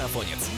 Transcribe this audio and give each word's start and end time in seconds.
Марафонец. 0.00 0.50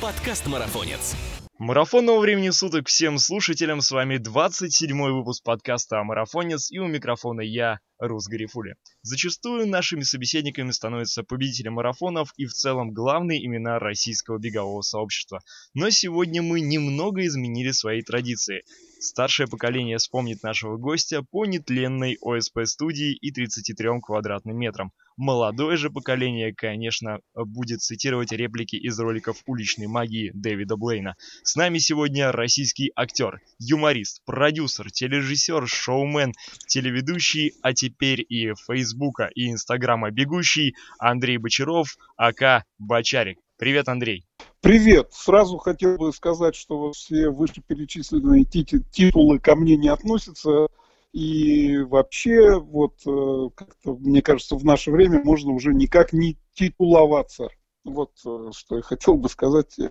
Подкаст 0.00 0.46
Марафонец. 0.46 1.14
Марафонного 1.58 2.18
времени 2.18 2.48
суток 2.48 2.88
всем 2.88 3.18
слушателям. 3.18 3.82
С 3.82 3.90
вами 3.90 4.16
27-й 4.16 5.12
выпуск 5.12 5.44
подкаста 5.44 6.02
«Марафонец» 6.02 6.70
и 6.70 6.78
у 6.78 6.86
микрофона 6.86 7.42
я, 7.42 7.80
Рус 7.98 8.28
Гарифули. 8.28 8.76
Зачастую 9.02 9.68
нашими 9.68 10.00
собеседниками 10.00 10.70
становятся 10.70 11.22
победители 11.22 11.68
марафонов 11.68 12.32
и 12.38 12.46
в 12.46 12.54
целом 12.54 12.94
главные 12.94 13.44
имена 13.44 13.78
российского 13.78 14.38
бегового 14.38 14.80
сообщества. 14.80 15.40
Но 15.74 15.90
сегодня 15.90 16.40
мы 16.40 16.62
немного 16.62 17.26
изменили 17.26 17.72
свои 17.72 18.00
традиции. 18.00 18.62
Старшее 19.00 19.48
поколение 19.48 19.98
вспомнит 19.98 20.42
нашего 20.42 20.78
гостя 20.78 21.22
по 21.30 21.44
нетленной 21.44 22.16
ОСП-студии 22.22 23.12
и 23.12 23.30
33 23.32 24.00
квадратным 24.02 24.56
метрам. 24.56 24.92
Молодое 25.20 25.76
же 25.76 25.90
поколение, 25.90 26.54
конечно, 26.54 27.18
будет 27.34 27.82
цитировать 27.82 28.32
реплики 28.32 28.76
из 28.76 28.98
роликов 28.98 29.42
уличной 29.44 29.86
магии 29.86 30.30
Дэвида 30.32 30.78
Блейна. 30.78 31.14
С 31.42 31.56
нами 31.56 31.76
сегодня 31.76 32.32
российский 32.32 32.90
актер, 32.96 33.42
юморист, 33.58 34.22
продюсер, 34.24 34.90
телережиссер, 34.90 35.68
шоумен, 35.68 36.32
телеведущий, 36.66 37.52
а 37.60 37.74
теперь 37.74 38.24
и 38.26 38.54
Фейсбука 38.66 39.28
и 39.34 39.50
Инстаграма 39.50 40.10
бегущий 40.10 40.74
Андрей 40.98 41.36
Бочаров, 41.36 41.98
АК 42.16 42.64
Бочарик. 42.78 43.40
Привет, 43.58 43.90
Андрей. 43.90 44.24
Привет. 44.62 45.12
Сразу 45.12 45.58
хотел 45.58 45.98
бы 45.98 46.14
сказать, 46.14 46.54
что 46.54 46.92
все 46.92 47.28
вышеперечисленные 47.28 48.46
титулы 48.46 49.38
ко 49.38 49.54
мне 49.54 49.76
не 49.76 49.88
относятся. 49.88 50.68
И 51.12 51.78
вообще, 51.78 52.58
вот 52.58 52.94
э, 53.04 53.48
как-то, 53.54 53.96
мне 53.96 54.22
кажется, 54.22 54.54
в 54.56 54.64
наше 54.64 54.92
время 54.92 55.22
можно 55.24 55.52
уже 55.52 55.74
никак 55.74 56.12
не 56.12 56.38
титуловаться. 56.54 57.48
Вот 57.84 58.12
э, 58.24 58.50
что 58.56 58.76
я 58.76 58.82
хотел 58.82 59.14
бы 59.14 59.28
сказать, 59.28 59.76
э, 59.78 59.88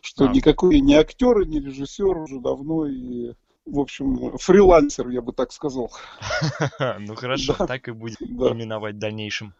что 0.00 0.24
а. 0.24 0.32
никакой 0.32 0.80
не 0.80 0.94
актер 0.94 1.40
и 1.40 1.46
не 1.46 1.60
режиссер 1.60 2.16
уже 2.18 2.40
давно 2.40 2.86
и 2.86 3.34
в 3.64 3.80
общем, 3.80 4.38
фрилансер, 4.38 5.08
я 5.08 5.20
бы 5.20 5.32
так 5.32 5.52
сказал. 5.52 5.90
Ну 7.00 7.14
хорошо, 7.16 7.54
так 7.54 7.88
и 7.88 7.90
будем 7.90 8.16
именовать 8.20 8.94
в 8.94 8.98
дальнейшем. 8.98 9.54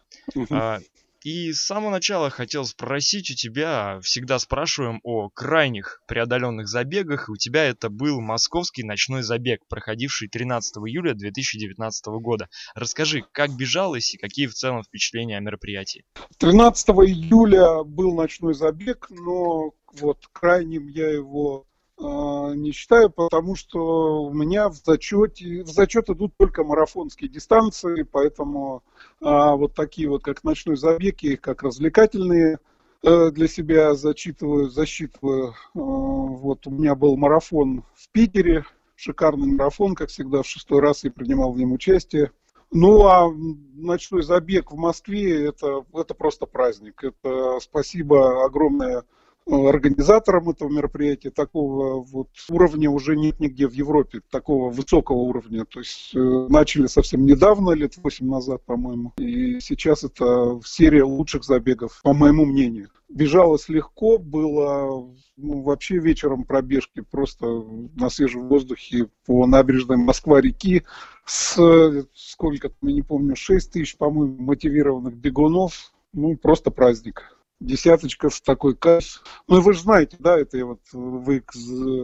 И 1.23 1.51
с 1.51 1.63
самого 1.63 1.89
начала 1.89 2.29
хотел 2.29 2.65
спросить 2.65 3.31
у 3.31 3.33
тебя, 3.33 3.99
всегда 4.01 4.37
спрашиваем 4.37 4.99
о 5.03 5.29
крайних 5.29 6.01
преодоленных 6.07 6.67
забегах, 6.67 7.27
и 7.27 7.31
у 7.31 7.35
тебя 7.35 7.65
это 7.65 7.89
был 7.89 8.21
московский 8.21 8.83
ночной 8.83 9.23
забег, 9.23 9.61
проходивший 9.67 10.27
13 10.27 10.77
июля 10.77 11.13
2019 11.15 12.05
года. 12.21 12.49
Расскажи, 12.75 13.23
как 13.31 13.55
бежалось 13.55 14.13
и 14.13 14.17
какие 14.17 14.47
в 14.47 14.53
целом 14.53 14.83
впечатления 14.83 15.37
о 15.37 15.41
мероприятии? 15.41 16.05
13 16.37 16.89
июля 16.89 17.83
был 17.83 18.13
ночной 18.13 18.53
забег, 18.53 19.07
но 19.09 19.71
вот 19.93 20.27
крайним 20.31 20.87
я 20.87 21.09
его 21.09 21.65
не 21.99 22.71
считаю, 22.71 23.09
потому 23.09 23.55
что 23.55 24.23
у 24.23 24.33
меня 24.33 24.69
в 24.69 24.75
зачете, 24.75 25.63
в 25.63 25.67
зачет 25.67 26.09
идут 26.09 26.33
только 26.37 26.63
марафонские 26.63 27.29
дистанции, 27.29 28.03
поэтому 28.03 28.83
а, 29.21 29.55
вот 29.55 29.73
такие 29.73 30.07
вот, 30.09 30.23
как 30.23 30.43
ночной 30.43 30.77
забег, 30.77 31.21
я 31.21 31.33
их 31.33 31.41
как 31.41 31.63
развлекательные 31.63 32.59
а, 33.03 33.31
для 33.31 33.47
себя 33.47 33.95
зачитываю, 33.95 34.69
засчитываю. 34.69 35.49
А, 35.49 35.79
вот 35.79 36.67
у 36.67 36.71
меня 36.71 36.93
был 36.93 37.17
марафон 37.17 37.83
в 37.95 38.09
Питере, 38.11 38.63
шикарный 38.95 39.47
марафон, 39.47 39.95
как 39.95 40.09
всегда, 40.09 40.43
в 40.43 40.47
шестой 40.47 40.81
раз 40.81 41.03
я 41.03 41.11
принимал 41.11 41.51
в 41.51 41.57
нем 41.57 41.71
участие. 41.71 42.31
Ну, 42.69 43.07
а 43.07 43.31
ночной 43.31 44.23
забег 44.23 44.71
в 44.71 44.77
Москве 44.77 45.47
это, 45.47 45.85
это 45.93 46.13
просто 46.13 46.45
праздник. 46.45 47.03
Это 47.03 47.59
спасибо 47.61 48.43
огромное 48.45 49.03
организатором 49.49 50.49
этого 50.49 50.69
мероприятия. 50.69 51.29
Такого 51.29 52.01
вот 52.01 52.29
уровня 52.49 52.89
уже 52.89 53.15
нет 53.15 53.39
нигде 53.39 53.67
в 53.67 53.73
Европе, 53.73 54.21
такого 54.29 54.69
высокого 54.69 55.17
уровня. 55.17 55.65
То 55.65 55.79
есть 55.79 56.11
э, 56.15 56.19
начали 56.19 56.87
совсем 56.87 57.25
недавно, 57.25 57.71
лет 57.71 57.97
8 57.97 58.27
назад, 58.27 58.63
по-моему. 58.65 59.13
И 59.17 59.59
сейчас 59.59 60.03
это 60.03 60.59
серия 60.65 61.03
лучших 61.03 61.43
забегов, 61.43 61.99
по 62.03 62.13
моему 62.13 62.45
мнению. 62.45 62.89
Бежалось 63.09 63.69
легко, 63.69 64.17
было 64.17 65.09
ну, 65.37 65.61
вообще 65.61 65.97
вечером 65.97 66.43
пробежки 66.43 66.99
просто 66.99 67.63
на 67.95 68.09
свежем 68.09 68.49
воздухе 68.49 69.07
по 69.25 69.45
набережной 69.47 69.95
Москва-реки 69.95 70.83
с, 71.25 72.05
сколько, 72.13 72.69
я 72.81 72.91
не 72.91 73.01
помню, 73.01 73.35
6 73.37 73.71
тысяч, 73.71 73.95
по-моему, 73.97 74.43
мотивированных 74.43 75.15
бегунов. 75.15 75.93
Ну, 76.11 76.35
просто 76.35 76.69
праздник 76.69 77.36
десяточка 77.59 78.29
с 78.29 78.41
такой 78.41 78.75
кайф. 78.75 79.23
Ну, 79.47 79.61
вы 79.61 79.73
же 79.73 79.81
знаете, 79.81 80.17
да, 80.19 80.37
это 80.37 80.63
вот 80.65 80.81
вы 80.93 81.41
к, 81.41 81.51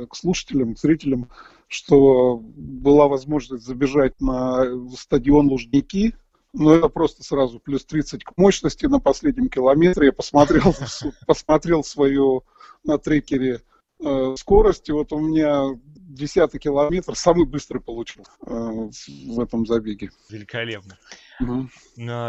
к 0.08 0.16
слушателям, 0.16 0.76
к 0.76 0.80
зрителям, 0.80 1.30
что 1.68 2.38
была 2.38 3.08
возможность 3.08 3.66
забежать 3.66 4.20
на 4.22 4.66
стадион 4.96 5.48
Лужники, 5.48 6.16
ну, 6.54 6.72
это 6.72 6.88
просто 6.88 7.24
сразу 7.24 7.60
плюс 7.60 7.84
30 7.84 8.24
к 8.24 8.34
мощности 8.38 8.86
на 8.86 9.00
последнем 9.00 9.50
километре. 9.50 10.08
Я 10.08 10.14
посмотрел, 10.14 10.76
посмотрел 11.28 11.84
свою 11.84 12.44
на 12.84 13.00
трекере 13.00 13.62
э, 14.00 14.36
скорость, 14.38 14.88
и 14.90 14.92
вот 14.92 15.12
у 15.14 15.20
меня 15.20 15.80
десятый 16.14 16.60
километр 16.60 17.16
самый 17.16 17.46
быстрый 17.46 17.80
получил 17.80 18.26
э, 18.46 18.90
в 19.28 19.40
этом 19.40 19.66
забеге. 19.66 20.12
Великолепно. 20.30 20.98
Угу. 21.40 21.70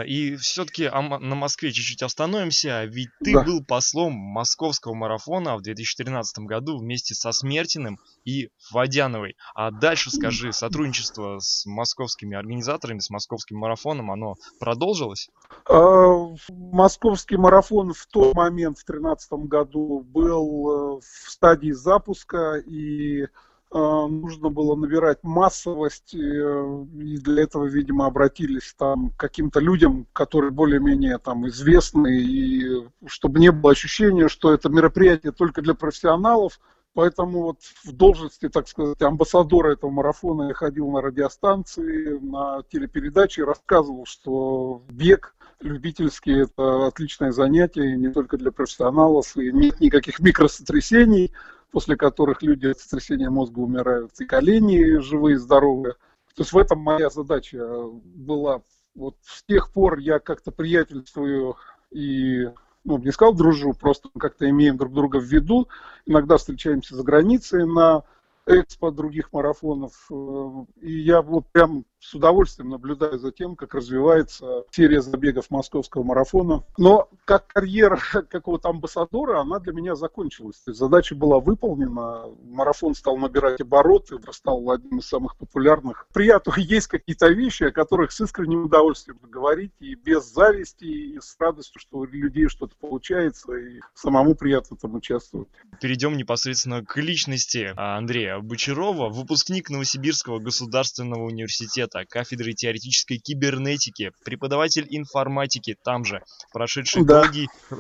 И 0.07 0.37
все-таки 0.37 0.89
на 0.89 1.35
Москве 1.35 1.73
чуть-чуть 1.73 2.03
остановимся, 2.03 2.85
ведь 2.85 3.11
ты 3.23 3.35
да. 3.35 3.45
был 3.45 3.63
послом 3.63 4.13
московского 4.13 4.95
марафона 4.95 5.57
в 5.57 5.63
2013 5.63 6.39
году 6.41 6.79
вместе 6.79 7.15
со 7.15 7.33
Смертиным 7.33 7.99
и 8.25 8.49
Водяновой. 8.73 9.37
А 9.55 9.71
дальше 9.71 10.11
скажи, 10.11 10.53
сотрудничество 10.53 11.39
с 11.39 11.67
московскими 11.67 12.37
организаторами, 12.37 13.01
с 13.01 13.11
московским 13.11 13.59
марафоном, 13.59 14.11
оно 14.11 14.35
продолжилось? 14.59 15.29
А, 15.69 16.35
московский 16.49 17.37
марафон 17.37 17.93
в 17.93 18.07
тот 18.07 18.35
момент, 18.35 18.79
в 18.79 18.85
2013 18.87 19.33
году, 19.49 20.01
был 20.01 20.99
э, 20.99 21.01
в 21.01 21.31
стадии 21.31 21.73
запуска, 21.73 22.57
и 22.57 23.25
Э, 23.25 23.54
нужно 23.79 24.51
было 24.51 24.77
набирать 24.77 25.19
массовость, 25.23 26.15
э, 26.15 26.19
и 26.19 27.19
для 27.19 27.43
этого, 27.43 27.65
видимо, 27.67 28.07
обратились 28.07 28.75
там 28.79 29.11
к 29.11 29.17
каким-то 29.17 29.61
людям, 29.61 30.07
которые 30.13 30.51
более-менее 30.51 31.19
там 31.19 31.47
известны, 31.49 32.21
и 32.21 32.87
чтобы 33.07 33.41
не 33.41 33.51
было 33.51 33.73
ощущения, 33.73 34.29
что 34.29 34.53
это 34.53 34.69
мероприятие 34.69 35.33
только 35.33 35.63
для 35.63 35.75
профессионалов, 35.75 36.61
Поэтому 36.95 37.43
вот 37.43 37.59
в 37.85 37.91
должности, 37.91 38.49
так 38.49 38.69
сказать, 38.69 39.03
амбассадора 39.03 39.73
этого 39.73 39.91
марафона 39.91 40.49
я 40.49 40.55
ходил 40.55 40.89
на 40.93 41.01
радиостанции, 41.01 42.19
на 42.21 42.63
телепередачи, 42.71 43.41
рассказывал, 43.41 44.07
что 44.07 44.81
бег 44.89 45.35
любительский– 45.61 46.43
это 46.45 46.87
отличное 46.87 47.33
занятие, 47.33 47.97
не 47.97 48.11
только 48.11 48.37
для 48.37 48.53
профессионалов, 48.53 49.37
и 49.37 49.51
нет 49.51 49.81
никаких 49.81 50.21
микросотрясений, 50.21 51.33
после 51.75 51.97
которых 51.97 52.41
люди 52.41 52.69
от 52.69 52.79
сотрясения 52.79 53.29
мозга 53.31 53.59
умирают, 53.59 54.13
и 54.21 54.25
колени 54.25 55.01
живые, 55.01 55.41
здоровые. 55.41 55.95
То 56.37 56.43
есть 56.43 56.53
в 56.53 56.57
этом 56.57 56.79
моя 56.79 57.11
задача 57.11 57.67
была. 58.05 58.63
Вот 58.95 59.17
с 59.23 59.43
тех 59.43 59.73
пор 59.73 59.99
я 59.99 60.21
как-то 60.21 60.53
приятельствую 60.53 61.57
и 61.91 62.49
ну, 62.85 62.99
не 62.99 63.11
сказал 63.11 63.35
дружу, 63.35 63.73
просто 63.73 64.09
как-то 64.17 64.49
имеем 64.49 64.77
друг 64.77 64.95
друга 64.95 65.17
в 65.17 65.25
виду. 65.25 65.67
Иногда 66.07 66.37
встречаемся 66.37 66.95
за 66.95 67.03
границей 67.03 67.67
на 67.67 68.05
экспо 68.47 68.91
других 68.91 69.33
марафонов. 69.33 69.93
Э, 70.11 70.65
и 70.81 71.01
я 71.01 71.23
вот 71.23 71.47
прям 71.53 71.85
с 72.05 72.15
удовольствием 72.15 72.69
наблюдаю 72.69 73.19
за 73.19 73.33
тем, 73.33 73.57
как 73.57 73.75
развивается 73.75 74.65
серия 74.71 75.01
забегов 75.01 75.51
московского 75.51 76.03
марафона. 76.03 76.65
Но 76.77 77.09
как 77.25 77.47
карьера 77.47 77.99
какого-то 78.31 78.69
амбассадора, 78.69 79.41
она 79.41 79.59
для 79.59 79.73
меня 79.73 79.95
закончилась. 79.95 80.57
То 80.65 80.71
есть 80.71 80.79
задача 80.79 81.15
была 81.15 81.41
выполнена, 81.41 82.27
марафон 82.43 82.95
стал 82.95 83.17
набирать 83.17 83.61
обороты, 83.61 84.19
стал 84.33 84.71
одним 84.71 84.99
из 84.99 85.07
самых 85.07 85.37
популярных. 85.37 86.07
Приятно, 86.13 86.53
есть 86.57 86.89
какие-то 86.89 87.29
вещи, 87.29 87.65
о 87.65 87.73
которых 87.73 88.13
с 88.13 88.21
искренним 88.21 88.65
удовольствием 88.65 89.19
говорить, 89.23 89.73
и 89.81 89.95
без 89.95 90.31
зависти, 90.33 90.85
и 90.85 91.21
с 91.21 91.37
радостью, 91.39 91.81
что 91.81 91.99
у 91.99 92.05
людей 92.05 92.49
что-то 92.49 92.75
получается, 92.79 93.55
и 93.55 93.81
самому 93.95 94.35
приятно 94.35 94.77
там 94.77 94.95
участвовать. 94.95 95.49
Перейдем 95.81 96.17
непосредственно 96.17 96.85
к 96.85 96.97
личности 96.97 97.73
Андрея 97.77 98.34
Бочарова, 98.41 99.09
выпускник 99.09 99.71
Новосибирского 99.71 100.39
государственного 100.39 101.25
университета 101.25 102.05
кафедры 102.09 102.53
теоретической 102.53 103.19
кибернетики, 103.19 104.13
преподаватель 104.25 104.87
информатики 104.91 105.77
там 105.83 106.05
же, 106.05 106.23
прошедший 106.53 107.05
да. 107.05 107.23
долгий 107.23 107.49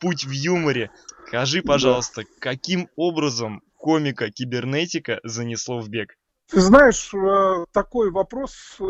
путь 0.00 0.24
в 0.24 0.30
юморе. 0.30 0.90
Скажи, 1.28 1.62
пожалуйста, 1.62 2.22
да. 2.22 2.28
каким 2.38 2.88
образом 2.96 3.62
комика 3.76 4.30
кибернетика 4.30 5.20
занесло 5.24 5.80
в 5.80 5.88
бег? 5.88 6.16
Ты 6.50 6.60
знаешь, 6.60 7.12
э, 7.14 7.64
такой 7.72 8.10
вопрос 8.10 8.76
э, 8.78 8.84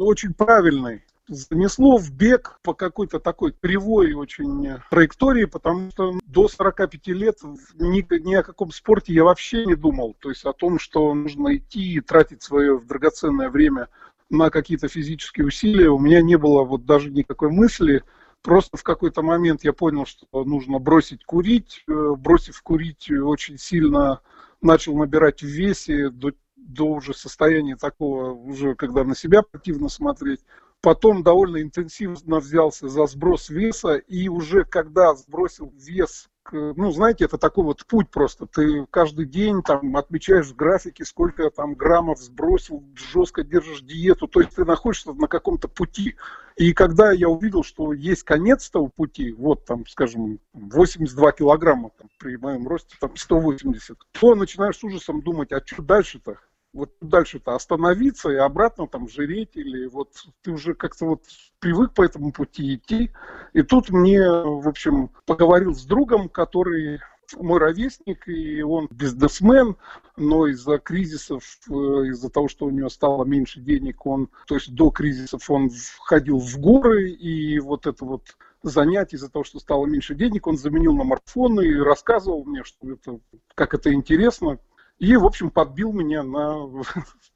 очень 0.00 0.34
правильный. 0.34 1.04
Занесло 1.28 1.98
в 1.98 2.10
бег 2.10 2.58
по 2.62 2.74
какой-то 2.74 3.20
такой 3.20 3.52
кривой 3.52 4.14
очень 4.14 4.66
траектории, 4.90 5.44
потому 5.44 5.90
что 5.90 6.18
до 6.26 6.48
45 6.48 7.06
лет 7.08 7.38
ни, 7.74 8.04
ни 8.22 8.34
о 8.34 8.42
каком 8.42 8.70
спорте 8.70 9.12
я 9.12 9.24
вообще 9.24 9.64
не 9.66 9.74
думал. 9.74 10.16
То 10.20 10.30
есть 10.30 10.44
о 10.44 10.52
том, 10.52 10.78
что 10.78 11.14
нужно 11.14 11.56
идти 11.56 11.94
и 11.94 12.00
тратить 12.00 12.42
свое 12.42 12.80
драгоценное 12.80 13.50
время 13.50 13.88
на 14.30 14.50
какие-то 14.50 14.88
физические 14.88 15.46
усилия, 15.46 15.88
у 15.88 15.98
меня 15.98 16.22
не 16.22 16.36
было 16.36 16.64
вот 16.64 16.84
даже 16.84 17.10
никакой 17.10 17.50
мысли. 17.50 18.02
Просто 18.42 18.76
в 18.76 18.82
какой-то 18.82 19.22
момент 19.22 19.64
я 19.64 19.72
понял, 19.72 20.06
что 20.06 20.26
нужно 20.44 20.78
бросить 20.78 21.24
курить. 21.24 21.82
Э, 21.88 22.14
бросив 22.16 22.62
курить, 22.62 23.10
очень 23.10 23.58
сильно 23.58 24.20
начал 24.60 24.96
набирать 24.96 25.42
в 25.42 25.46
весе 25.46 26.10
до, 26.10 26.32
до 26.56 26.84
уже 26.86 27.14
состояния 27.14 27.76
такого, 27.76 28.32
уже 28.32 28.74
когда 28.74 29.04
на 29.04 29.14
себя 29.14 29.42
противно 29.42 29.88
смотреть. 29.88 30.40
Потом 30.80 31.24
довольно 31.24 31.60
интенсивно 31.60 32.38
взялся 32.38 32.88
за 32.88 33.06
сброс 33.06 33.48
веса, 33.48 33.96
и 33.96 34.28
уже 34.28 34.64
когда 34.64 35.14
сбросил 35.14 35.72
вес, 35.74 36.28
ну, 36.52 36.90
знаете, 36.92 37.24
это 37.24 37.36
такой 37.36 37.64
вот 37.64 37.84
путь 37.86 38.10
просто. 38.10 38.46
Ты 38.46 38.86
каждый 38.90 39.26
день 39.26 39.62
там 39.62 39.96
отмечаешь 39.96 40.46
в 40.46 40.56
графике, 40.56 41.04
сколько 41.04 41.50
там 41.50 41.74
граммов 41.74 42.20
сбросил, 42.20 42.84
жестко 42.94 43.42
держишь 43.42 43.82
диету, 43.82 44.28
то 44.28 44.40
есть 44.40 44.54
ты 44.54 44.64
находишься 44.64 45.12
на 45.12 45.26
каком-то 45.26 45.68
пути. 45.68 46.16
И 46.56 46.72
когда 46.72 47.12
я 47.12 47.28
увидел, 47.28 47.62
что 47.62 47.92
есть 47.92 48.22
конец 48.22 48.70
того 48.70 48.88
пути, 48.88 49.32
вот 49.32 49.64
там, 49.66 49.86
скажем, 49.86 50.40
82 50.52 51.32
килограмма 51.32 51.90
там, 51.98 52.08
при 52.18 52.36
моем 52.36 52.66
росте, 52.66 52.96
там 53.00 53.16
180, 53.16 53.98
то 54.12 54.34
начинаешь 54.34 54.78
с 54.78 54.84
ужасом 54.84 55.22
думать, 55.22 55.52
а 55.52 55.60
что 55.64 55.82
дальше-то? 55.82 56.38
Вот 56.78 56.92
дальше-то 57.00 57.54
остановиться 57.54 58.30
и 58.30 58.36
обратно 58.36 58.86
там 58.86 59.08
жреть, 59.08 59.56
или 59.56 59.86
вот 59.86 60.12
ты 60.42 60.52
уже 60.52 60.74
как-то 60.74 61.06
вот 61.06 61.22
привык 61.58 61.92
по 61.92 62.02
этому 62.02 62.32
пути 62.32 62.76
идти. 62.76 63.10
И 63.52 63.62
тут 63.62 63.90
мне, 63.90 64.22
в 64.22 64.68
общем, 64.68 65.10
поговорил 65.26 65.74
с 65.74 65.84
другом, 65.84 66.28
который 66.28 67.00
мой 67.36 67.58
ровесник, 67.58 68.26
и 68.28 68.62
он 68.62 68.88
бизнесмен, 68.90 69.76
но 70.16 70.46
из-за 70.46 70.78
кризисов, 70.78 71.58
э, 71.68 71.72
из-за 71.72 72.30
того, 72.30 72.48
что 72.48 72.64
у 72.66 72.70
него 72.70 72.88
стало 72.88 73.24
меньше 73.24 73.60
денег, 73.60 74.06
он, 74.06 74.30
то 74.46 74.54
есть 74.54 74.74
до 74.74 74.90
кризисов 74.90 75.50
он 75.50 75.70
ходил 76.00 76.38
в 76.38 76.58
горы, 76.58 77.10
и 77.10 77.58
вот 77.58 77.86
это 77.86 78.04
вот 78.04 78.36
занятие 78.62 79.16
из-за 79.16 79.30
того, 79.30 79.44
что 79.44 79.58
стало 79.58 79.86
меньше 79.86 80.14
денег, 80.14 80.46
он 80.46 80.56
заменил 80.56 80.94
на 80.94 81.04
марафоны 81.04 81.66
и 81.66 81.74
рассказывал 81.74 82.44
мне, 82.44 82.64
что 82.64 82.90
это, 82.90 83.20
как 83.54 83.74
это 83.74 83.92
интересно, 83.92 84.58
и, 84.98 85.16
в 85.16 85.24
общем, 85.24 85.50
подбил 85.50 85.92
меня 85.92 86.22
на 86.22 86.68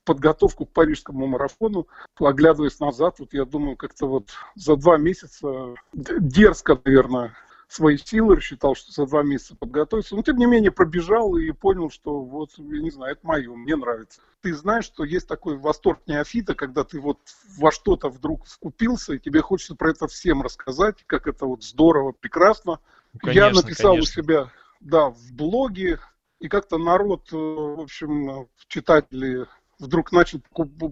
подготовку 0.04 0.66
к 0.66 0.72
парижскому 0.72 1.26
марафону. 1.26 1.86
Оглядываясь 2.18 2.80
назад, 2.80 3.16
вот 3.18 3.32
я 3.32 3.44
думаю, 3.44 3.76
как-то 3.76 4.06
вот 4.06 4.30
за 4.56 4.76
два 4.76 4.98
месяца 4.98 5.74
дерзко, 5.92 6.80
наверное, 6.84 7.34
свои 7.68 7.96
силы, 7.96 8.36
рассчитал, 8.36 8.74
что 8.74 8.92
за 8.92 9.06
два 9.06 9.22
месяца 9.22 9.56
подготовиться. 9.56 10.16
Но, 10.16 10.22
тем 10.22 10.36
не 10.36 10.46
менее, 10.46 10.70
пробежал 10.70 11.36
и 11.36 11.52
понял, 11.52 11.90
что 11.90 12.20
вот, 12.20 12.50
я 12.58 12.80
не 12.80 12.90
знаю, 12.90 13.12
это 13.12 13.26
мое, 13.26 13.54
мне 13.54 13.76
нравится. 13.76 14.20
Ты 14.42 14.54
знаешь, 14.54 14.84
что 14.84 15.04
есть 15.04 15.28
такой 15.28 15.56
восторг 15.56 16.00
неофита, 16.06 16.54
когда 16.54 16.82
ты 16.84 17.00
вот 17.00 17.18
во 17.58 17.70
что-то 17.70 18.08
вдруг 18.08 18.44
вкупился, 18.46 19.14
и 19.14 19.18
тебе 19.18 19.40
хочется 19.40 19.76
про 19.76 19.90
это 19.90 20.08
всем 20.08 20.42
рассказать, 20.42 21.04
как 21.06 21.28
это 21.28 21.46
вот 21.46 21.62
здорово, 21.62 22.12
прекрасно. 22.12 22.80
Конечно, 23.18 23.40
я 23.40 23.50
написал 23.50 23.92
конечно. 23.92 24.20
у 24.20 24.24
себя, 24.24 24.50
да, 24.80 25.10
в 25.10 25.32
блоге, 25.32 26.00
и 26.42 26.48
как-то 26.48 26.76
народ, 26.76 27.32
э, 27.32 27.36
в 27.36 27.80
общем, 27.80 28.48
читатели 28.66 29.46
вдруг 29.78 30.10
начал 30.10 30.40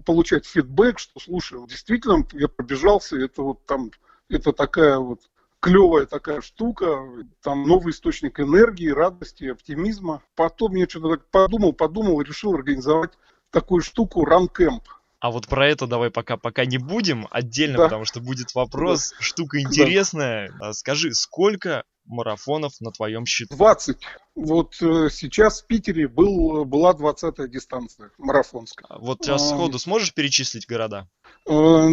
получать 0.05 0.45
фидбэк, 0.45 0.97
что, 0.97 1.19
слушай, 1.19 1.59
действительно, 1.67 2.25
я 2.31 2.47
пробежался, 2.47 3.17
это 3.17 3.41
вот 3.41 3.65
там, 3.65 3.91
это 4.29 4.53
такая 4.53 4.97
вот 4.97 5.19
клевая 5.59 6.05
такая 6.05 6.39
штука, 6.39 7.05
там 7.41 7.63
новый 7.63 7.91
источник 7.91 8.39
энергии, 8.39 8.87
радости, 8.87 9.43
оптимизма. 9.43 10.23
Потом 10.35 10.75
я 10.75 10.87
что-то 10.87 11.17
так 11.17 11.25
подумал, 11.29 11.73
подумал, 11.73 12.21
решил 12.21 12.53
организовать 12.53 13.11
такую 13.49 13.81
штуку 13.81 14.23
Camp. 14.23 14.83
А 15.21 15.29
вот 15.29 15.47
про 15.47 15.69
это 15.69 15.85
давай 15.85 16.09
пока 16.09 16.35
пока 16.35 16.65
не 16.65 16.79
будем 16.79 17.27
отдельно, 17.29 17.77
да. 17.77 17.83
потому 17.83 18.05
что 18.05 18.19
будет 18.19 18.55
вопрос, 18.55 19.11
да. 19.11 19.17
штука 19.19 19.61
интересная. 19.61 20.51
Да. 20.59 20.73
Скажи, 20.73 21.13
сколько 21.13 21.83
марафонов 22.05 22.73
на 22.81 22.91
твоем 22.91 23.27
счету? 23.27 23.55
20. 23.55 23.97
Вот 24.33 24.81
э, 24.81 25.09
сейчас 25.11 25.61
в 25.61 25.67
Питере 25.67 26.07
был, 26.07 26.65
была 26.65 26.93
20-я 26.93 27.47
дистанция 27.47 28.09
марафонская. 28.17 28.87
А 28.89 28.97
вот 28.97 29.19
сейчас 29.21 29.47
сходу 29.47 29.77
сможешь 29.77 30.11
перечислить 30.11 30.67
города? 30.67 31.07
Э, 31.47 31.87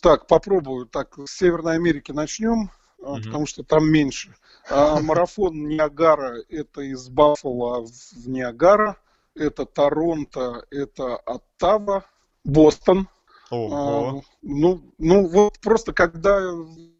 так, 0.00 0.26
попробую. 0.26 0.86
Так, 0.86 1.18
с 1.26 1.36
Северной 1.36 1.74
Америки 1.74 2.12
начнем, 2.12 2.70
угу. 2.98 3.16
потому 3.22 3.44
что 3.44 3.64
там 3.64 3.86
меньше. 3.86 4.34
А, 4.70 4.98
марафон 5.02 5.68
Ниагара– 5.68 6.42
это 6.48 6.80
из 6.80 7.10
Баффала 7.10 7.84
в 7.84 8.28
Ниагара. 8.28 8.96
Это 9.34 9.66
Торонто, 9.66 10.64
это 10.70 11.16
Оттава, 11.16 12.06
Бостон. 12.46 13.08
Ого. 13.50 14.22
А, 14.22 14.22
ну, 14.42 14.80
ну 14.98 15.28
вот 15.28 15.58
просто 15.60 15.92
когда 15.92 16.40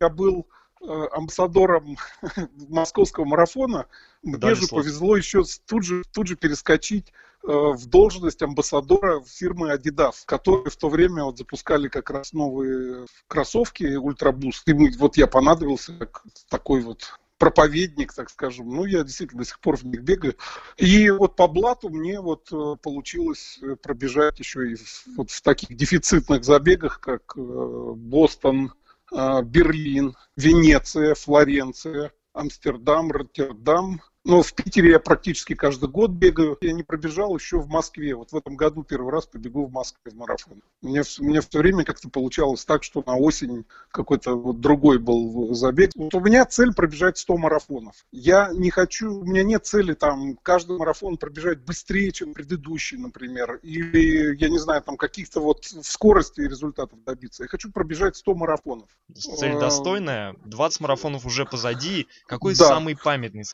я 0.00 0.08
был 0.08 0.46
Э, 0.88 1.08
амбассадором 1.12 1.96
московского 2.69 3.25
марафона, 3.25 3.87
мне 4.22 4.54
же 4.54 4.69
повезло 4.69 5.16
еще 5.16 5.43
тут 5.66 5.82
же, 5.82 6.04
тут 6.12 6.28
же 6.28 6.37
перескочить 6.37 7.12
э, 7.43 7.48
в 7.48 7.87
должность 7.87 8.40
амбассадора 8.43 9.20
фирмы 9.22 9.72
Adidas, 9.72 10.16
которые 10.26 10.70
в 10.70 10.76
то 10.76 10.88
время 10.88 11.25
вот 11.25 11.38
запускали 11.38 11.88
как 11.88 12.10
раз 12.10 12.32
новые 12.32 13.06
кроссовки 13.26 13.96
Ultraboost. 13.96 14.68
И 14.69 14.75
вот 14.96 15.16
я 15.16 15.26
понадобился 15.26 15.92
как 15.94 16.22
такой 16.50 16.82
вот 16.82 17.19
проповедник, 17.38 18.12
так 18.12 18.30
скажем. 18.30 18.68
Ну, 18.68 18.84
я 18.84 19.02
действительно 19.02 19.42
до 19.42 19.48
сих 19.48 19.60
пор 19.60 19.76
в 19.76 19.84
них 19.84 20.02
бегаю. 20.02 20.36
И 20.76 21.10
вот 21.10 21.36
по 21.36 21.48
блату 21.48 21.88
мне 21.88 22.20
вот 22.20 22.48
э, 22.52 22.76
получилось 22.82 23.60
пробежать 23.82 24.38
еще 24.38 24.72
и 24.72 24.76
вот 25.16 25.30
в 25.30 25.42
таких 25.42 25.76
дефицитных 25.76 26.44
забегах, 26.44 27.00
как 27.00 27.34
Бостон, 27.36 28.72
а, 29.12 29.42
Берлин, 29.42 30.16
Венеция, 30.36 31.14
Флоренция, 31.14 32.12
Амстердам, 32.32 33.12
Роттердам, 33.12 34.02
но 34.26 34.43
в 34.43 34.52
Питере 34.55 34.90
я 34.90 34.99
практически 34.99 35.55
каждый 35.55 35.88
год 35.88 36.11
бегаю. 36.11 36.58
Я 36.61 36.73
не 36.73 36.82
пробежал 36.82 37.37
еще 37.37 37.61
в 37.61 37.69
Москве. 37.69 38.14
Вот 38.17 38.32
в 38.32 38.37
этом 38.37 38.56
году 38.56 38.82
первый 38.82 39.12
раз 39.12 39.26
побегу 39.26 39.67
в 39.67 39.73
Москве 39.73 40.11
в 40.11 40.17
марафон. 40.17 40.62
У 40.82 40.88
меня, 40.88 41.02
у 41.20 41.25
меня 41.25 41.40
в 41.40 41.46
то 41.46 41.58
время 41.58 41.84
как-то 41.84 42.08
получалось 42.08 42.64
так, 42.64 42.82
что 42.82 43.05
на 43.06 43.17
осень 43.17 43.64
какой-то 43.93 44.34
вот 44.34 44.61
другой 44.61 44.99
был 44.99 45.55
забег. 45.55 45.93
Вот 45.94 46.12
у 46.14 46.20
меня 46.20 46.44
цель 46.44 46.75
пробежать 46.75 47.19
100 47.19 47.37
марафонов. 47.37 47.95
Я 48.11 48.50
не 48.52 48.71
хочу, 48.71 49.21
у 49.21 49.25
меня 49.25 49.45
нет 49.45 49.64
цели 49.64 49.95
там 49.95 50.37
каждый 50.42 50.76
марафон 50.76 51.18
пробежать 51.18 51.61
быстрее, 51.61 52.11
чем 52.11 52.35
предыдущий, 52.35 52.99
например. 52.99 53.61
Или, 53.62 54.37
я 54.38 54.49
не 54.49 54.59
знаю, 54.59 54.83
там 54.83 54.97
каких-то 54.97 55.40
вот 55.40 55.64
в 55.64 55.85
скорости 55.85 56.40
результатов 56.40 56.99
добиться. 57.04 57.45
Я 57.45 57.49
хочу 57.49 57.71
пробежать 57.71 58.16
100 58.16 58.35
марафонов. 58.35 58.88
Цель 59.14 59.52
а, 59.52 59.61
достойная. 59.61 60.35
20 60.45 60.80
марафонов 60.80 61.26
уже 61.26 61.45
позади. 61.45 62.09
Какой 62.26 62.56
да. 62.56 62.66
самый 62.66 62.97
памятный? 62.97 63.45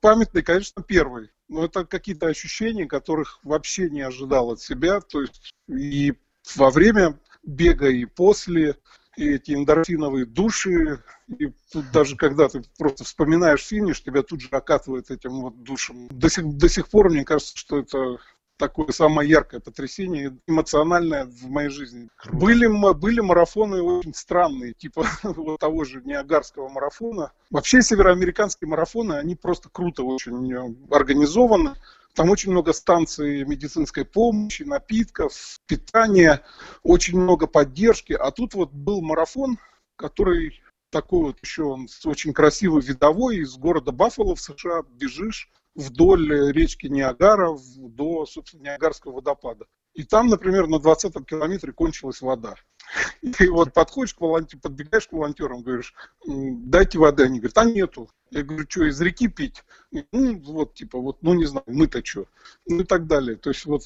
Памятный, 0.00 0.42
конечно, 0.42 0.82
первый. 0.82 1.30
Но 1.48 1.64
это 1.64 1.84
какие-то 1.84 2.26
ощущения, 2.26 2.86
которых 2.86 3.40
вообще 3.42 3.90
не 3.90 4.00
ожидал 4.00 4.52
от 4.52 4.60
себя. 4.60 5.00
То 5.00 5.22
есть 5.22 5.52
и 5.68 6.14
во 6.56 6.70
время 6.70 7.18
бега, 7.42 7.88
и 7.88 8.04
после, 8.04 8.76
и 9.16 9.28
эти 9.28 9.52
эндорфиновые 9.52 10.24
души, 10.24 11.02
и 11.28 11.52
тут 11.70 11.90
даже 11.92 12.16
когда 12.16 12.48
ты 12.48 12.62
просто 12.78 13.04
вспоминаешь 13.04 13.64
финиш, 13.64 14.02
тебя 14.02 14.22
тут 14.22 14.40
же 14.40 14.48
окатывает 14.50 15.10
этим 15.10 15.42
вот 15.42 15.62
душем. 15.62 16.08
До 16.08 16.28
сих, 16.28 16.56
до 16.56 16.68
сих 16.68 16.88
пор 16.88 17.10
мне 17.10 17.24
кажется, 17.24 17.56
что 17.56 17.78
это 17.78 18.18
такое 18.62 18.92
самое 18.92 19.28
яркое 19.28 19.58
потрясение, 19.58 20.38
эмоциональное 20.46 21.24
в 21.24 21.50
моей 21.50 21.68
жизни. 21.68 22.08
Были, 22.30 22.68
были 22.94 23.18
марафоны 23.18 23.82
очень 23.82 24.14
странные, 24.14 24.72
типа 24.72 25.04
вот 25.24 25.58
того 25.58 25.82
же 25.82 26.00
Ниагарского 26.04 26.68
марафона. 26.68 27.32
Вообще 27.50 27.82
североамериканские 27.82 28.68
марафоны, 28.68 29.14
они 29.14 29.34
просто 29.34 29.68
круто 29.68 30.04
очень 30.04 30.52
э, 30.52 30.74
организованы. 30.94 31.74
Там 32.14 32.30
очень 32.30 32.52
много 32.52 32.72
станций 32.72 33.44
медицинской 33.44 34.04
помощи, 34.04 34.62
напитков, 34.62 35.58
питания, 35.66 36.44
очень 36.84 37.18
много 37.18 37.48
поддержки. 37.48 38.12
А 38.12 38.30
тут 38.30 38.54
вот 38.54 38.70
был 38.70 39.02
марафон, 39.02 39.58
который 39.96 40.62
такой 40.90 41.22
вот 41.22 41.38
еще 41.42 41.64
он 41.64 41.88
очень 42.04 42.32
красивый 42.32 42.82
видовой 42.82 43.38
из 43.38 43.56
города 43.56 43.90
Баффало 43.90 44.36
в 44.36 44.40
США 44.40 44.82
бежишь 44.88 45.50
вдоль 45.74 46.52
речки 46.52 46.86
Ниагара 46.86 47.56
до, 47.76 48.26
собственно, 48.26 48.62
Ниагарского 48.62 49.12
водопада. 49.12 49.66
и 49.94 50.04
там, 50.04 50.28
например, 50.28 50.66
на 50.68 50.78
20 50.78 51.26
километре 51.26 51.72
кончилась 51.72 52.20
вода. 52.20 52.54
И 53.22 53.46
вот 53.48 53.72
подходишь 53.72 54.14
к 54.14 54.20
волонтеру, 54.20 54.60
подбегаешь 54.60 55.08
к 55.08 55.12
волонтерам, 55.12 55.62
говоришь, 55.62 55.94
дайте 56.26 56.98
воды. 56.98 57.24
Они 57.24 57.38
говорят, 57.38 57.58
а 57.58 57.64
нету. 57.64 58.08
Я 58.30 58.42
говорю, 58.42 58.66
что, 58.68 58.88
из 58.88 59.00
реки 59.00 59.28
пить? 59.28 59.62
Ну, 59.90 60.38
вот, 60.40 60.74
типа, 60.74 60.98
вот, 60.98 61.18
ну, 61.22 61.34
не 61.34 61.44
знаю, 61.44 61.64
мы-то 61.66 62.04
что? 62.04 62.26
Ну, 62.66 62.80
и 62.80 62.84
так 62.84 63.06
далее. 63.06 63.36
То 63.36 63.50
есть, 63.50 63.66
вот, 63.66 63.82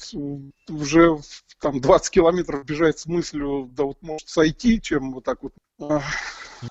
уже 0.69 1.17
там 1.59 1.81
20 1.81 2.11
километров 2.11 2.65
бежать 2.65 2.99
с 2.99 3.05
мыслью, 3.05 3.69
да 3.75 3.83
вот, 3.83 4.01
может, 4.01 4.29
сойти, 4.29 4.81
чем 4.81 5.13
вот 5.13 5.25
так 5.25 5.43
вот 5.43 5.53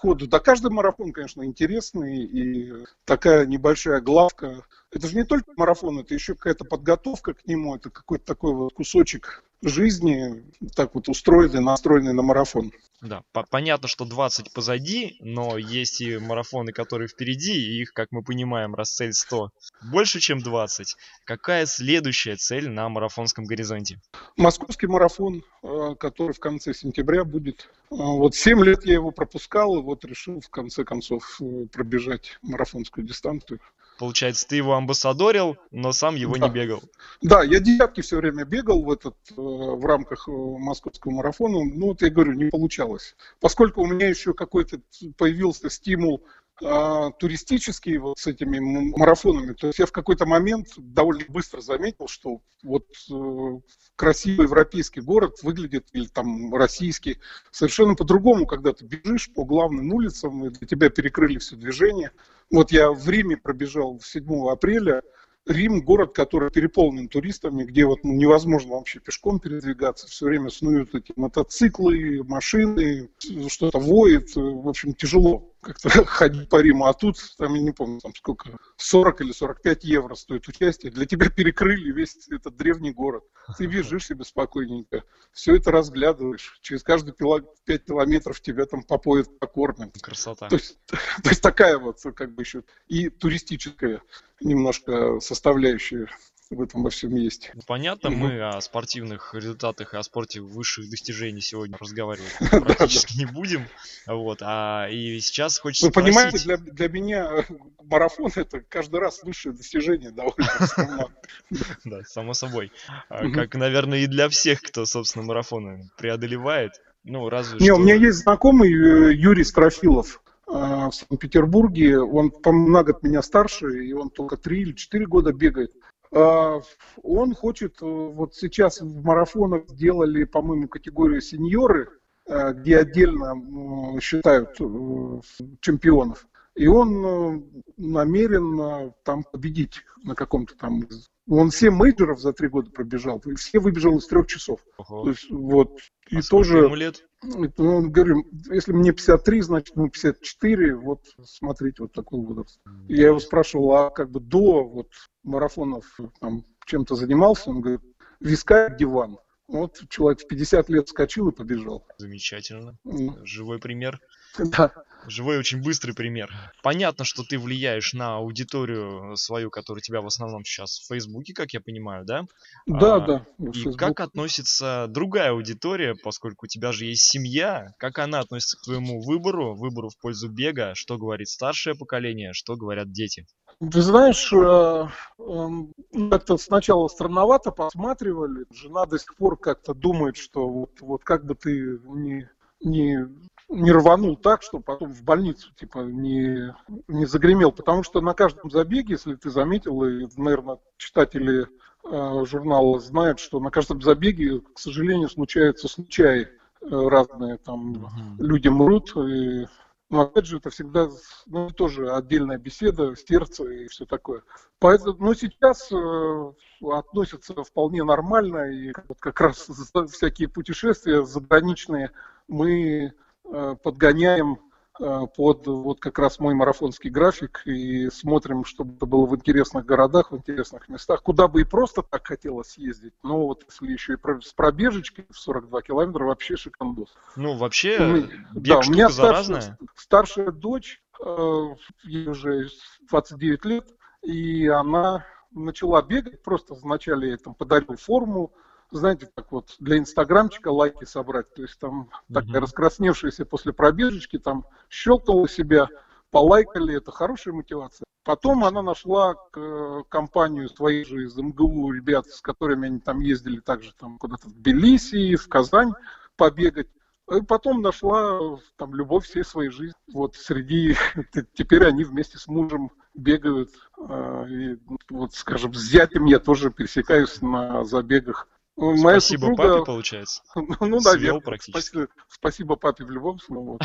ходу. 0.01 0.27
Да, 0.27 0.41
каждый 0.41 0.71
марафон, 0.71 1.13
конечно, 1.13 1.45
интересный, 1.45 2.25
и 2.25 2.73
такая 3.05 3.47
небольшая 3.47 4.01
главка. 4.01 4.65
Это 4.91 5.07
же 5.09 5.17
не 5.17 5.25
только 5.25 5.53
марафон, 5.57 5.99
это 6.01 6.15
еще 6.15 6.35
какая-то 6.35 6.65
подготовка 6.65 7.35
к 7.35 7.47
нему, 7.47 7.77
это 7.77 7.91
какой-то 7.91 8.25
такой 8.25 8.55
вот 8.55 8.73
кусочек 8.75 9.45
жизни, 9.63 10.45
так 10.75 10.95
вот 10.95 11.09
устроенный, 11.09 11.61
настроенный 11.61 12.13
на 12.13 12.23
марафон. 12.23 12.73
Да, 13.03 13.23
понятно, 13.51 13.89
что 13.89 14.05
20 14.07 14.53
позади, 14.53 15.17
но 15.21 15.59
есть 15.59 16.01
и 16.01 16.17
марафоны, 16.17 16.73
которые 16.73 17.09
впереди, 17.09 17.53
и 17.53 17.83
их, 17.83 17.93
как 17.93 18.11
мы 18.11 18.23
понимаем, 18.23 18.75
расцель 18.75 19.13
100 19.13 19.51
больше, 19.93 20.19
чем 20.19 20.41
20. 20.41 20.97
Какая 21.25 21.67
следующая 21.67 22.37
цель 22.37 22.71
на 22.71 22.89
марафонском 22.89 23.45
горизонте? 23.45 24.01
Московский 24.37 24.87
марафон, 24.87 25.45
э, 25.63 25.95
который 26.01 26.33
в 26.33 26.41
конце 26.41 26.73
сентября 26.73 27.25
будет. 27.25 27.69
Э, 27.91 27.97
вот 27.97 28.35
7 28.35 28.65
лет 28.65 28.85
я 28.87 28.95
его 28.95 29.11
пропускал, 29.11 29.79
и 29.79 29.83
вот 29.83 30.05
решил 30.05 30.41
в 30.41 30.49
конце 30.49 30.85
концов 30.85 31.39
э, 31.41 31.67
пробежать 31.71 32.39
марафонскую 32.43 33.07
дистанцию. 33.07 33.61
Получается, 33.99 34.47
ты 34.47 34.57
его 34.57 34.75
амбассадорил, 34.75 35.57
но 35.71 35.93
сам 35.93 36.17
его 36.17 36.37
да. 36.37 36.49
не 36.49 36.55
бегал. 36.55 36.83
Да, 37.23 37.43
я 37.43 37.61
десятки 37.61 38.01
все 38.01 38.17
время 38.17 38.45
бегал 38.45 38.83
в, 38.83 38.91
этот, 38.91 39.17
э, 39.31 39.35
в 39.37 39.85
рамках 39.85 40.29
э, 40.29 40.33
московского 40.33 41.13
марафона. 41.13 41.65
Ну, 41.65 41.89
вот 41.89 42.03
я 42.03 42.11
говорю, 42.11 42.33
не 42.33 42.51
получалось. 42.51 43.17
Поскольку 43.41 43.83
у 43.83 43.87
меня 43.87 44.09
еще 44.09 44.35
какой-то 44.35 44.81
появился 45.17 45.71
стимул 45.71 46.23
а, 46.65 47.11
туристический 47.11 47.99
вот 47.99 48.19
с 48.19 48.27
этими 48.27 48.59
марафонами. 48.97 49.53
То 49.53 49.67
есть 49.67 49.79
я 49.79 49.85
в 49.85 49.93
какой-то 49.93 50.25
момент 50.25 50.69
довольно 50.79 51.25
быстро 51.29 51.61
заметил, 51.61 52.09
что 52.09 52.41
вот 52.63 52.87
э, 53.11 53.61
красивый 53.95 54.47
европейский 54.47 55.03
город 55.03 55.37
выглядит, 55.43 55.87
или 55.93 56.07
там 56.07 56.55
российский, 56.55 57.19
совершенно 57.51 57.95
по-другому, 57.95 58.47
когда 58.47 58.73
ты 58.73 58.87
бежишь 58.87 59.31
по 59.35 59.45
главным 59.45 59.93
улицам, 59.93 60.47
и 60.47 60.51
для 60.51 60.67
тебя 60.67 60.89
перекрыли 60.89 61.39
все 61.39 61.57
движение. 61.57 62.13
Вот 62.51 62.71
я 62.73 62.91
в 62.91 63.09
Риме 63.09 63.37
пробежал 63.37 64.01
7 64.01 64.49
апреля, 64.49 65.03
Рим 65.47 65.81
город, 65.81 66.13
который 66.13 66.51
переполнен 66.51 67.09
туристами, 67.09 67.63
где 67.63 67.87
вот 67.87 68.03
ну, 68.03 68.13
невозможно 68.13 68.75
вообще 68.75 68.99
пешком 68.99 69.39
передвигаться, 69.39 70.09
все 70.09 70.27
время 70.27 70.51
снуют 70.51 70.93
эти 70.95 71.13
мотоциклы, 71.15 72.25
машины, 72.25 73.09
что-то 73.49 73.79
воет, 73.79 74.35
в 74.35 74.69
общем, 74.69 74.93
тяжело 74.93 75.49
как-то 75.67 75.89
ходить 76.07 76.49
по 76.49 76.61
Риму, 76.61 76.87
а 76.87 76.95
тут, 76.95 77.17
там, 77.37 77.55
я 77.55 77.63
не 77.63 77.73
помню, 77.73 78.01
там 78.01 78.15
сколько, 78.15 78.57
40 78.77 79.21
или 79.23 79.33
45 79.33 79.85
евро 79.85 80.15
стоит 80.15 80.47
участие, 80.47 80.93
для 80.93 81.07
тебя 81.07 81.29
перекрыли 81.29 81.91
весь 81.93 82.17
этот 82.31 82.57
древний 82.57 82.93
город. 82.93 83.25
Ты 83.59 83.67
бежишь 83.67 84.07
себе 84.07 84.25
спокойненько, 84.25 85.03
все 85.33 85.57
это 85.57 85.73
разглядываешь, 85.73 86.59
через 86.63 86.83
каждые 86.83 87.15
5 87.15 87.85
километров 87.85 88.41
тебя 88.41 88.67
там 88.67 88.83
попоят, 88.83 89.39
покормят. 89.39 90.01
Красота. 90.01 90.49
То 90.49 90.57
есть, 90.57 90.79
то 90.87 91.29
есть 91.29 91.43
такая 91.43 91.79
вот, 91.79 92.01
как 92.15 92.35
бы 92.35 92.43
еще, 92.43 92.63
и 92.87 93.09
туристическая 93.09 94.03
немножко 94.41 95.19
составляющая 95.21 96.09
в 96.51 96.63
этом 96.63 96.83
во 96.85 96.91
всем 96.91 97.15
есть. 97.17 97.51
Понятно, 97.67 98.11
угу. 98.11 98.19
мы 98.19 98.41
о 98.49 98.61
спортивных 98.61 99.35
результатах 99.35 99.95
и 99.95 99.97
о 99.97 100.03
спорте 100.03 100.41
высших 100.41 100.89
достижений 100.89 101.41
сегодня 101.41 101.77
разговаривать 101.79 102.33
практически 102.51 103.19
не 103.19 103.27
будем. 103.27 103.67
Вот, 104.07 104.39
а 104.43 104.89
и 104.89 105.19
сейчас 105.21 105.59
хочется 105.59 105.87
Вы 105.87 105.93
понимаете, 105.93 106.39
для, 106.45 106.57
для 106.57 106.89
меня 106.89 107.31
э, 107.31 107.43
марафон 107.83 108.31
это 108.35 108.61
каждый 108.61 109.01
раз 109.01 109.23
высшее 109.23 109.55
достижение 109.55 110.11
довольно 110.11 111.09
Да, 111.85 112.03
само 112.05 112.35
собой. 112.35 112.71
А, 113.09 113.29
как, 113.31 113.55
наверное, 113.57 114.01
и 114.01 114.07
для 114.07 114.29
всех, 114.29 114.63
кто, 114.63 114.87
собственно, 114.87 115.25
марафоны 115.25 115.91
преодолевает. 115.97 116.81
Ну, 117.05 117.29
разве 117.29 117.59
Не, 117.61 117.73
у 117.73 117.79
меня 117.79 117.95
есть 117.95 118.19
знакомый 118.19 118.71
э, 118.71 119.15
Юрий 119.15 119.45
Строфилов 119.45 120.23
э, 120.49 120.53
в 120.53 120.93
Санкт-Петербурге. 120.93 122.01
Он, 122.01 122.31
по-моему, 122.31 122.69
на 122.69 122.83
год 122.83 123.03
меня 123.03 123.23
старше, 123.23 123.85
и 123.85 123.93
он 123.93 124.11
только 124.11 124.37
3 124.37 124.61
или 124.61 124.73
4 124.73 125.07
года 125.07 125.33
бегает. 125.33 125.73
А, 126.13 126.61
он 127.03 127.35
хочет, 127.35 127.83
э, 127.83 127.85
вот 127.85 128.35
сейчас 128.35 128.81
в 128.81 129.05
марафонах 129.05 129.69
сделали, 129.69 130.25
по-моему, 130.25 130.69
категорию 130.69 131.21
сеньоры, 131.21 131.89
э, 132.27 132.53
где 132.53 132.79
отдельно 132.79 134.01
считают 134.01 134.61
э, 134.61 135.21
чемпионов. 135.61 136.27
И 136.57 136.67
он 136.67 137.63
намерен 137.77 138.93
там 139.05 139.25
победить 139.25 139.83
на 140.03 140.15
каком-то 140.15 140.57
там... 140.57 140.83
Он 141.29 141.51
7 141.51 141.75
мейджоров 141.75 142.21
за 142.21 142.33
три 142.33 142.49
года 142.49 142.71
пробежал, 142.71 143.21
и 143.27 143.35
все 143.35 143.59
выбежал 143.59 143.99
из 143.99 144.07
трех 144.07 144.27
часов. 144.27 144.61
Ого. 144.79 145.03
То 145.03 145.11
есть, 145.11 145.29
вот, 145.29 145.79
а 146.11 146.19
и 146.19 146.23
тоже... 146.23 146.59
Ему 146.59 146.77
лет? 146.77 147.05
Ну, 147.23 147.51
он 147.59 147.91
говорит, 147.91 148.25
если 148.49 148.73
мне 148.73 148.93
53, 148.93 149.41
значит, 149.41 149.77
ему 149.77 149.91
54, 149.91 150.77
вот, 150.77 151.01
смотрите, 151.25 151.83
вот 151.83 151.93
такой 151.93 152.21
возраст. 152.21 152.61
Я 152.89 153.09
его 153.09 153.19
спрашивал, 153.19 153.73
а 153.73 153.91
как 153.91 154.11
бы 154.11 154.21
до 154.21 154.63
вот 154.65 154.89
марафонов 155.25 155.85
там 156.21 156.45
чем-то 156.65 156.95
занимался? 156.95 157.51
Он 157.51 157.61
говорит, 157.61 157.83
вискарь 158.21 158.77
диван. 158.77 159.19
Вот 159.49 159.81
человек 159.89 160.21
в 160.21 160.27
50 160.27 160.69
лет 160.71 160.89
скачил 160.89 161.29
и 161.29 161.35
побежал. 161.35 161.87
Замечательно. 161.99 162.77
Mm. 162.85 163.25
Живой 163.25 163.59
пример. 163.59 164.01
Да. 164.39 164.73
Живой 165.07 165.39
очень 165.39 165.63
быстрый 165.63 165.93
пример. 165.93 166.31
Понятно, 166.63 167.05
что 167.05 167.23
ты 167.23 167.39
влияешь 167.39 167.93
на 167.93 168.17
аудиторию 168.17 169.17
свою, 169.17 169.51
которая 169.51 169.81
тебя 169.81 170.01
в 170.01 170.07
основном 170.07 170.45
сейчас 170.45 170.81
в 170.81 170.89
Фейсбуке, 170.89 171.33
как 171.33 171.53
я 171.53 171.61
понимаю, 171.61 172.05
да? 172.05 172.25
Да, 172.67 172.97
а, 172.97 173.01
да. 173.01 173.27
И 173.39 173.53
Facebook. 173.53 173.79
как 173.79 174.01
относится 174.01 174.87
другая 174.89 175.31
аудитория, 175.31 175.95
поскольку 175.95 176.47
у 176.47 176.49
тебя 176.49 176.73
же 176.73 176.87
есть 176.87 177.05
семья, 177.05 177.69
как 177.79 177.99
она 177.99 178.19
относится 178.19 178.57
к 178.57 178.63
твоему 178.63 179.01
выбору, 179.01 179.55
выбору 179.55 179.91
в 179.91 179.99
пользу 179.99 180.29
бега, 180.29 180.75
что 180.75 180.99
говорит 180.99 181.29
старшее 181.29 181.77
поколение, 181.77 182.33
что 182.33 182.57
говорят 182.57 182.91
дети? 182.91 183.27
Ты 183.59 183.81
знаешь, 183.81 184.31
э, 184.35 184.89
эм, 185.19 185.73
как-то 186.11 186.37
сначала 186.37 186.89
странновато 186.89 187.51
посматривали. 187.51 188.45
Жена 188.51 188.85
до 188.85 188.99
сих 188.99 189.17
пор 189.17 189.39
как-то 189.39 189.73
думает, 189.73 190.17
что 190.17 190.47
вот, 190.47 190.81
вот 190.81 191.03
как 191.05 191.25
бы 191.25 191.35
ты 191.35 191.79
не, 191.85 192.29
не, 192.61 193.09
не 193.49 193.73
рванул 193.73 194.17
так, 194.17 194.43
что 194.43 194.61
потом 194.61 194.93
в 194.93 195.03
больницу 195.03 195.55
типа 195.55 195.79
не, 195.79 196.55
не 196.87 197.07
загремел. 197.07 197.51
Потому 197.51 197.83
что 197.83 198.03
на 198.03 198.13
каждом 198.13 198.51
забеге, 198.51 198.95
если 198.95 199.15
ты 199.15 199.31
заметил, 199.31 199.83
и, 199.85 200.07
наверное, 200.19 200.59
читатели 200.77 201.47
э, 201.85 202.25
журнала 202.27 202.79
знают, 202.79 203.21
что 203.21 203.41
на 203.41 203.51
каждом 203.51 203.81
забеге, 203.81 204.43
к 204.55 204.59
сожалению, 204.59 205.09
случаются 205.09 205.67
случаи 205.67 206.29
э, 206.29 206.29
разные. 206.61 207.39
Там 207.39 207.71
угу. 207.71 207.89
люди 208.19 208.49
мрут, 208.49 208.95
и 208.99 209.47
но 209.89 210.03
опять 210.03 210.27
же, 210.27 210.39
это 210.39 210.51
всегда 210.51 210.89
ну, 211.27 211.51
тоже 211.51 211.93
отдельная 211.93 212.39
беседа, 212.39 212.95
сердце 212.97 213.45
и 213.45 213.69
все 213.69 213.87
такое. 213.87 214.23
Поэтому, 214.59 214.97
но 214.99 215.15
сейчас 215.15 215.71
э, 215.71 216.33
относятся 216.73 217.35
вполне 217.45 217.85
нормально, 217.85 218.51
и 218.51 218.73
вот 218.89 218.99
как 218.99 219.21
раз 219.21 219.49
всякие 219.93 220.29
путешествия 220.29 221.05
заграничные 221.05 221.93
мы 222.27 222.95
э, 223.25 223.57
подгоняем 223.63 224.41
под 224.79 225.47
вот 225.47 225.81
как 225.81 225.99
раз 225.99 226.19
мой 226.19 226.35
марафонский 226.35 226.91
график 226.91 227.43
и 227.47 227.89
смотрим, 227.91 228.45
чтобы 228.45 228.75
это 228.75 228.87
было 228.87 229.07
в 229.07 229.17
интересных 229.17 229.65
городах, 229.65 230.13
в 230.13 230.17
интересных 230.17 230.69
местах, 230.69 231.03
куда 231.03 231.29
бы 231.29 231.41
и 231.41 231.45
просто 231.45 231.83
так 231.83 232.07
хотелось 232.07 232.51
съездить, 232.51 232.95
но 233.03 233.27
вот 233.27 233.45
если 233.49 233.73
еще 233.73 233.95
и 233.95 233.97
с 234.23 234.33
пробежечкой 234.33 235.07
в 235.11 235.19
42 235.19 235.63
километра, 235.63 236.05
вообще 236.05 236.37
шикандос. 236.37 236.95
Ну, 237.17 237.37
вообще, 237.37 237.79
ну, 237.79 237.97
бег 238.41 238.45
да, 238.45 238.59
у 238.59 238.71
меня 238.71 238.89
старшая, 238.89 239.59
старшая 239.75 240.31
дочь, 240.31 240.83
э, 241.05 241.55
ей 241.85 242.09
уже 242.09 242.49
29 242.89 243.45
лет, 243.45 243.69
и 244.03 244.47
она 244.47 245.05
начала 245.33 245.83
бегать, 245.83 246.23
просто 246.23 246.55
вначале 246.55 247.11
я 247.11 247.17
там 247.17 247.35
подарил 247.35 247.77
форму, 247.77 248.33
знаете, 248.71 249.09
так 249.15 249.33
вот, 249.33 249.55
для 249.59 249.79
инстаграмчика 249.79 250.49
лайки 250.49 250.85
собрать. 250.85 251.33
То 251.35 251.43
есть 251.43 251.59
там 251.59 251.91
mm-hmm. 251.91 252.15
такая 252.15 252.41
раскрасневшаяся 252.41 253.25
после 253.25 253.53
пробежечки, 253.53 254.19
там 254.19 254.47
щелкнула 254.69 255.29
себя, 255.29 255.69
полайкали, 256.11 256.77
это 256.77 256.93
хорошая 256.93 257.35
мотивация. 257.35 257.87
Потом 258.05 258.45
она 258.45 258.63
нашла 258.63 259.17
э, 259.35 259.83
компанию 259.89 260.49
своих 260.49 260.87
же 260.87 261.05
из 261.05 261.17
МГУ 261.17 261.73
ребят, 261.73 262.07
с 262.07 262.21
которыми 262.21 262.69
они 262.69 262.79
там 262.79 263.01
ездили 263.01 263.41
также 263.41 263.75
там 263.75 263.99
куда-то 263.99 264.29
в 264.29 264.33
Тбилиси, 264.33 265.17
в 265.17 265.29
Казань 265.29 265.73
побегать. 266.17 266.69
И 267.13 267.21
потом 267.23 267.63
нашла 267.63 268.39
там 268.57 268.75
любовь 268.75 269.07
всей 269.07 269.25
своей 269.25 269.51
жизни. 269.51 269.75
Вот 269.93 270.15
среди... 270.15 270.77
Теперь 271.35 271.67
они 271.67 271.83
вместе 271.83 272.17
с 272.19 272.29
мужем 272.29 272.71
бегают. 272.95 273.51
Э, 273.77 274.25
и 274.29 274.59
вот, 274.89 275.15
скажем, 275.15 275.53
с 275.53 275.63
зятем 275.63 276.05
я 276.05 276.21
тоже 276.21 276.51
пересекаюсь 276.51 277.21
на 277.21 277.65
забегах 277.65 278.29
Моя 278.57 279.01
Спасибо 279.01 279.27
супруга, 279.27 279.53
папе, 279.53 279.65
получается. 279.67 280.23
ну, 280.35 280.81
Свел 280.81 280.81
наверное, 280.81 281.21
практически. 281.21 281.51
спасибо, 281.51 281.89
спасибо 282.09 282.57
папе 282.57 282.85
в 282.85 282.91
любом 282.91 283.19
случае. 283.19 283.59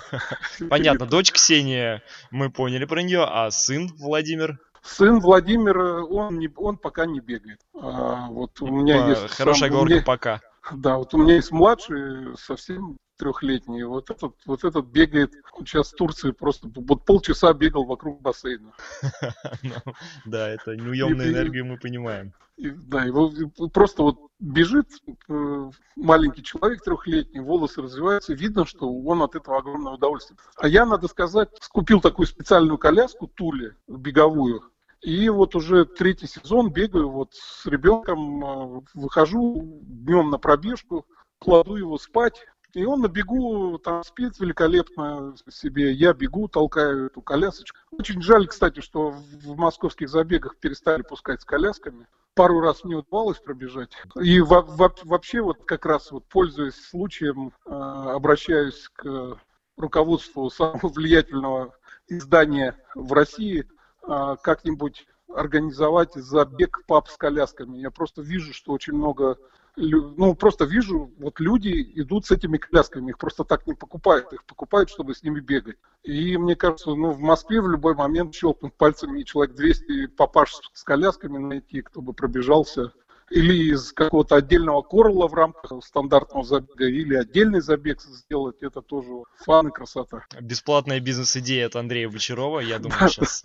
Понятно, 0.70 1.06
дочь 1.06 1.32
Ксения, 1.32 2.02
мы 2.30 2.50
поняли 2.50 2.84
про 2.84 3.02
нее, 3.02 3.24
а 3.24 3.50
сын 3.50 3.88
Владимир? 3.98 4.60
Сын 4.82 5.18
Владимир, 5.18 5.78
он, 5.78 6.38
не, 6.38 6.48
он 6.56 6.76
пока 6.76 7.06
не 7.06 7.18
бегает. 7.18 7.60
А, 7.74 8.28
вот 8.28 8.60
у 8.60 8.68
меня 8.68 9.08
есть... 9.08 9.34
Хорошая 9.34 9.68
оговорка 9.68 10.02
пока. 10.02 10.40
Да, 10.72 10.96
вот 10.96 11.12
у 11.14 11.18
меня 11.18 11.34
есть 11.34 11.50
младший, 11.50 12.36
совсем 12.38 12.96
трехлетний. 13.16 13.84
Вот 13.84 14.10
этот, 14.10 14.34
вот 14.46 14.64
этот 14.64 14.86
бегает, 14.86 15.32
сейчас 15.58 15.92
в 15.92 15.96
Турции 15.96 16.30
просто 16.30 16.70
вот 16.74 17.04
полчаса 17.04 17.52
бегал 17.52 17.84
вокруг 17.84 18.20
бассейна. 18.20 18.72
Ну, 19.62 19.94
Да, 20.24 20.48
это 20.48 20.76
неуемную 20.76 21.32
энергию 21.32 21.64
мы 21.64 21.78
понимаем. 21.78 22.32
Да, 22.56 23.04
его 23.04 23.30
просто 23.72 24.02
вот 24.02 24.18
бежит 24.38 24.88
э, 25.28 25.70
маленький 25.94 26.42
человек 26.42 26.82
трехлетний, 26.82 27.40
волосы 27.40 27.82
развиваются, 27.82 28.32
видно, 28.32 28.64
что 28.64 28.90
он 28.90 29.22
от 29.22 29.34
этого 29.34 29.58
огромное 29.58 29.92
удовольствие. 29.92 30.38
А 30.56 30.66
я, 30.66 30.86
надо 30.86 31.06
сказать, 31.08 31.50
купил 31.70 32.00
такую 32.00 32.26
специальную 32.26 32.78
коляску 32.78 33.26
Туле, 33.26 33.76
беговую, 33.86 34.62
и 35.02 35.28
вот 35.28 35.54
уже 35.54 35.84
третий 35.84 36.26
сезон 36.26 36.72
бегаю 36.72 37.10
вот 37.10 37.34
с 37.34 37.66
ребенком, 37.66 38.44
э, 38.44 38.82
выхожу 38.94 39.80
днем 39.82 40.30
на 40.30 40.38
пробежку, 40.38 41.06
кладу 41.38 41.76
его 41.76 41.98
спать, 41.98 42.46
и 42.74 42.84
он 42.84 43.00
на 43.00 43.08
бегу 43.08 43.78
там 43.78 44.02
спит 44.04 44.38
великолепно 44.38 45.34
себе. 45.48 45.92
Я 45.92 46.12
бегу, 46.12 46.48
толкаю 46.48 47.06
эту 47.06 47.22
колясочку. 47.22 47.78
Очень 47.90 48.22
жаль, 48.22 48.46
кстати, 48.46 48.80
что 48.80 49.10
в 49.10 49.56
московских 49.56 50.08
забегах 50.08 50.56
перестали 50.56 51.02
пускать 51.02 51.42
с 51.42 51.44
колясками. 51.44 52.06
Пару 52.34 52.60
раз 52.60 52.84
мне 52.84 52.96
удавалось 52.96 53.38
пробежать. 53.38 53.92
И 54.20 54.40
во- 54.40 54.62
во- 54.62 54.94
вообще 55.04 55.40
вот 55.40 55.64
как 55.64 55.86
раз 55.86 56.10
вот 56.10 56.26
пользуясь 56.28 56.74
случаем, 56.74 57.52
э, 57.64 57.70
обращаюсь 57.70 58.88
к 58.94 59.38
руководству 59.76 60.48
самого 60.50 60.88
влиятельного 60.88 61.74
издания 62.08 62.76
в 62.94 63.12
России 63.12 63.68
э, 64.08 64.36
как-нибудь 64.42 65.06
организовать 65.28 66.14
забег 66.14 66.84
пап 66.86 67.08
с 67.08 67.16
колясками. 67.16 67.78
Я 67.78 67.90
просто 67.90 68.22
вижу, 68.22 68.52
что 68.52 68.72
очень 68.72 68.94
много 68.94 69.38
ну, 69.76 70.34
просто 70.34 70.64
вижу, 70.64 71.12
вот 71.18 71.38
люди 71.38 71.92
идут 71.96 72.26
с 72.26 72.30
этими 72.30 72.56
колясками, 72.56 73.10
их 73.10 73.18
просто 73.18 73.44
так 73.44 73.66
не 73.66 73.74
покупают, 73.74 74.32
их 74.32 74.44
покупают, 74.44 74.88
чтобы 74.88 75.14
с 75.14 75.22
ними 75.22 75.40
бегать. 75.40 75.76
И 76.02 76.38
мне 76.38 76.56
кажется, 76.56 76.94
ну, 76.94 77.10
в 77.10 77.20
Москве 77.20 77.60
в 77.60 77.68
любой 77.68 77.94
момент 77.94 78.34
щелкнуть 78.34 78.74
пальцами 78.74 79.20
и 79.20 79.24
человек 79.24 79.54
200 79.54 80.06
папаш 80.08 80.54
с 80.72 80.82
колясками 80.82 81.38
найти, 81.38 81.82
кто 81.82 82.00
бы 82.00 82.14
пробежался. 82.14 82.92
Или 83.30 83.72
из 83.74 83.92
какого-то 83.92 84.36
отдельного 84.36 84.82
корла 84.82 85.26
в 85.26 85.34
рамках 85.34 85.84
стандартного 85.84 86.44
забега, 86.44 86.86
или 86.86 87.16
отдельный 87.16 87.60
забег 87.60 88.00
сделать, 88.00 88.62
это 88.62 88.82
тоже 88.82 89.10
фан 89.44 89.68
и 89.68 89.70
красота. 89.72 90.24
Бесплатная 90.40 91.00
бизнес-идея 91.00 91.66
от 91.66 91.76
Андрея 91.76 92.08
Бочарова. 92.08 92.60
Я 92.60 92.78
думаю, 92.78 93.08
сейчас 93.08 93.42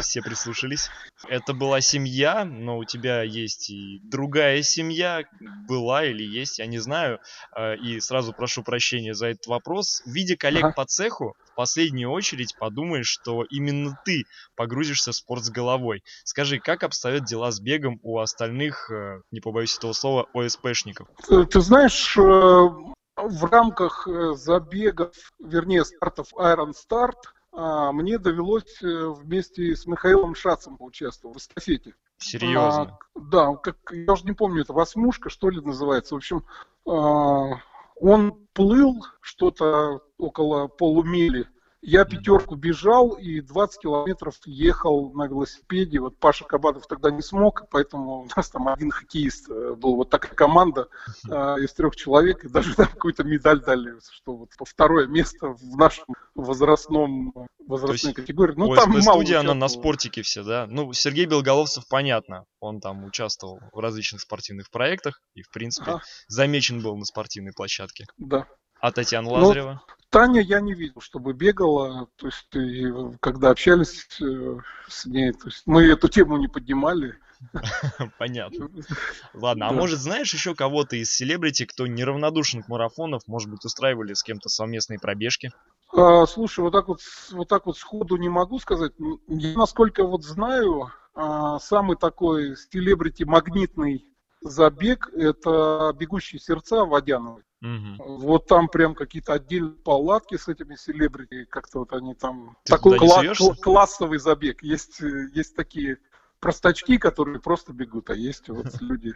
все 0.00 0.22
прислушались. 0.22 0.88
Это 1.28 1.52
была 1.52 1.80
семья, 1.82 2.44
но 2.46 2.78
у 2.78 2.84
тебя 2.84 3.22
есть 3.22 3.70
и 3.70 4.00
другая 4.04 4.62
семья, 4.62 5.24
была 5.68 6.04
или 6.04 6.22
есть, 6.24 6.58
я 6.58 6.66
не 6.66 6.78
знаю. 6.78 7.18
Э, 7.54 7.76
И 7.76 8.00
сразу 8.00 8.32
прошу 8.32 8.62
прощения 8.62 9.14
за 9.14 9.26
этот 9.26 9.46
вопрос. 9.46 10.02
Видя 10.06 10.36
коллег 10.36 10.64
Ага. 10.64 10.72
по 10.74 10.84
цеху, 10.86 11.36
в 11.44 11.49
последнюю 11.60 12.10
очередь 12.10 12.56
подумаешь, 12.58 13.06
что 13.06 13.44
именно 13.50 14.00
ты 14.06 14.24
погрузишься 14.56 15.12
в 15.12 15.14
спорт 15.14 15.44
с 15.44 15.50
головой. 15.50 16.02
Скажи, 16.24 16.58
как 16.58 16.84
обстоят 16.84 17.24
дела 17.26 17.50
с 17.50 17.60
бегом 17.60 18.00
у 18.02 18.18
остальных, 18.18 18.90
э, 18.90 19.20
не 19.30 19.40
побоюсь 19.40 19.76
этого 19.76 19.92
слова, 19.92 20.26
ОСПшников? 20.32 21.06
Ты, 21.28 21.44
ты 21.44 21.60
знаешь, 21.60 22.16
э, 22.16 22.22
в 22.22 23.44
рамках 23.44 24.08
э, 24.08 24.32
забегов, 24.36 25.12
вернее, 25.38 25.84
стартов 25.84 26.32
Iron 26.32 26.72
Start, 26.72 27.18
а, 27.52 27.92
мне 27.92 28.16
довелось 28.16 28.82
э, 28.82 28.86
вместе 28.86 29.76
с 29.76 29.84
Михаилом 29.86 30.34
Шацем 30.34 30.78
поучаствовать 30.78 31.36
в 31.36 31.40
эстафете. 31.40 31.94
Серьезно? 32.16 32.82
А, 32.82 32.98
да, 33.16 33.54
как, 33.56 33.76
я 33.90 34.12
уже 34.12 34.24
не 34.24 34.32
помню, 34.32 34.62
это 34.62 34.72
восьмушка, 34.72 35.28
что 35.28 35.50
ли, 35.50 35.60
называется. 35.60 36.14
В 36.14 36.18
общем, 36.18 36.46
а, 36.86 37.60
он 38.00 38.46
плыл 38.54 39.04
что-то 39.20 40.00
около 40.18 40.68
полумили. 40.68 41.46
Я 41.82 42.04
пятерку 42.04 42.56
бежал 42.56 43.12
и 43.12 43.40
20 43.40 43.80
километров 43.80 44.36
ехал 44.44 45.12
на 45.14 45.26
велосипеде. 45.26 45.98
Вот 46.00 46.18
Паша 46.18 46.44
Кабанов 46.44 46.86
тогда 46.86 47.10
не 47.10 47.22
смог, 47.22 47.64
поэтому 47.70 48.22
у 48.22 48.28
нас 48.36 48.50
там 48.50 48.68
один 48.68 48.90
хоккеист 48.90 49.48
э, 49.48 49.74
был. 49.74 49.96
Вот 49.96 50.10
такая 50.10 50.34
команда 50.34 50.88
э, 51.26 51.30
из 51.30 51.72
трех 51.72 51.96
человек. 51.96 52.44
И 52.44 52.48
даже 52.48 52.74
там 52.74 52.86
какую-то 52.86 53.24
медаль 53.24 53.60
дали, 53.60 53.94
что 54.12 54.36
вот 54.36 54.50
второе 54.58 55.06
место 55.06 55.48
в 55.48 55.76
нашем 55.76 56.04
возрастном 56.34 57.32
возрастной 57.66 58.10
есть 58.10 58.14
категории. 58.14 58.54
Ну, 58.56 58.74
там 58.74 58.90
мало 58.90 58.98
ОСП-студия, 58.98 59.40
она 59.40 59.54
на 59.54 59.68
спортике 59.68 60.20
все, 60.22 60.42
да? 60.42 60.66
Ну, 60.68 60.92
Сергей 60.92 61.24
Белголовцев, 61.24 61.84
понятно, 61.88 62.44
он 62.60 62.80
там 62.80 63.04
участвовал 63.04 63.60
в 63.72 63.78
различных 63.78 64.20
спортивных 64.20 64.70
проектах 64.70 65.20
и, 65.34 65.42
в 65.42 65.50
принципе, 65.50 65.92
Ага. 65.92 66.02
замечен 66.28 66.82
был 66.82 66.96
на 66.96 67.04
спортивной 67.04 67.52
площадке. 67.52 68.04
Да. 68.18 68.46
А 68.80 68.92
Татьяна 68.92 69.28
Ну, 69.28 69.34
Лазарева? 69.34 69.82
Таня 70.10 70.40
я 70.40 70.60
не 70.60 70.74
видел, 70.74 71.00
чтобы 71.00 71.32
бегала. 71.32 72.08
То 72.16 72.26
есть, 72.26 72.48
и 72.54 72.92
когда 73.20 73.50
общались 73.50 74.06
э, 74.20 74.58
с 74.88 75.06
ней, 75.06 75.32
то 75.32 75.46
есть 75.46 75.62
мы 75.66 75.84
эту 75.86 76.08
тему 76.08 76.36
не 76.36 76.48
поднимали. 76.48 77.16
Понятно. 78.18 78.68
Ладно, 79.34 79.68
а 79.68 79.72
может, 79.72 80.00
знаешь 80.00 80.34
еще 80.34 80.54
кого-то 80.54 80.96
из 80.96 81.12
селебрити, 81.12 81.64
кто 81.64 81.86
неравнодушен 81.86 82.62
к 82.62 82.68
марафонов, 82.68 83.22
может 83.26 83.50
быть, 83.50 83.64
устраивали 83.64 84.14
с 84.14 84.22
кем-то 84.22 84.48
совместные 84.48 84.98
пробежки? 84.98 85.52
А, 85.92 86.26
слушай, 86.26 86.60
вот 86.60 86.72
так 86.72 86.88
вот, 86.88 87.00
вот 87.30 87.48
так 87.48 87.66
вот 87.66 87.78
сходу 87.78 88.16
не 88.16 88.28
могу 88.28 88.58
сказать. 88.58 88.92
Я, 89.28 89.56
насколько 89.56 90.04
вот 90.04 90.24
знаю, 90.24 90.90
а, 91.14 91.58
самый 91.60 91.96
такой 91.96 92.56
селебрити 92.56 93.22
магнитный 93.22 94.04
забег– 94.42 95.08
это 95.14 95.94
«Бегущие 95.98 96.40
сердца» 96.40 96.84
Водяновой. 96.84 97.42
Мгм. 97.60 97.96
Вот 97.98 98.46
там 98.46 98.68
прям 98.68 98.94
какие-то 98.94 99.34
отдельные 99.34 99.74
палатки 99.74 100.36
с 100.36 100.48
этими 100.48 100.76
селебрити, 100.76 101.44
как-то 101.44 101.80
вот 101.80 101.92
они 101.92 102.14
там... 102.14 102.56
Ты 102.64 102.72
такой 102.72 102.98
кла- 102.98 103.54
классовый 103.60 104.18
забег. 104.18 104.62
Есть, 104.62 105.02
э, 105.02 105.28
есть 105.34 105.54
такие 105.54 105.98
простачки, 106.40 106.96
которые 106.96 107.40
просто 107.40 107.72
бегут, 107.72 108.08
а 108.10 108.14
есть 108.14 108.48
вот 108.48 108.66
люди 108.80 109.14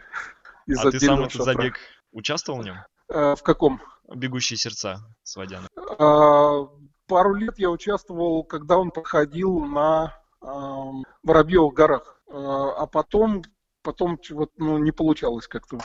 из 0.67 0.79
А 0.79 0.91
ты 0.91 0.99
сам 0.99 1.23
этот 1.23 1.43
забег 1.43 1.77
участвовал 2.11 2.61
в 2.61 2.65
нем? 2.65 2.77
Э, 3.09 3.35
В 3.35 3.41
каком? 3.41 3.81
Бегущие 4.13 4.57
сердца 4.57 4.99
с 5.23 5.35
Водяной. 5.35 5.67
А, 5.97 6.67
Пару 7.07 7.35
лет 7.35 7.59
я 7.59 7.69
участвовал, 7.69 8.43
когда 8.43 8.77
он 8.77 8.91
проходил 8.91 9.59
на 9.59 10.15
Воробьевых 10.41 11.73
горах. 11.73 12.19
А 12.27 12.83
а 12.83 12.87
потом, 12.87 13.43
потом 13.83 14.19
вот, 14.31 14.51
ну, 14.57 14.77
не 14.77 14.91
получалось 14.91 15.47
как-то. 15.47 15.79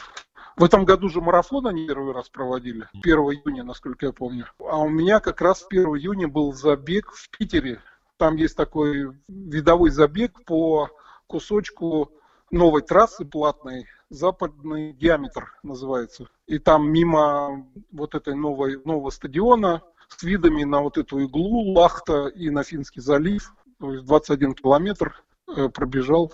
В 0.57 0.65
этом 0.65 0.85
году 0.85 1.09
же 1.09 1.21
марафон 1.21 1.67
они 1.67 1.87
первый 1.87 2.13
раз 2.13 2.29
проводили, 2.29 2.89
1 2.93 3.03
июня, 3.05 3.65
насколько 3.65 4.07
я 4.07 4.13
помню. 4.13 4.47
А 4.59 4.79
у 4.79 4.89
меня 4.89 5.21
как 5.21 5.41
раз 5.41 5.67
1 5.69 5.85
июня 5.97 6.29
был 6.29 6.53
забег 6.53 7.13
в 7.13 7.31
Питере. 7.31 7.81
Там 8.17 8.37
есть 8.37 8.57
такой 8.57 9.17
видовой 9.29 9.91
забег 9.91 10.45
по 10.45 10.91
кусочку 11.27 12.13
новой 12.51 12.83
трассы 12.83 13.25
платной, 13.25 13.87
западный 14.11 14.93
диаметр 14.93 15.55
называется. 15.63 16.29
И 16.47 16.59
там 16.59 16.91
мимо 16.91 17.67
вот 17.93 18.15
этой 18.15 18.35
новой, 18.35 18.83
нового 18.85 19.11
стадиона 19.11 19.83
с 20.09 20.23
видами 20.23 20.65
на 20.65 20.81
вот 20.81 20.99
эту 20.99 21.21
иглу, 21.21 21.73
Лахта 21.73 22.27
и 22.27 22.51
на 22.51 22.65
Финский 22.65 23.01
залив, 23.01 23.55
то 23.79 23.93
есть 23.93 24.05
21 24.05 24.55
километр 24.55 25.23
э, 25.57 25.69
пробежал. 25.69 26.33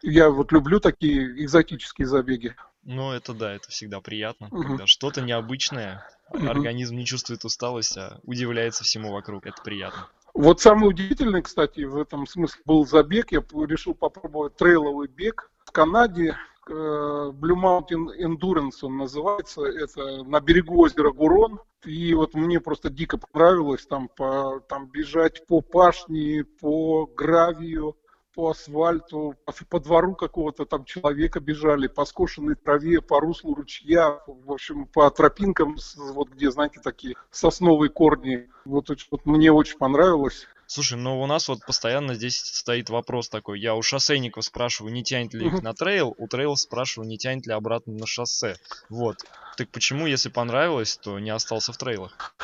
Я 0.00 0.30
вот 0.30 0.52
люблю 0.52 0.80
такие 0.80 1.44
экзотические 1.44 2.06
забеги. 2.06 2.56
Ну, 2.90 3.12
это 3.12 3.34
да, 3.34 3.52
это 3.52 3.68
всегда 3.70 4.00
приятно, 4.00 4.48
Мгм. 4.50 4.62
когда 4.66 4.86
что-то 4.86 5.20
необычное, 5.20 6.02
Мгм. 6.32 6.48
организм 6.48 6.96
не 6.96 7.04
чувствует 7.04 7.44
усталость, 7.44 7.98
а 7.98 8.18
удивляется 8.24 8.82
всему 8.82 9.12
вокруг. 9.12 9.44
Это 9.46 9.60
приятно. 9.62 10.08
Вот 10.32 10.62
самый 10.62 10.88
удивительный, 10.88 11.42
кстати, 11.42 11.82
в 11.82 11.98
этом 11.98 12.26
смысле 12.26 12.62
был 12.64 12.86
забег. 12.86 13.30
Я 13.30 13.40
решил 13.66 13.92
попробовать 13.92 14.56
трейловый 14.56 15.06
бег 15.08 15.50
в 15.66 15.70
Канаде. 15.70 16.34
э, 16.70 16.72
Blue 16.72 17.56
Mountain 17.56 18.08
Endurance 18.22 18.78
он 18.82 18.96
называется. 18.96 19.62
Это 19.64 20.24
на 20.24 20.40
берегу 20.40 20.80
озера 20.80 21.10
Гурон. 21.12 21.60
И 21.84 22.14
вот 22.14 22.32
мне 22.34 22.58
просто 22.60 22.88
дико 22.90 23.18
понравилось 23.18 23.86
там, 23.86 24.08
по, 24.08 24.60
там 24.68 24.86
бежать 24.86 25.46
по 25.46 25.60
пашне, 25.60 26.44
по 26.60 27.06
гравию, 27.06 27.96
по 28.38 28.50
асфальту, 28.50 29.34
по, 29.44 29.52
по 29.68 29.80
двору 29.80 30.14
какого-то 30.14 30.64
там 30.64 30.84
человека 30.84 31.40
бежали, 31.40 31.88
по 31.88 32.04
скошенной 32.04 32.54
траве, 32.54 33.00
по 33.00 33.18
руслу 33.18 33.52
ручья, 33.52 34.20
в 34.28 34.52
общем, 34.52 34.86
по 34.86 35.10
тропинкам, 35.10 35.76
вот 35.96 36.28
где, 36.28 36.48
знаете, 36.52 36.78
такие 36.80 37.16
сосновые 37.32 37.90
корни. 37.90 38.48
Вот, 38.64 38.90
вот 39.10 39.26
мне 39.26 39.50
очень 39.50 39.76
понравилось. 39.76 40.46
Слушай, 40.68 40.98
ну 40.98 41.20
у 41.20 41.26
нас 41.26 41.48
вот 41.48 41.66
постоянно 41.66 42.14
здесь 42.14 42.36
стоит 42.36 42.90
вопрос 42.90 43.28
такой. 43.28 43.58
Я 43.58 43.74
у 43.74 43.82
шоссейников 43.82 44.44
спрашиваю, 44.44 44.92
не 44.92 45.02
тянет 45.02 45.34
ли 45.34 45.48
их 45.48 45.60
на 45.60 45.74
трейл, 45.74 46.14
у 46.16 46.28
трейл 46.28 46.54
спрашиваю, 46.56 47.08
не 47.08 47.18
тянет 47.18 47.44
ли 47.48 47.52
обратно 47.52 47.94
на 47.94 48.06
шоссе. 48.06 48.54
Вот. 48.88 49.16
Так 49.56 49.68
почему, 49.70 50.06
если 50.06 50.28
понравилось, 50.28 50.96
то 50.96 51.18
не 51.18 51.30
остался 51.30 51.72
в 51.72 51.76
трейлах? 51.76 52.36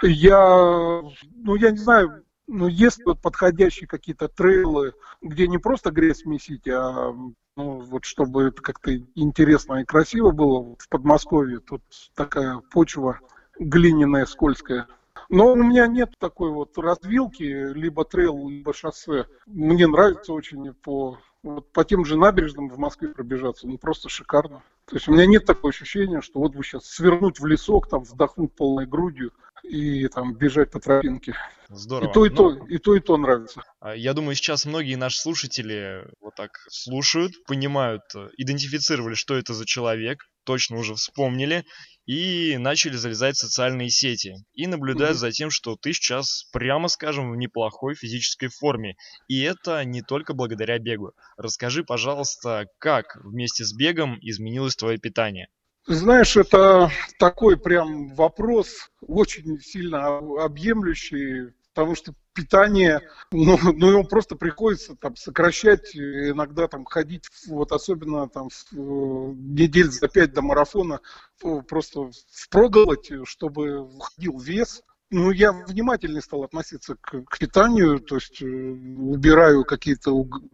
Я, 0.00 1.02
ну 1.36 1.54
я 1.56 1.70
не 1.70 1.78
знаю, 1.78 2.23
ну, 2.46 2.66
есть 2.66 3.04
вот 3.04 3.20
подходящие 3.20 3.88
какие-то 3.88 4.28
трейлы, 4.28 4.92
где 5.22 5.48
не 5.48 5.58
просто 5.58 5.90
грязь 5.90 6.24
месить, 6.24 6.68
а 6.68 7.12
ну, 7.56 7.78
вот 7.80 8.04
чтобы 8.04 8.44
это 8.44 8.60
как-то 8.60 8.94
интересно 9.14 9.80
и 9.80 9.84
красиво 9.84 10.30
было 10.30 10.76
в 10.78 10.88
Подмосковье, 10.88 11.60
тут 11.60 11.82
такая 12.14 12.58
почва 12.70 13.20
глиняная, 13.58 14.26
скользкая. 14.26 14.88
Но 15.30 15.52
у 15.52 15.56
меня 15.56 15.86
нет 15.86 16.14
такой 16.18 16.50
вот 16.50 16.76
развилки, 16.76 17.42
либо 17.42 18.04
трейл, 18.04 18.48
либо 18.48 18.74
шоссе. 18.74 19.26
Мне 19.46 19.86
нравится 19.86 20.32
очень 20.32 20.74
по, 20.74 21.18
вот 21.42 21.72
по 21.72 21.84
тем 21.84 22.04
же 22.04 22.18
набережным 22.18 22.68
в 22.68 22.78
Москве 22.78 23.08
пробежаться. 23.08 23.66
Ну, 23.66 23.78
просто 23.78 24.08
шикарно. 24.08 24.62
То 24.86 24.96
есть 24.96 25.08
у 25.08 25.12
меня 25.12 25.24
нет 25.24 25.46
такого 25.46 25.70
ощущения, 25.70 26.20
что 26.20 26.40
вот 26.40 26.54
вы 26.54 26.62
сейчас 26.62 26.84
свернуть 26.84 27.40
в 27.40 27.46
лесок, 27.46 27.88
там 27.88 28.02
вдохнуть 28.02 28.52
полной 28.52 28.86
грудью 28.86 29.32
и 29.64 30.08
там 30.08 30.34
бежать 30.34 30.70
по 30.70 30.80
тропинке. 30.80 31.34
Здорово. 31.68 32.10
И 32.10 32.12
то, 32.14 32.26
и 32.26 32.30
Ну, 32.30 32.36
то, 32.36 32.66
и 32.68 32.78
то, 32.78 32.94
и 32.96 33.00
то 33.00 33.16
нравится. 33.16 33.62
а, 33.80 33.94
Я 33.94 34.14
думаю, 34.14 34.34
сейчас 34.34 34.64
многие 34.64 34.96
наши 34.96 35.18
слушатели 35.20 36.04
вот 36.20 36.34
так 36.34 36.50
слушают, 36.70 37.32
понимают, 37.46 38.02
э, 38.14 38.28
идентифицировали, 38.36 39.14
что 39.14 39.36
это 39.36 39.54
за 39.54 39.64
человек, 39.66 40.24
точно 40.44 40.78
уже 40.78 40.94
вспомнили, 40.94 41.64
и 42.06 42.56
начали 42.58 42.94
залезать 42.96 43.36
в 43.36 43.40
социальные 43.40 43.90
сети. 43.90 44.34
И 44.54 44.66
наблюдают 44.66 45.16
Мгм. 45.16 45.18
за 45.18 45.30
тем, 45.30 45.50
что 45.50 45.76
ты 45.76 45.92
сейчас, 45.92 46.44
прямо 46.52 46.88
скажем, 46.88 47.30
в 47.30 47.36
неплохой 47.36 47.94
физической 47.94 48.48
форме. 48.48 48.96
И 49.28 49.40
это 49.42 49.84
не 49.84 50.02
только 50.02 50.34
благодаря 50.34 50.78
бегу. 50.78 51.12
Расскажи, 51.36 51.84
пожалуйста, 51.84 52.66
как 52.78 53.16
вместе 53.22 53.64
с 53.64 53.72
бегом 53.74 54.18
изменилось 54.20 54.76
твое 54.76 54.98
питание? 54.98 55.48
Знаешь, 55.86 56.36
это 56.36 56.90
такой 57.18 57.58
прям 57.58 58.08
вопрос 58.14 58.90
очень 59.06 59.60
сильно 59.60 60.16
объемлющий, 60.42 61.52
потому 61.74 61.94
что 61.94 62.14
питание, 62.32 63.02
ну, 63.30 63.58
ну 63.74 63.90
его 63.90 64.02
просто 64.04 64.34
приходится 64.34 64.96
там 64.96 65.14
сокращать, 65.14 65.94
э, 65.94 66.30
иногда 66.30 66.68
там 66.68 66.86
ходить, 66.86 67.28
вот 67.48 67.70
особенно 67.72 68.28
там 68.30 68.48
в, 68.48 68.64
э, 68.72 68.76
недель 68.76 69.90
за 69.90 70.08
пять 70.08 70.32
до 70.32 70.40
марафона, 70.40 71.00
э, 71.42 71.60
просто 71.68 72.10
впроголодь, 72.32 73.10
чтобы 73.24 73.80
уходил 73.80 74.38
вес. 74.38 74.82
Ну, 75.10 75.30
я 75.30 75.52
внимательнее 75.52 76.22
стал 76.22 76.44
относиться 76.44 76.96
к, 76.96 77.24
к 77.24 77.38
питанию, 77.38 78.00
то 78.00 78.16
есть 78.16 78.42
э, 78.42 78.46
убираю 78.46 79.64
какие-то, 79.64 80.10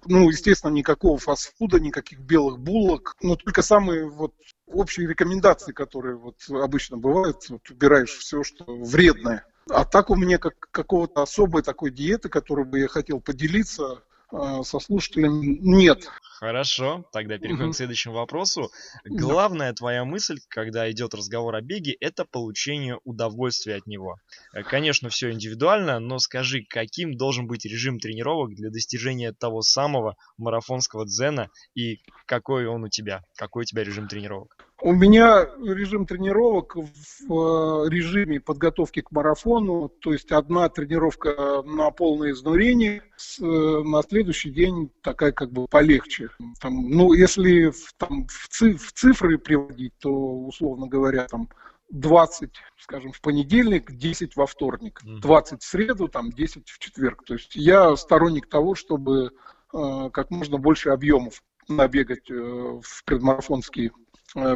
ну, 0.07 0.29
естественно, 0.29 0.73
никакого 0.73 1.19
фастфуда, 1.19 1.81
никаких 1.81 2.19
белых 2.19 2.59
булок, 2.59 3.17
но 3.23 3.37
только 3.37 3.63
самые 3.63 4.09
вот 4.09 4.35
общие 4.67 5.09
рекомендации, 5.09 5.73
которые 5.73 6.17
вот 6.17 6.37
обычно 6.51 6.97
бывают, 6.97 7.49
вот 7.49 7.71
убираешь 7.71 8.11
все, 8.11 8.43
что 8.43 8.65
вредное. 8.67 9.47
А 9.69 9.85
так 9.85 10.11
у 10.11 10.17
меня 10.17 10.39
как 10.39 10.69
какого-то 10.71 11.23
особой 11.23 11.63
такой 11.63 11.91
диеты, 11.91 12.29
которую 12.29 12.67
бы 12.67 12.81
я 12.81 12.89
хотел 12.89 13.21
поделиться 13.21 14.03
со 14.31 14.79
слушателями, 14.81 15.59
нет. 15.61 16.09
Хорошо, 16.39 17.05
тогда 17.13 17.37
переходим 17.37 17.65
Мгм. 17.65 17.73
к 17.73 17.77
следующему 17.77 18.15
вопросу. 18.15 18.71
Главная 19.05 19.75
твоя 19.75 20.05
мысль, 20.07 20.39
когда 20.49 20.91
идет 20.91 21.13
разговор 21.13 21.55
о 21.55 21.61
беге, 21.61 21.93
это 22.01 22.25
получение 22.25 22.99
удовольствия 23.05 23.75
от 23.75 23.87
него. 23.87 24.17
Э, 24.55 24.63
Конечно, 24.63 25.11
все 25.11 25.33
индивидуально, 25.33 25.99
но 25.99 26.19
скажи, 26.19 26.65
каким 26.67 27.15
должен 27.17 27.47
быть 27.47 27.67
режим 27.67 27.99
тренировок 27.99 28.55
для 28.55 28.71
достижения 28.71 29.33
того 29.33 29.61
самого 29.61 30.17
марафонского 30.39 31.05
дзена 31.05 31.51
и 31.75 31.99
какой 32.25 32.67
он 32.67 32.85
у 32.85 32.89
тебя? 32.89 33.23
Какой 33.37 33.63
у 33.63 33.67
тебя 33.67 33.85
режим 33.85 34.09
тренировок? 34.09 34.60
У 34.83 34.95
меня 34.95 35.43
режим 35.63 36.07
тренировок 36.07 36.75
в 36.77 36.85
э, 36.85 37.89
режиме 37.91 38.41
подготовки 38.41 39.01
к 39.03 39.11
марафону, 39.11 39.89
то 39.89 40.13
есть 40.13 40.33
одна 40.33 40.69
тренировка 40.71 41.63
на 41.67 41.91
полное 41.91 42.31
изнурение, 42.31 43.03
э, 43.41 43.45
на 43.45 44.03
следующий 44.03 44.51
день 44.51 44.91
такая 45.03 45.33
как 45.33 45.51
бы 45.53 45.67
полегче. 45.67 46.31
Там, 46.61 46.89
ну, 46.89 47.13
если 47.13 47.71
в, 47.71 47.93
там, 47.99 48.27
в, 48.27 48.49
ци- 48.49 48.77
в 48.77 48.93
цифры 48.93 49.37
приводить, 49.39 49.93
то, 49.99 50.11
условно 50.11 50.87
говоря, 50.87 51.27
там 51.27 51.51
20, 51.91 52.51
скажем, 52.79 53.13
в 53.13 53.21
понедельник, 53.21 53.93
10 53.93 54.37
во 54.37 54.47
вторник, 54.47 55.01
Мгм. 55.05 55.21
20 55.21 55.63
в 55.63 55.67
среду, 55.67 56.09
там 56.09 56.31
10 56.31 56.69
в 56.71 56.79
четверг. 56.79 57.25
То 57.25 57.35
есть 57.35 57.55
я 57.55 57.97
сторонник 57.97 58.49
того, 58.49 58.75
чтобы 58.75 59.33
э, 59.75 60.11
как 60.11 60.31
можно 60.31 60.57
больше 60.57 60.89
объемов 60.91 61.43
набегать 61.69 62.31
э, 62.31 62.35
в 62.35 63.05
предмарафонский 63.05 63.89
э, 63.89 63.91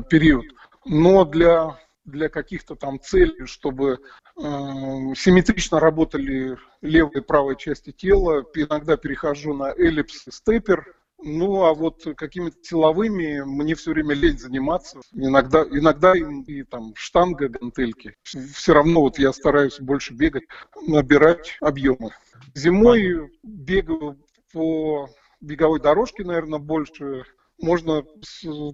период. 0.08 0.44
Но 0.84 1.24
для, 1.24 1.78
для 2.04 2.28
каких-то 2.28 2.74
там 2.74 3.00
целей, 3.00 3.46
чтобы 3.46 3.98
э, 4.36 4.40
симметрично 5.16 5.80
работали 5.80 6.58
левая 6.82 7.20
и 7.20 7.20
правая 7.20 7.56
части 7.56 7.92
тела, 7.92 8.44
иногда 8.54 8.96
перехожу 8.96 9.54
на 9.54 9.72
эллипс 9.72 10.26
и 10.26 10.30
степер. 10.30 10.94
Ну, 11.26 11.64
а 11.64 11.72
вот 11.72 12.06
какими-то 12.16 12.56
силовыми 12.60 13.40
мне 13.46 13.74
все 13.74 13.92
время 13.92 14.14
лень 14.14 14.38
заниматься. 14.38 15.00
Иногда, 15.14 15.62
иногда 15.62 16.14
и, 16.14 16.22
и 16.46 16.62
там 16.64 16.92
штанга, 16.96 17.48
гантельки. 17.48 18.14
Все 18.22 18.74
равно 18.74 19.00
вот 19.00 19.18
я 19.18 19.32
стараюсь 19.32 19.80
больше 19.80 20.12
бегать, 20.12 20.44
набирать 20.86 21.56
объемы. 21.62 22.10
Зимой 22.54 23.32
бегаю 23.42 24.18
по 24.52 25.08
беговой 25.40 25.80
дорожке, 25.80 26.24
наверное, 26.24 26.58
больше. 26.58 27.24
Можно 27.60 28.04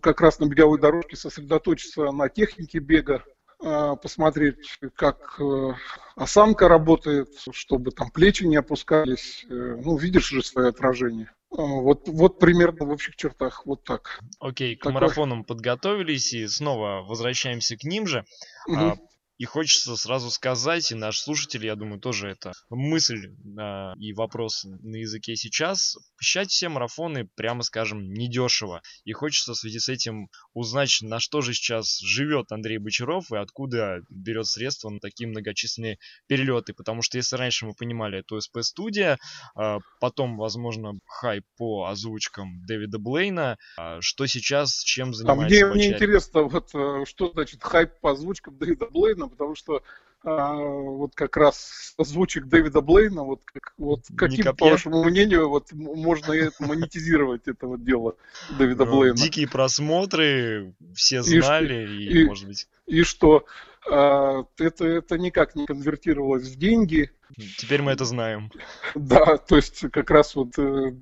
как 0.00 0.20
раз 0.20 0.38
на 0.38 0.46
беговой 0.46 0.80
дорожке 0.80 1.16
сосредоточиться 1.16 2.10
на 2.12 2.28
технике 2.28 2.78
бега, 2.78 3.24
а, 3.62 3.94
посмотреть, 3.96 4.78
как 4.96 5.38
э, 5.38 5.72
осанка 6.16 6.66
работает, 6.66 7.28
чтобы 7.52 7.90
там 7.90 8.10
плечи 8.10 8.44
не 8.44 8.56
опускались. 8.56 9.44
Э, 9.50 9.76
Ну, 9.84 9.96
видишь 9.98 10.28
же 10.30 10.42
свое 10.42 10.68
отражение. 10.68 11.30
А, 11.50 11.60
Вот, 11.62 12.08
вот 12.08 12.38
примерно 12.38 12.86
в 12.86 12.90
общих 12.90 13.16
чертах 13.16 13.66
вот 13.66 13.84
так. 13.84 14.20
Окей, 14.38 14.76
к 14.76 14.84
Такой. 14.84 14.94
марафонам 14.94 15.44
подготовились 15.44 16.32
и 16.32 16.46
снова 16.48 17.02
возвращаемся 17.06 17.76
к 17.76 17.84
ним 17.84 18.06
же. 18.06 18.24
Мгм. 18.66 18.92
А, 18.92 18.96
И 19.40 19.46
хочется 19.46 19.96
сразу 19.96 20.30
сказать, 20.30 20.92
и 20.92 20.94
наш 20.94 21.18
слушатель, 21.18 21.64
я 21.64 21.74
думаю, 21.74 21.98
тоже 21.98 22.28
это 22.28 22.52
мысль 22.68 23.34
а, 23.58 23.94
и 23.96 24.12
вопрос 24.12 24.64
на 24.64 24.96
языке 24.96 25.34
сейчас. 25.34 25.96
Посещать 26.18 26.50
все 26.50 26.68
марафоны, 26.68 27.26
прямо 27.36 27.62
скажем, 27.62 28.12
недешево. 28.12 28.82
И 29.04 29.12
хочется 29.12 29.54
в 29.54 29.56
связи 29.56 29.78
с 29.78 29.88
этим 29.88 30.28
узнать, 30.52 30.98
на 31.00 31.20
что 31.20 31.40
же 31.40 31.54
сейчас 31.54 32.00
живет 32.00 32.52
Андрей 32.52 32.76
Бочаров 32.76 33.32
и 33.32 33.36
откуда 33.36 34.02
берет 34.10 34.46
средства 34.46 34.90
на 34.90 35.00
такие 35.00 35.26
многочисленные 35.26 35.96
перелеты. 36.26 36.74
Потому 36.74 37.00
что 37.00 37.16
если 37.16 37.36
раньше 37.36 37.64
мы 37.64 37.72
понимали, 37.72 38.18
это 38.18 38.38
СП-студия, 38.38 39.16
а, 39.54 39.78
потом, 40.00 40.36
возможно, 40.36 40.98
хайп 41.06 41.44
по 41.56 41.86
озвучкам 41.86 42.62
Дэвида 42.66 42.98
Блейна, 42.98 43.56
а, 43.78 44.02
что 44.02 44.26
сейчас, 44.26 44.82
чем 44.82 45.08
А 45.08 45.12
занимается 45.14 45.46
мне, 45.46 45.64
мне 45.64 45.72
Бочарик? 45.72 45.94
интересно, 45.94 46.42
вот 46.42 46.74
э, 46.74 47.04
что 47.06 47.32
значит 47.32 47.62
хайп 47.62 48.00
по 48.02 48.10
озвучкам 48.10 48.58
Дэвида 48.58 48.88
Блейна, 48.90 49.29
потому 49.30 49.54
что 49.54 49.82
а, 50.22 50.54
вот 50.54 51.14
как 51.14 51.36
раз 51.36 51.94
озвучек 51.96 52.44
Дэвида 52.46 52.82
Блейна, 52.82 53.24
вот, 53.24 53.40
как, 53.44 53.72
вот 53.78 54.00
каким, 54.16 54.54
по 54.54 54.70
вашему 54.70 55.02
мнению, 55.04 55.48
вот 55.48 55.72
можно 55.72 56.34
монетизировать 56.58 57.48
это 57.48 57.66
вот 57.66 57.84
дело 57.84 58.16
Дэвида 58.50 58.84
Ну, 58.84 58.98
Блейна? 58.98 59.16
Дикие 59.16 59.48
просмотры, 59.48 60.74
все 60.94 61.20
И 61.20 61.40
знали, 61.40 61.88
и, 61.88 62.22
и- 62.22 62.24
может 62.26 62.46
быть, 62.46 62.68
И 62.86 63.02
что 63.02 63.46
а, 63.90 64.44
это, 64.58 64.86
это 64.86 65.16
никак 65.18 65.54
не 65.54 65.64
конвертировалось 65.66 66.48
в 66.48 66.56
деньги, 66.58 67.10
теперь 67.56 67.82
мы 67.82 67.92
это 67.92 68.04
знаем. 68.04 68.50
Да, 68.94 69.36
то 69.38 69.56
есть 69.56 69.90
как 69.90 70.10
раз 70.10 70.34
вот 70.34 70.58
э, 70.58 70.92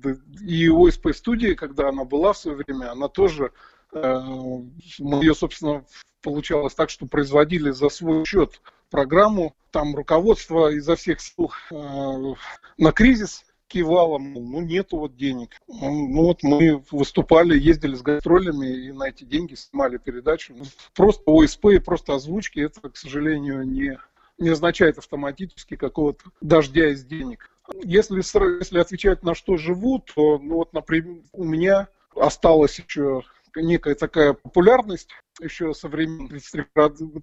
и 0.41 0.69
ОСП 0.69 1.09
студия, 1.13 1.55
когда 1.55 1.89
она 1.89 2.05
была 2.05 2.33
в 2.33 2.37
свое 2.37 2.57
время, 2.57 2.91
она 2.91 3.07
тоже, 3.07 3.51
мы 3.91 5.23
ее, 5.23 5.33
собственно, 5.33 5.85
получалось 6.21 6.75
так, 6.75 6.89
что 6.89 7.05
производили 7.05 7.71
за 7.71 7.89
свой 7.89 8.25
счет 8.25 8.61
программу, 8.89 9.55
там 9.71 9.95
руководство 9.95 10.71
изо 10.71 10.95
всех 10.95 11.21
сил 11.21 11.51
э, 11.71 12.33
на 12.77 12.91
кризис 12.91 13.45
кивало, 13.67 14.17
ну 14.17 14.61
нету 14.61 14.97
вот 14.97 15.15
денег. 15.15 15.51
Ну 15.67 16.23
вот 16.23 16.41
мы 16.43 16.83
выступали, 16.91 17.57
ездили 17.57 17.95
с 17.95 18.01
гастролями 18.01 18.67
и 18.67 18.91
на 18.91 19.09
эти 19.09 19.23
деньги 19.23 19.53
снимали 19.53 19.97
передачу. 19.97 20.55
Ну, 20.57 20.65
Просто 20.95 21.23
ОСП 21.27 21.65
и 21.67 21.79
просто 21.79 22.15
озвучки, 22.15 22.59
это, 22.59 22.89
к 22.89 22.97
сожалению, 22.97 23.63
не, 23.63 23.97
не 24.39 24.49
означает 24.49 24.97
автоматически 24.97 25.75
какого-то 25.75 26.31
дождя 26.41 26.89
из 26.89 27.05
денег. 27.05 27.49
Если, 27.83 28.17
если 28.17 28.79
отвечать 28.79 29.21
на 29.21 29.35
что 29.35 29.55
живу, 29.57 29.99
то, 29.99 30.39
ну 30.39 30.55
вот, 30.55 30.73
например, 30.73 31.21
у 31.31 31.43
меня 31.43 31.87
осталось 32.15 32.79
еще 32.79 33.21
некая 33.55 33.95
такая 33.95 34.33
популярность 34.33 35.09
еще 35.41 35.73
со 35.73 35.87
времен 35.87 36.27
33, 36.27 36.65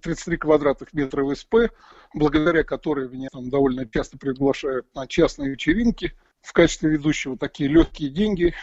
33 0.01 0.37
квадратных 0.37 0.93
метра 0.93 1.23
ВСП, 1.25 1.71
благодаря 2.13 2.63
которой 2.63 3.09
меня 3.09 3.29
там 3.31 3.49
довольно 3.49 3.87
часто 3.87 4.17
приглашают 4.17 4.87
на 4.95 5.07
частные 5.07 5.51
вечеринки 5.51 6.13
в 6.41 6.53
качестве 6.53 6.89
ведущего 6.89 7.37
такие 7.37 7.69
легкие 7.69 8.09
деньги. 8.09 8.53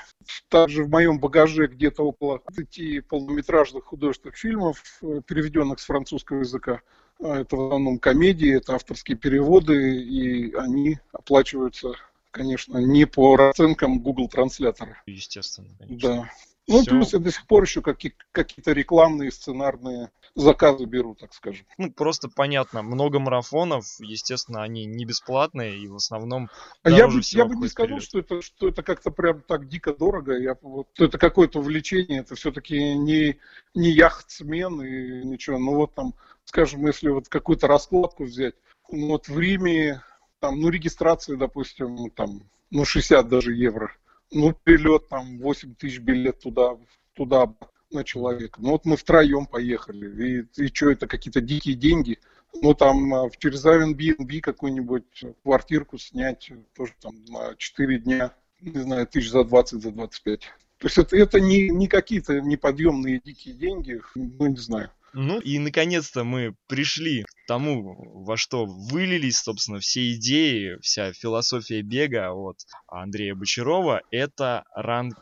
Также 0.48 0.84
в 0.84 0.88
моем 0.88 1.18
багаже 1.18 1.66
где-то 1.66 2.02
около 2.02 2.38
30 2.38 3.06
полнометражных 3.06 3.84
художественных 3.84 4.36
фильмов, 4.36 4.82
э, 5.02 5.20
переведенных 5.26 5.80
с 5.80 5.84
французского 5.84 6.40
языка. 6.40 6.80
А 7.22 7.40
это 7.40 7.56
в 7.56 7.66
основном 7.66 7.98
комедии, 7.98 8.56
это 8.56 8.74
авторские 8.74 9.16
переводы, 9.16 10.02
и 10.02 10.54
они 10.54 10.98
оплачиваются, 11.12 11.92
конечно, 12.30 12.78
не 12.78 13.04
по 13.04 13.36
расценкам 13.36 14.00
Google 14.00 14.28
транслятора. 14.28 15.02
Естественно, 15.06 15.68
конечно. 15.78 16.08
Да. 16.08 16.30
Ну, 16.66 16.80
Все. 16.80 16.90
плюс 16.90 17.12
я 17.12 17.18
до 17.18 17.30
сих 17.30 17.46
пор 17.46 17.64
еще 17.64 17.82
какие- 17.82 18.14
какие-то 18.32 18.72
рекламные, 18.72 19.30
сценарные 19.30 20.10
заказы 20.34 20.86
беру, 20.86 21.14
так 21.14 21.34
скажем. 21.34 21.66
Ну, 21.76 21.92
просто 21.92 22.28
понятно, 22.28 22.82
много 22.82 23.18
марафонов, 23.18 23.84
естественно, 23.98 24.62
они 24.62 24.86
не 24.86 25.04
бесплатные, 25.04 25.78
и 25.78 25.86
в 25.88 25.96
основном 25.96 26.48
а 26.82 26.90
я 26.90 27.06
бы, 27.06 27.20
я 27.22 27.44
бы 27.44 27.56
не 27.56 27.68
сказал, 27.68 28.00
что 28.00 28.18
это, 28.18 28.40
что 28.40 28.68
это 28.68 28.82
как-то 28.82 29.10
прям 29.10 29.42
так 29.42 29.68
дико 29.68 29.92
дорого. 29.92 30.38
Я, 30.38 30.56
вот, 30.62 30.88
это 30.98 31.18
какое-то 31.18 31.58
увлечение, 31.58 32.20
это 32.20 32.34
все-таки 32.34 32.94
не, 32.94 33.38
не 33.74 33.90
яхтсмен 33.90 34.82
и 34.82 35.24
ничего. 35.24 35.58
Ну 35.58 35.76
вот 35.76 35.94
там, 35.94 36.14
скажем, 36.44 36.86
если 36.86 37.10
вот 37.10 37.28
какую-то 37.28 37.66
раскладку 37.66 38.24
взять, 38.24 38.54
ну, 38.90 39.08
вот 39.08 39.28
в 39.28 39.38
Риме, 39.38 40.02
там, 40.40 40.60
ну, 40.60 40.70
регистрация, 40.70 41.36
допустим, 41.36 42.10
там, 42.10 42.42
ну, 42.70 42.86
60 42.86 43.28
даже 43.28 43.52
евро 43.52 43.94
ну, 44.34 44.52
перелет 44.52 45.08
там 45.08 45.38
8 45.38 45.74
тысяч 45.76 46.00
билет 46.00 46.40
туда, 46.40 46.76
туда 47.14 47.54
на 47.90 48.04
человека. 48.04 48.60
Ну, 48.60 48.72
вот 48.72 48.84
мы 48.84 48.96
втроем 48.96 49.46
поехали. 49.46 50.46
И, 50.56 50.64
и 50.64 50.66
что, 50.74 50.90
это 50.90 51.06
какие-то 51.06 51.40
дикие 51.40 51.76
деньги. 51.76 52.18
Ну, 52.60 52.74
там 52.74 53.14
а, 53.14 53.30
через 53.38 53.64
Airbnb 53.64 54.40
какую-нибудь 54.40 55.24
квартирку 55.42 55.98
снять 55.98 56.50
тоже 56.76 56.92
там 57.00 57.24
на 57.28 57.54
4 57.56 57.98
дня, 58.00 58.34
не 58.60 58.80
знаю, 58.80 59.06
тысяч 59.06 59.30
за 59.30 59.44
20, 59.44 59.82
за 59.82 59.90
25. 59.90 60.40
То 60.40 60.86
есть 60.86 60.98
это, 60.98 61.16
это 61.16 61.40
не, 61.40 61.68
не 61.70 61.86
какие-то 61.86 62.40
неподъемные 62.40 63.20
дикие 63.24 63.54
деньги, 63.54 64.00
ну, 64.14 64.46
не 64.46 64.56
знаю. 64.56 64.90
Ну 65.14 65.38
и 65.38 65.58
наконец-то 65.58 66.24
мы 66.24 66.54
пришли 66.66 67.22
к 67.22 67.46
тому, 67.46 68.24
во 68.24 68.36
что 68.36 68.66
вылились, 68.66 69.38
собственно, 69.38 69.78
все 69.78 70.12
идеи, 70.14 70.76
вся 70.82 71.12
философия 71.12 71.82
бега 71.82 72.32
от 72.32 72.58
Андрея 72.88 73.34
Бочарова. 73.34 74.02
Это 74.10 74.64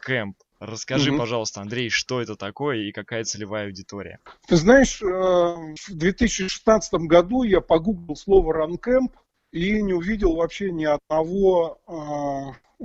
Camp. 0.07 0.33
Расскажи, 0.61 1.11
угу. 1.11 1.19
пожалуйста, 1.19 1.61
Андрей, 1.61 1.91
что 1.91 2.21
это 2.21 2.37
такое 2.37 2.85
и 2.85 2.93
какая 2.93 3.25
целевая 3.25 3.67
аудитория? 3.67 4.21
Ты 4.47 4.57
знаешь, 4.57 5.03
э, 5.03 5.07
в 5.07 5.89
2016 5.89 6.95
году 7.07 7.43
я 7.43 7.61
погуглил 7.61 8.15
слово 8.15 8.67
Camp 8.77 9.11
и 9.51 9.83
не 9.83 9.93
увидел 9.93 10.37
вообще 10.37 10.71
ни 10.71 10.85
одного 10.85 11.81
э, 11.89 12.85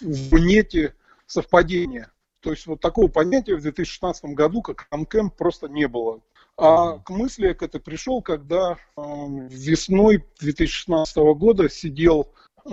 в 0.00 0.38
нете 0.38 0.94
совпадения. 1.26 2.10
То 2.44 2.50
есть 2.50 2.66
вот 2.66 2.80
такого 2.80 3.08
понятия 3.08 3.56
в 3.56 3.62
2016 3.62 4.26
году, 4.26 4.60
как 4.60 4.86
ранкэмп, 4.90 5.34
просто 5.34 5.66
не 5.66 5.88
было. 5.88 6.20
А 6.58 6.98
к 6.98 7.08
мысли 7.08 7.46
я 7.48 7.54
к 7.54 7.62
этой 7.62 7.80
пришел, 7.80 8.20
когда 8.20 8.76
э, 8.96 9.02
весной 9.48 10.22
2016 10.40 11.16
года 11.38 11.70
сидел 11.70 12.28
э, 12.66 12.70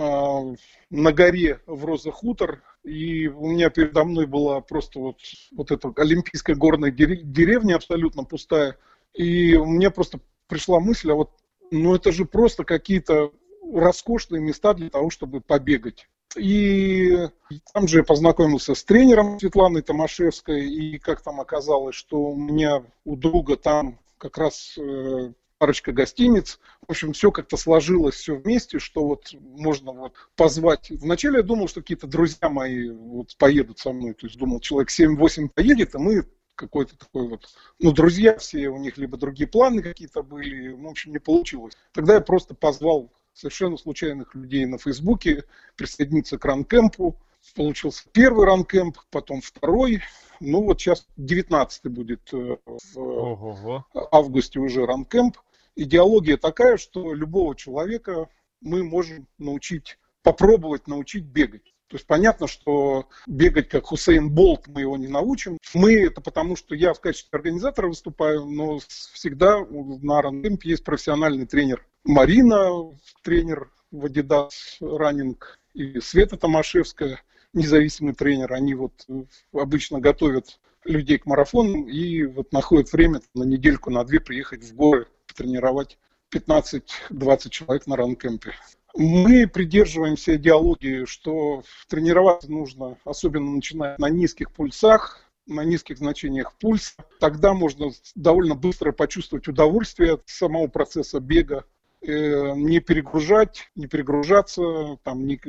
на 0.90 1.12
горе 1.12 1.60
в 1.64 1.86
Роза 1.86 2.12
Хутор, 2.12 2.62
и 2.84 3.28
у 3.28 3.46
меня 3.48 3.70
передо 3.70 4.04
мной 4.04 4.26
была 4.26 4.60
просто 4.60 5.00
вот, 5.00 5.16
вот 5.52 5.70
эта 5.70 5.90
олимпийская 5.96 6.54
горная 6.54 6.90
деревня 6.90 7.76
абсолютно 7.76 8.24
пустая. 8.24 8.76
И 9.14 9.56
мне 9.56 9.90
просто 9.90 10.20
пришла 10.48 10.80
мысль, 10.80 11.12
а 11.12 11.14
вот 11.14 11.30
ну 11.70 11.94
это 11.94 12.12
же 12.12 12.26
просто 12.26 12.64
какие-то 12.64 13.32
роскошные 13.72 14.42
места 14.42 14.74
для 14.74 14.90
того, 14.90 15.08
чтобы 15.08 15.40
побегать. 15.40 16.08
И 16.36 17.28
там 17.72 17.88
же 17.88 17.98
я 17.98 18.04
познакомился 18.04 18.74
с 18.74 18.84
тренером 18.84 19.38
Светланой 19.38 19.82
Томашевской, 19.82 20.68
и 20.68 20.98
как 20.98 21.22
там 21.22 21.40
оказалось, 21.40 21.94
что 21.94 22.18
у 22.18 22.36
меня 22.36 22.84
у 23.04 23.16
друга 23.16 23.56
там 23.56 23.98
как 24.18 24.38
раз 24.38 24.76
э, 24.78 25.32
парочка 25.58 25.92
гостиниц. 25.92 26.58
В 26.86 26.90
общем, 26.90 27.12
все 27.12 27.30
как-то 27.30 27.56
сложилось 27.56 28.16
все 28.16 28.34
вместе, 28.34 28.78
что 28.80 29.04
вот 29.06 29.32
можно 29.40 29.92
вот 29.92 30.14
позвать. 30.34 30.90
Вначале 30.90 31.36
я 31.36 31.42
думал, 31.42 31.68
что 31.68 31.80
какие-то 31.80 32.06
друзья 32.06 32.48
мои 32.48 32.90
вот 32.90 33.36
поедут 33.36 33.78
со 33.78 33.92
мной. 33.92 34.14
То 34.14 34.26
есть 34.26 34.38
думал, 34.38 34.58
человек 34.58 34.90
7-8 34.90 35.50
поедет, 35.54 35.94
а 35.94 36.00
мы 36.00 36.24
какой-то 36.56 36.96
такой 36.98 37.28
вот, 37.28 37.48
ну, 37.78 37.92
друзья 37.92 38.36
все, 38.38 38.68
у 38.68 38.78
них 38.78 38.98
либо 38.98 39.16
другие 39.16 39.48
планы 39.48 39.82
какие-то 39.82 40.22
были, 40.22 40.70
в 40.72 40.86
общем, 40.86 41.12
не 41.12 41.18
получилось. 41.18 41.76
Тогда 41.92 42.14
я 42.14 42.20
просто 42.20 42.54
позвал 42.54 43.12
совершенно 43.32 43.76
случайных 43.76 44.34
людей 44.34 44.66
на 44.66 44.78
Фейсбуке 44.78 45.44
присоединиться 45.76 46.38
к 46.38 46.44
ранкемпу. 46.44 47.16
Получился 47.56 48.04
первый 48.12 48.46
ранкемп, 48.46 48.98
потом 49.10 49.40
второй. 49.40 50.00
Ну 50.38 50.62
вот 50.62 50.80
сейчас 50.80 51.06
19 51.16 51.86
будет 51.88 52.32
э, 52.32 52.56
в 52.66 52.98
Ого-го. 52.98 53.84
августе 54.12 54.60
уже 54.60 54.86
ранкемп. 54.86 55.38
Идеология 55.74 56.36
такая, 56.36 56.76
что 56.76 57.14
любого 57.14 57.56
человека 57.56 58.28
мы 58.60 58.84
можем 58.84 59.26
научить, 59.38 59.98
попробовать 60.22 60.86
научить 60.86 61.24
бегать. 61.24 61.74
То 61.88 61.96
есть 61.96 62.06
понятно, 62.06 62.46
что 62.46 63.08
бегать 63.26 63.68
как 63.68 63.86
Хусейн 63.86 64.30
Болт 64.30 64.66
мы 64.68 64.82
его 64.82 64.96
не 64.96 65.08
научим. 65.08 65.58
Мы 65.74 65.94
это 66.06 66.20
потому, 66.20 66.56
что 66.56 66.74
я 66.74 66.94
в 66.94 67.00
качестве 67.00 67.36
организатора 67.36 67.88
выступаю, 67.88 68.46
но 68.46 68.78
всегда 68.78 69.58
на 69.68 70.22
Рандемпе 70.22 70.70
есть 70.70 70.84
профессиональный 70.84 71.46
тренер 71.46 71.86
Марина, 72.04 72.90
тренер 73.22 73.70
в 73.92 74.06
Adidas 74.06 74.50
Running, 74.80 75.38
и 75.72 76.00
Света 76.00 76.36
Томашевская, 76.36 77.22
независимый 77.52 78.14
тренер. 78.14 78.52
Они 78.52 78.74
вот 78.74 79.06
обычно 79.52 80.00
готовят 80.00 80.58
людей 80.84 81.18
к 81.18 81.26
марафону 81.26 81.86
и 81.86 82.24
вот 82.24 82.52
находят 82.52 82.92
время 82.92 83.20
на 83.34 83.44
недельку, 83.44 83.90
на 83.90 84.04
две 84.04 84.18
приехать 84.18 84.64
в 84.64 84.74
горы, 84.74 85.06
потренировать 85.28 85.98
15-20 86.34 87.50
человек 87.50 87.86
на 87.86 87.96
ранкемпе. 87.96 88.52
Мы 88.94 89.46
придерживаемся 89.46 90.36
идеологии, 90.36 91.04
что 91.04 91.62
тренироваться 91.88 92.50
нужно, 92.50 92.98
особенно 93.04 93.52
начиная 93.52 93.94
на 93.98 94.10
низких 94.10 94.52
пульсах, 94.52 95.24
на 95.46 95.62
низких 95.64 95.98
значениях 95.98 96.52
пульса. 96.58 96.94
Тогда 97.20 97.54
можно 97.54 97.90
довольно 98.16 98.54
быстро 98.54 98.92
почувствовать 98.92 99.46
удовольствие 99.48 100.14
от 100.14 100.22
самого 100.26 100.66
процесса 100.66 101.20
бега, 101.20 101.64
Э, 102.04 102.54
не 102.56 102.80
перегружать, 102.80 103.70
не 103.76 103.86
перегружаться, 103.86 104.98
там 105.04 105.24
не, 105.24 105.40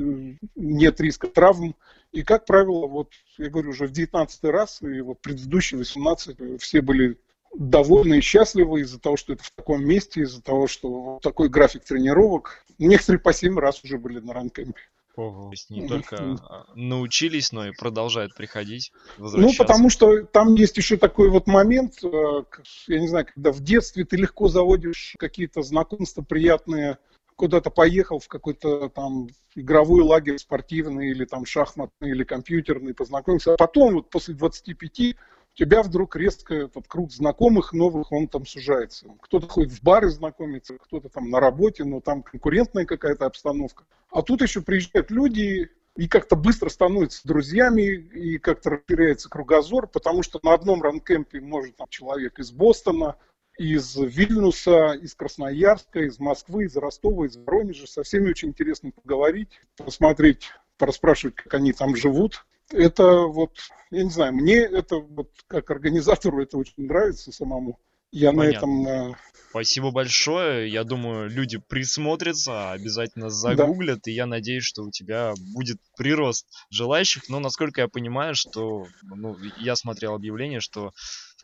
нет 0.54 1.00
риска 1.00 1.26
травм. 1.26 1.74
И, 2.12 2.22
как 2.22 2.46
правило, 2.46 2.86
вот 2.86 3.12
я 3.38 3.50
говорю 3.50 3.70
уже 3.70 3.88
в 3.88 3.90
19 3.90 4.44
раз, 4.44 4.80
и 4.82 5.00
вот 5.00 5.20
предыдущие 5.20 5.78
18 5.78 6.62
все 6.62 6.80
были 6.80 7.18
довольны 7.56 8.18
и 8.18 8.20
счастливы 8.20 8.82
из-за 8.82 9.00
того, 9.00 9.16
что 9.16 9.32
это 9.32 9.42
в 9.42 9.50
таком 9.50 9.84
месте, 9.84 10.20
из-за 10.20 10.42
того, 10.42 10.68
что 10.68 11.18
такой 11.22 11.48
график 11.48 11.82
тренировок. 11.82 12.64
Некоторые 12.78 13.20
по 13.20 13.32
7 13.32 13.58
раз 13.58 13.82
уже 13.82 13.98
были 13.98 14.20
на 14.20 14.32
ранкемпе. 14.32 14.80
Ого. 15.16 15.44
То 15.44 15.50
есть 15.52 15.70
не 15.70 15.86
только 15.86 16.16
а, 16.16 16.64
научились, 16.74 17.52
но 17.52 17.68
и 17.68 17.72
продолжают 17.72 18.34
приходить, 18.34 18.92
Ну, 19.18 19.52
потому 19.56 19.88
что 19.88 20.24
там 20.24 20.54
есть 20.54 20.76
еще 20.76 20.96
такой 20.96 21.30
вот 21.30 21.46
момент, 21.46 22.02
э, 22.02 22.42
я 22.88 23.00
не 23.00 23.06
знаю, 23.06 23.26
когда 23.32 23.52
в 23.52 23.60
детстве 23.60 24.04
ты 24.04 24.16
легко 24.16 24.48
заводишь 24.48 25.14
какие-то 25.18 25.62
знакомства 25.62 26.22
приятные, 26.22 26.98
куда-то 27.36 27.70
поехал 27.70 28.18
в 28.18 28.28
какой-то 28.28 28.88
там 28.88 29.28
игровой 29.54 30.02
лагерь 30.02 30.38
спортивный 30.38 31.10
или 31.10 31.24
там 31.24 31.46
шахматный 31.46 32.10
или 32.10 32.24
компьютерный, 32.24 32.94
познакомился, 32.94 33.54
а 33.54 33.56
потом 33.56 33.94
вот 33.94 34.10
после 34.10 34.34
25 34.34 35.16
тебя 35.54 35.82
вдруг 35.82 36.16
резко 36.16 36.54
этот 36.54 36.86
круг 36.88 37.12
знакомых 37.12 37.72
новых, 37.72 38.12
он 38.12 38.28
там 38.28 38.44
сужается. 38.46 39.06
Кто-то 39.22 39.48
ходит 39.48 39.72
в 39.72 39.82
бары 39.82 40.10
знакомиться, 40.10 40.76
кто-то 40.78 41.08
там 41.08 41.30
на 41.30 41.40
работе, 41.40 41.84
но 41.84 42.00
там 42.00 42.22
конкурентная 42.22 42.84
какая-то 42.84 43.26
обстановка. 43.26 43.84
А 44.10 44.22
тут 44.22 44.42
еще 44.42 44.60
приезжают 44.62 45.10
люди, 45.10 45.70
и 45.96 46.08
как-то 46.08 46.34
быстро 46.34 46.68
становятся 46.68 47.26
друзьями, 47.26 47.82
и 47.82 48.38
как-то 48.38 48.70
расширяется 48.70 49.28
кругозор, 49.28 49.86
потому 49.86 50.22
что 50.22 50.40
на 50.42 50.54
одном 50.54 50.82
ранкемпе 50.82 51.40
может 51.40 51.76
там 51.76 51.86
человек 51.88 52.38
из 52.40 52.50
Бостона, 52.50 53.16
из 53.56 53.96
Вильнюса, 53.96 54.98
из 55.00 55.14
Красноярска, 55.14 56.00
из 56.00 56.18
Москвы, 56.18 56.64
из 56.64 56.76
Ростова, 56.76 57.26
из 57.26 57.36
Воронежа. 57.36 57.86
Со 57.86 58.02
всеми 58.02 58.30
очень 58.30 58.48
интересно 58.48 58.90
поговорить, 58.90 59.60
посмотреть, 59.76 60.50
пораспрашивать, 60.78 61.36
как 61.36 61.54
они 61.54 61.72
там 61.72 61.94
живут 61.94 62.44
это 62.70 63.26
вот, 63.26 63.52
я 63.90 64.04
не 64.04 64.10
знаю, 64.10 64.34
мне 64.34 64.56
это 64.56 64.96
вот 64.96 65.30
как 65.46 65.70
организатору 65.70 66.42
это 66.42 66.58
очень 66.58 66.74
нравится 66.86 67.32
самому. 67.32 67.78
Я 68.10 68.32
Понятно. 68.32 68.44
на 68.44 68.56
этом... 68.56 68.86
Э, 68.86 69.14
Спасибо 69.50 69.92
большое. 69.92 70.68
Я 70.68 70.82
думаю, 70.82 71.30
люди 71.30 71.58
присмотрятся, 71.58 72.72
обязательно 72.72 73.30
загуглят, 73.30 74.00
да. 74.04 74.10
и 74.10 74.14
я 74.14 74.26
надеюсь, 74.26 74.64
что 74.64 74.82
у 74.82 74.90
тебя 74.90 75.34
будет 75.54 75.78
прирост 75.96 76.46
желающих. 76.70 77.28
Но 77.28 77.38
насколько 77.38 77.80
я 77.80 77.88
понимаю, 77.88 78.34
что 78.34 78.86
ну, 79.02 79.36
я 79.58 79.76
смотрел 79.76 80.14
объявление, 80.14 80.58
что 80.58 80.92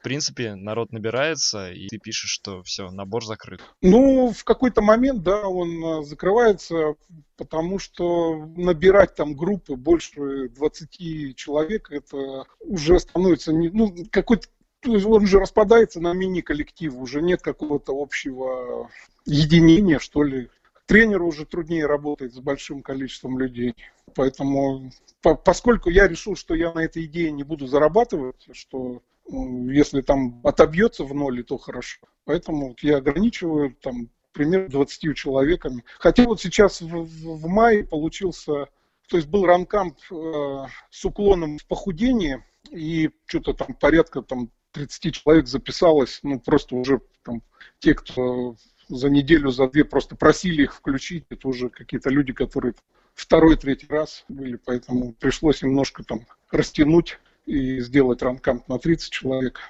в 0.00 0.02
принципе, 0.02 0.54
народ 0.54 0.92
набирается, 0.92 1.70
и 1.70 1.88
ты 1.88 1.98
пишешь, 1.98 2.30
что 2.30 2.62
все, 2.62 2.90
набор 2.90 3.22
закрыт. 3.22 3.60
Ну, 3.82 4.32
в 4.32 4.44
какой-то 4.44 4.80
момент, 4.80 5.22
да, 5.22 5.46
он 5.46 5.84
э, 5.84 6.04
закрывается, 6.04 6.94
потому 7.36 7.78
что 7.78 8.46
набирать 8.56 9.14
там 9.14 9.34
группы 9.34 9.76
больше 9.76 10.48
20 10.48 11.36
человек, 11.36 11.90
это 11.90 12.46
уже 12.60 12.98
становится 12.98 13.52
не, 13.52 13.68
ну, 13.68 13.94
какой-то 14.10 14.48
он 14.86 15.26
же 15.26 15.38
распадается 15.38 16.00
на 16.00 16.14
мини-коллектив, 16.14 16.94
уже 16.94 17.20
нет 17.20 17.42
какого-то 17.42 17.92
общего 17.94 18.88
единения, 19.26 19.98
что 19.98 20.22
ли. 20.22 20.48
Тренеру 20.86 21.28
уже 21.28 21.44
труднее 21.44 21.84
работать 21.84 22.32
с 22.32 22.38
большим 22.38 22.80
количеством 22.82 23.38
людей. 23.38 23.76
Поэтому, 24.14 24.90
по, 25.20 25.34
поскольку 25.34 25.90
я 25.90 26.08
решил, 26.08 26.36
что 26.36 26.54
я 26.54 26.72
на 26.72 26.80
этой 26.80 27.04
идее 27.04 27.30
не 27.30 27.42
буду 27.42 27.66
зарабатывать, 27.66 28.48
что 28.52 29.02
если 29.30 30.00
там 30.00 30.40
отобьется 30.44 31.04
в 31.04 31.14
ноль, 31.14 31.44
то 31.44 31.58
хорошо. 31.58 32.00
Поэтому 32.24 32.74
я 32.82 32.98
ограничиваю 32.98 33.74
там 33.80 34.10
примерно 34.32 34.68
20 34.68 35.16
человеками. 35.16 35.84
Хотя 35.98 36.24
вот 36.24 36.40
сейчас 36.40 36.80
в, 36.80 36.86
в, 36.86 37.42
в 37.42 37.46
мае 37.46 37.84
получился, 37.84 38.66
то 39.08 39.16
есть 39.16 39.28
был 39.28 39.46
ранкамп 39.46 39.98
э, 40.10 40.66
с 40.90 41.04
уклоном 41.04 41.58
в 41.58 41.66
похудение, 41.66 42.44
и 42.70 43.10
что-то 43.26 43.54
там 43.54 43.74
порядка 43.74 44.22
там 44.22 44.50
30 44.72 45.14
человек 45.14 45.46
записалось, 45.48 46.20
ну 46.22 46.38
просто 46.38 46.76
уже 46.76 47.00
там 47.24 47.42
те, 47.78 47.94
кто 47.94 48.56
за 48.88 49.10
неделю, 49.10 49.50
за 49.50 49.68
две 49.68 49.84
просто 49.84 50.16
просили 50.16 50.64
их 50.64 50.74
включить, 50.74 51.24
это 51.30 51.48
уже 51.48 51.68
какие-то 51.68 52.10
люди, 52.10 52.32
которые 52.32 52.74
второй, 53.14 53.56
третий 53.56 53.86
раз 53.88 54.24
были, 54.28 54.56
поэтому 54.56 55.12
пришлось 55.12 55.62
немножко 55.62 56.04
там 56.04 56.26
растянуть 56.50 57.18
и 57.46 57.80
сделать 57.80 58.22
ранкамп 58.22 58.68
на 58.68 58.78
30 58.78 59.10
человек. 59.10 59.60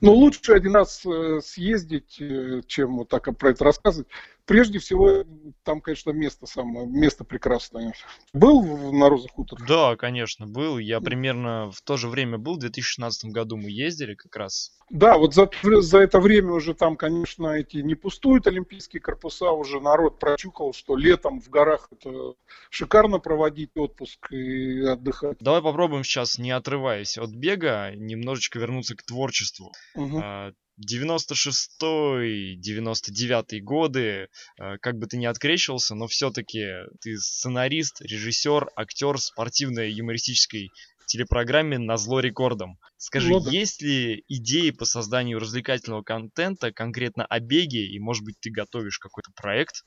Но 0.00 0.12
лучше 0.12 0.52
один 0.52 0.74
раз 0.74 1.04
э, 1.04 1.40
съездить, 1.42 2.16
э, 2.20 2.62
чем 2.66 2.96
вот 2.96 3.08
так 3.08 3.28
про 3.36 3.50
это 3.50 3.64
рассказывать. 3.64 4.08
Прежде 4.46 4.78
всего, 4.78 5.24
там, 5.64 5.80
конечно, 5.80 6.10
место 6.12 6.46
самое, 6.46 6.86
место 6.86 7.24
прекрасное. 7.24 7.92
Был 8.32 8.92
на 8.92 9.08
Розах 9.08 9.32
хутор? 9.32 9.58
Да, 9.66 9.96
конечно, 9.96 10.46
был. 10.46 10.78
Я 10.78 11.00
примерно 11.00 11.70
в 11.72 11.82
то 11.82 11.96
же 11.96 12.08
время 12.08 12.38
был, 12.38 12.54
в 12.54 12.60
2016 12.60 13.32
году 13.32 13.56
мы 13.56 13.70
ездили 13.70 14.14
как 14.14 14.36
раз. 14.36 14.70
Да, 14.88 15.18
вот 15.18 15.34
за, 15.34 15.50
за 15.62 15.98
это 15.98 16.20
время 16.20 16.52
уже 16.52 16.74
там, 16.74 16.96
конечно, 16.96 17.48
эти 17.48 17.78
не 17.78 17.96
пустуют 17.96 18.46
олимпийские 18.46 19.00
корпуса, 19.00 19.50
уже 19.50 19.80
народ 19.80 20.20
прочухал, 20.20 20.72
что 20.72 20.94
летом 20.94 21.40
в 21.40 21.48
горах 21.48 21.88
это 21.90 22.34
шикарно 22.70 23.18
проводить 23.18 23.70
отпуск 23.74 24.30
и 24.30 24.80
отдыхать. 24.82 25.38
Давай 25.40 25.60
попробуем 25.60 26.04
сейчас, 26.04 26.38
не 26.38 26.52
отрываясь 26.52 27.18
от 27.18 27.30
бега, 27.30 27.90
немножечко 27.96 28.60
вернуться 28.60 28.94
к 28.94 29.02
творчеству. 29.02 29.72
Угу. 29.96 30.22
96-й, 30.80 32.58
99-й 32.60 33.60
годы, 33.60 34.28
э, 34.58 34.78
как 34.80 34.98
бы 34.98 35.06
ты 35.06 35.16
ни 35.16 35.26
открещивался, 35.26 35.94
но 35.94 36.06
все-таки 36.06 36.66
ты 37.00 37.16
сценарист, 37.18 38.00
режиссер, 38.02 38.70
актер 38.76 39.18
спортивной 39.18 39.90
юмористической 39.92 40.70
телепрограмме 41.06 41.78
на 41.78 41.96
зло 41.96 42.20
рекордам. 42.20 42.78
Скажи, 42.98 43.30
ну, 43.30 43.40
да. 43.40 43.50
есть 43.50 43.80
ли 43.80 44.24
идеи 44.28 44.70
по 44.70 44.84
созданию 44.84 45.38
развлекательного 45.38 46.02
контента 46.02 46.72
конкретно 46.72 47.24
о 47.24 47.40
беге, 47.40 47.86
и 47.86 47.98
может 47.98 48.24
быть 48.24 48.36
ты 48.40 48.50
готовишь 48.50 48.98
какой-то 48.98 49.30
проект? 49.34 49.84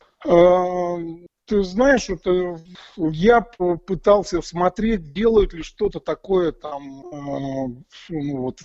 Ты 1.50 1.64
знаешь, 1.64 2.12
это 2.12 2.62
я 2.96 3.42
пытался 3.42 4.40
смотреть, 4.44 5.14
делают 5.14 5.52
ли 5.52 5.64
что-то 5.64 6.00
такое 6.00 6.52
там 6.52 7.02
э, 7.08 7.84
ну, 8.10 8.38
вот, 8.38 8.60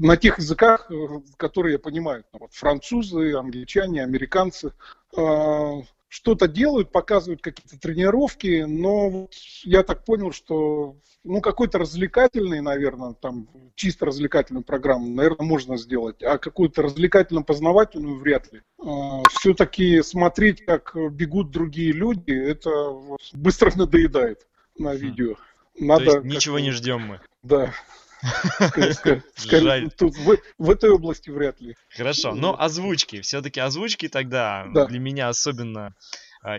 на 0.00 0.16
тех 0.16 0.38
языках, 0.38 0.90
э, 0.90 0.94
которые 1.36 1.74
я 1.74 1.78
понимаю. 1.78 2.24
Вот, 2.32 2.52
французы, 2.52 3.34
англичане, 3.34 4.02
американцы. 4.02 4.72
Э, 5.16 5.82
что-то 6.10 6.48
делают, 6.48 6.90
показывают 6.90 7.40
какие-то 7.40 7.78
тренировки, 7.78 8.64
но 8.66 9.28
я 9.62 9.84
так 9.84 10.04
понял, 10.04 10.32
что 10.32 10.96
ну 11.22 11.40
какой-то 11.40 11.78
развлекательный, 11.78 12.60
наверное, 12.60 13.14
там 13.14 13.48
чисто 13.76 14.06
развлекательную 14.06 14.64
программу, 14.64 15.06
наверное, 15.14 15.46
можно 15.46 15.76
сделать, 15.76 16.20
а 16.22 16.38
какую-то 16.38 16.82
развлекательно-познавательную 16.82 18.18
вряд 18.18 18.52
ли. 18.52 18.62
А, 18.84 19.22
Все-таки 19.30 20.02
смотреть, 20.02 20.64
как 20.64 20.96
бегут 21.12 21.52
другие 21.52 21.92
люди, 21.92 22.32
это 22.32 22.92
быстро 23.32 23.70
надоедает 23.76 24.48
на 24.76 24.94
видео. 24.94 25.36
Надо 25.78 26.04
То 26.06 26.10
есть 26.16 26.24
ничего 26.24 26.58
не 26.58 26.72
ждем 26.72 27.02
мы. 27.02 27.20
Да. 27.44 27.72
Тут 29.96 30.14
в, 30.58 30.70
этой 30.70 30.90
области 30.90 31.30
вряд 31.30 31.60
ли. 31.60 31.76
Хорошо, 31.96 32.34
но 32.34 32.60
озвучки. 32.60 33.20
Все-таки 33.20 33.60
озвучки 33.60 34.08
тогда 34.08 34.66
да. 34.72 34.86
для 34.86 34.98
меня 34.98 35.28
особенно 35.28 35.94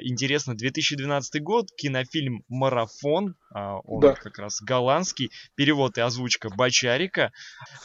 интересно, 0.01 0.55
2012 0.55 1.41
год, 1.41 1.67
кинофильм 1.75 2.43
«Марафон», 2.47 3.35
а, 3.53 3.79
он 3.79 4.01
да. 4.01 4.13
как 4.13 4.37
раз 4.37 4.61
голландский, 4.61 5.31
перевод 5.55 5.97
и 5.97 6.01
озвучка 6.01 6.49
Бачарика. 6.49 7.31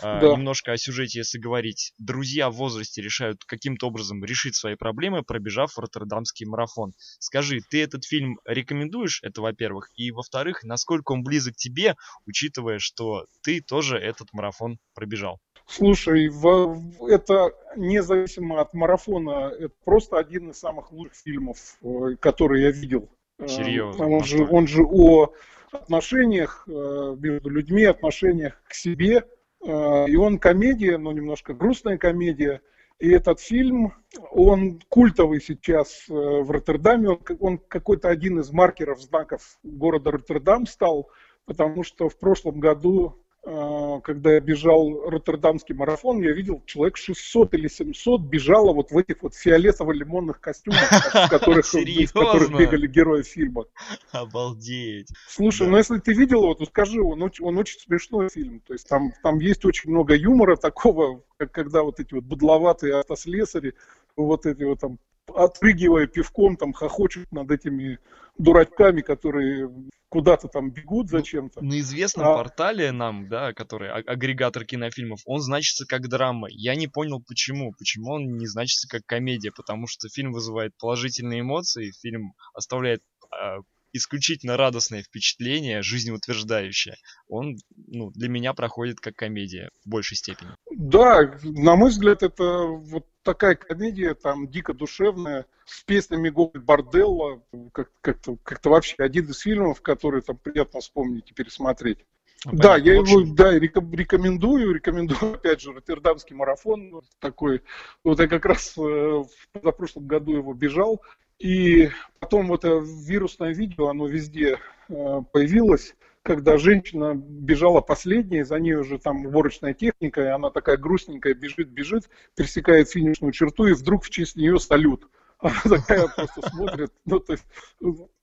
А, 0.00 0.20
да. 0.20 0.32
Немножко 0.32 0.72
о 0.72 0.76
сюжете, 0.76 1.20
если 1.20 1.38
говорить. 1.38 1.92
Друзья 1.98 2.50
в 2.50 2.54
возрасте 2.54 3.02
решают 3.02 3.44
каким-то 3.44 3.88
образом 3.88 4.24
решить 4.24 4.54
свои 4.54 4.76
проблемы, 4.76 5.22
пробежав 5.22 5.78
Роттердамский 5.78 6.46
марафон. 6.46 6.92
Скажи, 7.18 7.61
ты 7.68 7.82
этот 7.82 8.04
фильм 8.04 8.38
рекомендуешь, 8.44 9.20
это 9.22 9.40
во-первых, 9.40 9.90
и 9.96 10.11
во-вторых, 10.11 10.62
насколько 10.62 11.12
он 11.12 11.24
близок 11.24 11.56
тебе, 11.56 11.96
учитывая, 12.26 12.78
что 12.78 13.26
ты 13.42 13.61
тоже 13.61 13.98
этот 13.98 14.32
марафон 14.32 14.78
пробежал? 14.94 15.40
Слушай, 15.68 16.29
в, 16.29 17.07
это 17.09 17.50
независимо 17.76 18.61
от 18.61 18.72
марафона, 18.72 19.52
это 19.59 19.74
просто 19.85 20.16
один 20.16 20.50
из 20.50 20.59
самых 20.59 20.92
лучших 20.92 21.16
фильмов, 21.16 21.76
э, 21.83 22.16
которые 22.20 22.64
я 22.64 22.70
видел. 22.70 23.09
Э, 23.38 23.48
Серьезно? 23.48 24.09
Он 24.09 24.24
же, 24.24 24.46
он 24.48 24.66
же 24.68 24.85
о 24.85 25.33
отношениях 25.72 26.64
э, 26.68 27.16
между 27.18 27.50
людьми, 27.50 27.85
отношениях 27.85 28.62
к 28.68 28.74
себе. 28.74 29.24
И 29.64 30.16
он 30.16 30.38
комедия, 30.38 30.96
но 30.96 31.11
немножко 31.11 31.52
грустная 31.52 31.98
комедия. 31.98 32.61
И 33.00 33.11
этот 33.11 33.40
фильм, 33.40 33.94
он 34.31 34.81
культовый 34.88 35.40
сейчас 35.40 36.05
в 36.09 36.48
Роттердаме. 36.48 37.18
Он, 37.40 37.59
какой-то 37.59 38.09
один 38.09 38.38
из 38.38 38.52
маркеров, 38.52 39.02
знаков 39.02 39.59
города 39.64 40.12
Роттердам 40.12 40.66
стал, 40.66 41.11
потому 41.46 41.83
что 41.83 42.09
в 42.09 42.16
прошлом 42.16 42.61
году 42.61 43.25
когда 43.46 44.32
я 44.32 44.40
бежал 44.40 45.09
Роттердамский 45.09 45.72
марафон, 45.72 46.20
я 46.20 46.32
видел 46.32 46.62
человек 46.66 46.96
600 46.96 47.54
или 47.54 47.68
700 47.68 48.20
бежало 48.22 48.72
вот 48.72 48.90
в 48.90 48.98
этих 48.98 49.22
вот 49.22 49.35
фиолетово-лимонных 49.35 50.40
костюмах, 50.40 50.80
в 50.90 51.28
которых, 51.28 51.64
в 51.64 52.12
которых 52.12 52.59
бегали 52.59 52.88
герои 52.88 53.22
фильма. 53.22 53.66
Обалдеть. 54.11 55.11
Слушай, 55.28 55.66
да. 55.66 55.70
ну 55.70 55.76
если 55.76 55.98
ты 55.98 56.12
видел 56.12 56.42
его, 56.42 56.54
то 56.54 56.64
скажи, 56.64 57.00
он, 57.00 57.22
он 57.22 57.59
очень 57.59 57.78
смешной 57.78 58.30
фильм. 58.30 58.61
То 58.66 58.72
есть 58.72 58.88
там, 58.88 59.12
там 59.22 59.38
есть 59.38 59.64
очень 59.64 59.90
много 59.90 60.16
юмора 60.16 60.56
такого, 60.56 61.22
как 61.37 61.52
когда 61.52 61.85
вот 61.85 62.00
эти 62.00 62.14
вот 62.14 62.24
будловатые 62.24 62.98
автослесари, 62.98 63.74
вот 64.16 64.44
эти 64.44 64.64
вот 64.64 64.80
там 64.80 64.98
отпрыгивая 65.28 66.09
пивком, 66.09 66.56
там 66.56 66.72
хохочут 66.72 67.30
над 67.30 67.50
этими 67.50 68.00
дурачками, 68.38 69.01
которые 69.01 69.70
куда-то 70.09 70.49
там 70.49 70.70
бегут 70.70 71.11
ну, 71.11 71.18
зачем-то. 71.18 71.61
На 71.62 71.79
известном 71.81 72.29
а... 72.29 72.37
портале 72.37 72.92
нам, 72.92 73.29
да, 73.29 73.53
который 73.53 73.90
а- 73.90 74.03
агрегатор 74.07 74.64
кинофильмов, 74.64 75.20
он 75.27 75.40
значится 75.40 75.87
как 75.87 76.09
драма. 76.09 76.49
Я 76.51 76.75
не 76.75 76.87
понял 76.87 77.22
почему. 77.27 77.72
Почему 77.79 78.12
он 78.12 78.37
не 78.37 78.46
значится 78.46 78.88
как 78.88 79.05
комедия? 79.07 79.53
Потому 79.53 79.87
что 79.87 80.09
фильм 80.09 80.33
вызывает 80.33 80.77
положительные 80.79 81.40
эмоции, 81.40 81.92
фильм 82.01 82.35
оставляет 82.55 83.03
э, 83.33 83.59
исключительно 83.92 84.57
радостное 84.57 85.03
впечатление, 85.03 85.83
жизнеутверждающее. 85.83 86.96
Он, 87.29 87.57
ну, 87.87 88.11
для 88.11 88.29
меня 88.29 88.53
проходит 88.55 89.01
как 89.01 89.16
комедия 89.16 89.70
в 89.85 89.88
большей 89.88 90.16
степени. 90.16 90.51
Да, 90.70 91.38
на 91.42 91.77
мой 91.77 91.90
взгляд, 91.90 92.22
это 92.22 92.64
вот 92.64 93.07
такая 93.22 93.57
комедия, 93.57 94.14
там, 94.14 94.49
дико 94.49 94.75
душевная, 94.75 95.46
с 95.64 95.83
песнями 95.83 96.29
Гоголь 96.29 96.61
Борделла, 96.61 97.42
как- 97.72 97.90
как-то, 98.01 98.37
как-то 98.42 98.70
вообще 98.70 98.96
один 98.99 99.27
из 99.27 99.40
фильмов, 99.40 99.83
который 99.83 100.22
там 100.22 100.37
приятно 100.37 100.81
вспомнить 100.81 101.31
и 101.31 101.35
пересмотреть. 101.35 101.99
Ну, 102.44 102.53
понятно. 102.53 102.68
Да, 102.68 102.77
я 102.77 103.01
общем... 103.01 103.20
его 103.20 103.35
да, 103.35 103.59
рекомендую, 103.59 104.75
рекомендую, 104.75 105.35
опять 105.35 105.61
же, 105.61 105.72
Роттердамский 105.72 106.37
марафон 106.37 107.03
такой. 107.18 107.62
Вот 108.05 108.20
я 108.20 108.29
как 108.29 108.44
раз 108.44 108.75
э, 108.79 108.81
в 108.81 109.72
прошлом 109.72 110.07
году 110.07 110.37
его 110.37 110.55
бежал, 110.55 111.03
и 111.38 111.90
потом 112.18 112.49
вот 112.49 112.64
это 112.64 112.79
вирусное 112.79 113.53
видео, 113.53 113.88
оно 113.88 114.07
везде 114.07 114.59
э, 114.88 115.22
появилась, 115.33 115.94
когда 116.22 116.59
женщина 116.59 117.14
бежала 117.14 117.81
последней, 117.81 118.42
за 118.42 118.59
ней 118.59 118.75
уже 118.75 118.99
там 118.99 119.27
уборочная 119.27 119.75
техника, 119.75 120.22
и 120.22 120.27
она 120.29 120.51
такая 120.51 120.77
грустненькая 120.77 121.35
бежит, 121.35 121.68
бежит, 121.68 122.11
пересекает 122.35 122.90
финишную 122.90 123.33
черту, 123.33 123.67
и 123.67 123.75
вдруг 123.75 124.04
в 124.04 124.10
честь 124.10 124.37
нее 124.37 124.58
салют. 124.58 125.08
Она 125.38 125.60
такая 125.65 126.08
просто 126.08 126.48
смотрит, 126.48 126.92
ну, 127.04 127.21
то 127.21 127.35
есть 127.35 127.44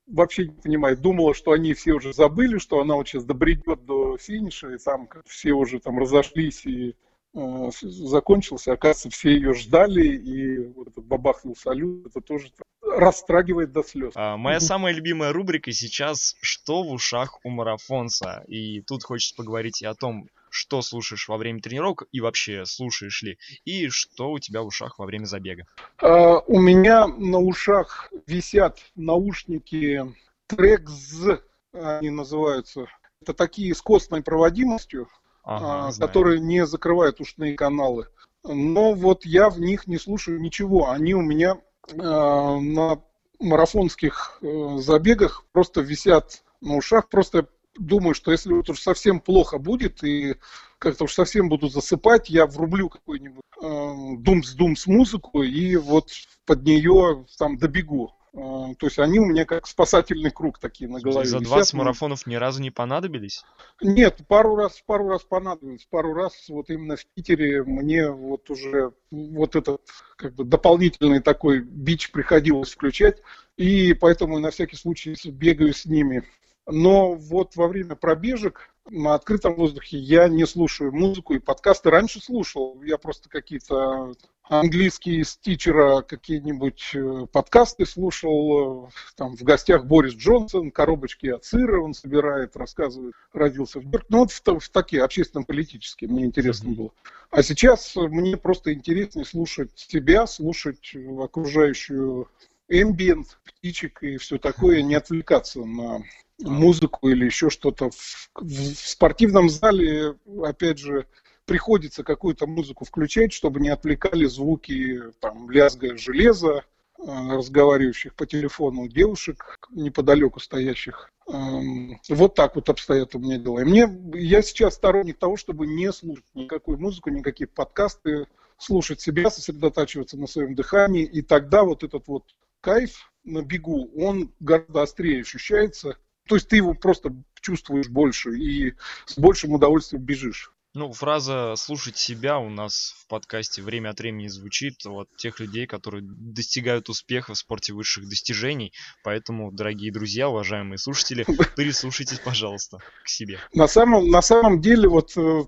вообще 0.07 0.47
не 0.47 0.53
понимает, 0.53 1.01
думала, 1.01 1.33
что 1.33 1.51
они 1.51 1.73
все 1.73 1.93
уже 1.93 2.13
забыли, 2.13 2.57
что 2.57 2.81
она 2.81 2.95
вот 2.95 3.07
сейчас 3.07 3.23
добредет 3.23 3.85
до 3.85 4.17
финиша, 4.17 4.73
и 4.73 4.77
там 4.77 5.07
все 5.25 5.53
уже 5.53 5.79
там 5.79 5.99
разошлись, 5.99 6.65
и 6.65 6.89
э, 6.89 6.93
закончился, 7.33 8.73
оказывается, 8.73 9.09
все 9.09 9.31
ее 9.31 9.53
ждали, 9.53 10.07
и 10.07 10.67
вот 10.67 10.89
этот 10.89 11.03
бабахнул 11.05 11.55
салют, 11.55 12.07
это 12.07 12.21
тоже 12.21 12.51
растрагивает 12.81 13.71
до 13.71 13.83
слез. 13.83 14.13
А, 14.15 14.37
моя 14.37 14.59
самая 14.59 14.93
любимая 14.93 15.33
рубрика 15.33 15.71
сейчас 15.71 16.35
«Что 16.41 16.83
в 16.83 16.91
ушах 16.91 17.39
у 17.43 17.49
марафонца?» 17.49 18.43
И 18.47 18.81
тут 18.81 19.03
хочется 19.03 19.35
поговорить 19.35 19.81
и 19.81 19.85
о 19.85 19.95
том, 19.95 20.29
что 20.49 20.83
слушаешь 20.83 21.27
во 21.27 21.37
время 21.37 21.59
тренировок 21.59 22.03
и 22.11 22.21
вообще 22.21 22.65
слушаешь 22.65 23.23
ли, 23.23 23.39
и 23.65 23.89
что 23.89 24.31
у 24.31 24.37
тебя 24.37 24.61
в 24.61 24.67
ушах 24.67 24.99
во 24.99 25.05
время 25.05 25.25
забега. 25.25 25.65
А, 25.97 26.39
у 26.39 26.59
меня 26.59 27.07
на 27.07 27.39
ушах 27.39 28.11
висят 28.27 28.79
наушники 28.95 30.13
Trexz, 30.47 31.41
они 31.73 32.11
называются. 32.11 32.85
Это 33.21 33.33
такие 33.33 33.73
с 33.73 33.81
костной 33.81 34.21
проводимостью, 34.21 35.07
ага, 35.43 35.87
а, 35.87 35.91
которые 35.99 36.39
не 36.39 36.65
закрывают 36.65 37.19
ушные 37.21 37.55
каналы. 37.55 38.07
Но 38.43 38.93
вот 38.93 39.25
я 39.25 39.49
в 39.49 39.59
них 39.59 39.87
не 39.87 39.97
слушаю 39.97 40.41
ничего. 40.41 40.89
Они 40.89 41.13
у 41.13 41.21
меня 41.21 41.57
а, 41.97 42.59
на 42.59 43.01
марафонских 43.39 44.39
э, 44.41 44.77
забегах 44.77 45.45
просто 45.51 45.81
висят 45.81 46.43
на 46.61 46.77
ушах, 46.77 47.09
просто 47.09 47.47
думаю, 47.77 48.13
что 48.13 48.31
если 48.31 48.53
вот 48.53 48.69
уж 48.69 48.79
совсем 48.79 49.19
плохо 49.19 49.57
будет 49.57 50.03
и 50.03 50.35
как-то 50.79 51.05
уж 51.05 51.13
совсем 51.13 51.49
буду 51.49 51.67
засыпать, 51.67 52.29
я 52.29 52.45
врублю 52.45 52.89
какой-нибудь 52.89 53.43
э, 53.61 53.93
думс-думс 54.19 54.87
музыку 54.87 55.43
и 55.43 55.75
вот 55.75 56.11
под 56.45 56.63
нее 56.63 57.25
там 57.37 57.57
добегу. 57.57 58.11
То 58.33 58.87
есть 58.87 58.97
они 58.97 59.19
у 59.19 59.25
меня 59.25 59.45
как 59.45 59.67
спасательный 59.67 60.31
круг 60.31 60.57
такие 60.57 60.89
на 60.89 60.99
голове. 60.99 61.27
За 61.27 61.39
20 61.39 61.55
висят. 61.55 61.73
марафонов 61.73 62.25
ни 62.25 62.33
разу 62.33 62.61
не 62.61 62.71
понадобились? 62.71 63.43
Нет, 63.79 64.21
пару 64.27 64.55
раз, 64.55 64.81
пару 64.85 65.07
раз 65.07 65.21
понадобились. 65.21 65.85
Пару 65.87 66.15
раз 66.15 66.49
вот 66.49 66.71
именно 66.71 66.95
в 66.95 67.05
Питере 67.13 67.63
мне 67.63 68.09
вот 68.09 68.49
уже 68.49 68.93
вот 69.11 69.55
этот 69.55 69.81
как 70.15 70.33
бы 70.33 70.45
дополнительный 70.45 71.21
такой 71.21 71.59
бич 71.59 72.11
приходилось 72.11 72.71
включать. 72.71 73.21
И 73.55 73.93
поэтому 73.93 74.39
на 74.39 74.49
всякий 74.49 74.77
случай 74.77 75.15
бегаю 75.29 75.73
с 75.73 75.85
ними. 75.85 76.23
Но 76.65 77.13
вот 77.13 77.55
во 77.55 77.67
время 77.67 77.95
пробежек 77.95 78.72
на 78.89 79.15
открытом 79.15 79.55
воздухе 79.55 79.97
я 79.97 80.27
не 80.27 80.45
слушаю 80.45 80.91
музыку 80.91 81.33
и 81.33 81.39
подкасты. 81.39 81.89
Раньше 81.89 82.21
слушал, 82.21 82.81
я 82.83 82.97
просто 82.97 83.29
какие-то 83.29 84.13
английские 84.43 85.23
стичера, 85.23 86.01
какие-нибудь 86.01 86.91
э, 86.93 87.27
подкасты 87.31 87.85
слушал. 87.85 88.87
Э, 88.87 88.89
там 89.15 89.37
в 89.37 89.41
гостях 89.43 89.85
Борис 89.85 90.13
Джонсон, 90.15 90.71
коробочки 90.71 91.27
от 91.27 91.45
сыра 91.45 91.81
он 91.81 91.93
собирает, 91.93 92.57
рассказывает, 92.57 93.13
родился 93.31 93.79
в 93.79 93.83
Нью-Йорке. 93.83 94.07
Ну 94.09 94.17
вот 94.19 94.31
в, 94.31 94.59
в 94.59 94.69
такие 94.69 95.03
общественно-политические 95.03 96.09
мне 96.09 96.25
интересно 96.25 96.71
было. 96.71 96.91
А 97.31 97.41
сейчас 97.41 97.95
мне 97.95 98.37
просто 98.37 98.73
интереснее 98.73 99.25
слушать 99.25 99.71
себя, 99.75 100.27
слушать 100.27 100.93
окружающую 101.19 102.27
эмбиент, 102.67 103.39
птичек 103.45 104.03
и 104.03 104.17
все 104.17 104.37
такое, 104.37 104.81
не 104.81 104.95
отвлекаться 104.95 105.63
на 105.63 106.03
музыку 106.39 107.09
или 107.09 107.25
еще 107.25 107.49
что-то. 107.49 107.89
В, 107.89 108.29
в 108.35 108.89
спортивном 108.89 109.49
зале, 109.49 110.15
опять 110.43 110.79
же, 110.79 111.05
приходится 111.45 112.03
какую-то 112.03 112.47
музыку 112.47 112.85
включать, 112.85 113.33
чтобы 113.33 113.59
не 113.59 113.69
отвлекали 113.69 114.25
звуки 114.25 115.01
там, 115.19 115.49
лязга 115.49 115.97
железа, 115.97 116.63
э, 116.97 117.03
разговаривающих 117.05 118.15
по 118.15 118.25
телефону 118.25 118.87
девушек 118.87 119.59
неподалеку 119.71 120.39
стоящих. 120.39 121.11
Эм, 121.27 121.99
вот 122.09 122.35
так 122.35 122.55
вот 122.55 122.69
обстоят 122.69 123.15
у 123.15 123.19
меня 123.19 123.37
дела. 123.37 123.59
И 123.59 123.65
мне, 123.65 123.87
я 124.13 124.41
сейчас 124.41 124.75
сторонник 124.75 125.17
того, 125.19 125.37
чтобы 125.37 125.67
не 125.67 125.91
слушать 125.91 126.25
никакую 126.33 126.79
музыку, 126.79 127.09
никакие 127.09 127.47
подкасты, 127.47 128.27
слушать 128.57 129.01
себя, 129.01 129.29
сосредотачиваться 129.29 130.17
на 130.17 130.27
своем 130.27 130.55
дыхании, 130.55 131.03
и 131.03 131.21
тогда 131.21 131.63
вот 131.63 131.83
этот 131.83 132.07
вот 132.07 132.23
кайф 132.61 133.11
на 133.23 133.41
бегу, 133.41 133.89
он 133.97 134.31
гораздо 134.39 134.81
острее 134.81 135.21
ощущается, 135.21 135.97
то 136.27 136.35
есть 136.35 136.47
ты 136.47 136.57
его 136.57 136.73
просто 136.73 137.13
чувствуешь 137.41 137.89
больше 137.89 138.37
и 138.37 138.75
с 139.05 139.17
большим 139.17 139.53
удовольствием 139.53 140.03
бежишь. 140.03 140.52
Ну, 140.75 140.91
фраза 140.91 141.53
«слушать 141.55 141.97
себя» 141.97 142.39
у 142.39 142.49
нас 142.49 142.95
в 142.97 143.07
подкасте 143.07 143.61
время 143.61 143.89
от 143.89 143.99
времени 143.99 144.27
звучит 144.27 144.83
от 144.87 145.07
тех 145.17 145.39
людей, 145.39 145.67
которые 145.67 146.01
достигают 146.03 146.89
успеха 146.89 147.35
в 147.35 147.37
спорте 147.37 147.73
высших 147.73 148.09
достижений. 148.09 148.73
Поэтому, 149.03 149.51
дорогие 149.51 149.93
друзья, 149.93 150.29
уважаемые 150.29 150.79
слушатели, 150.79 151.25
прислушайтесь, 151.55 152.17
пожалуйста, 152.17 152.79
к 153.03 153.07
себе. 153.07 153.37
На 153.53 153.67
самом, 153.67 154.09
на 154.09 154.23
самом 154.23 154.61
деле, 154.61 154.89
вот 154.89 155.15
э, 155.15 155.43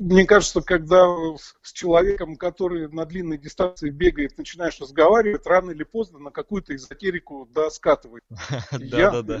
мне 0.00 0.24
кажется, 0.24 0.62
когда 0.62 1.04
с 1.60 1.72
человеком, 1.74 2.36
который 2.36 2.88
на 2.88 3.04
длинной 3.04 3.36
дистанции 3.36 3.90
бегает, 3.90 4.38
начинаешь 4.38 4.80
разговаривать, 4.80 5.46
рано 5.46 5.72
или 5.72 5.84
поздно 5.84 6.18
на 6.18 6.30
какую-то 6.30 6.74
эзотерику 6.74 7.46
да, 7.52 7.68
скатывает. 7.68 8.24
Да, 8.72 9.20
да, 9.20 9.22
да. 9.22 9.40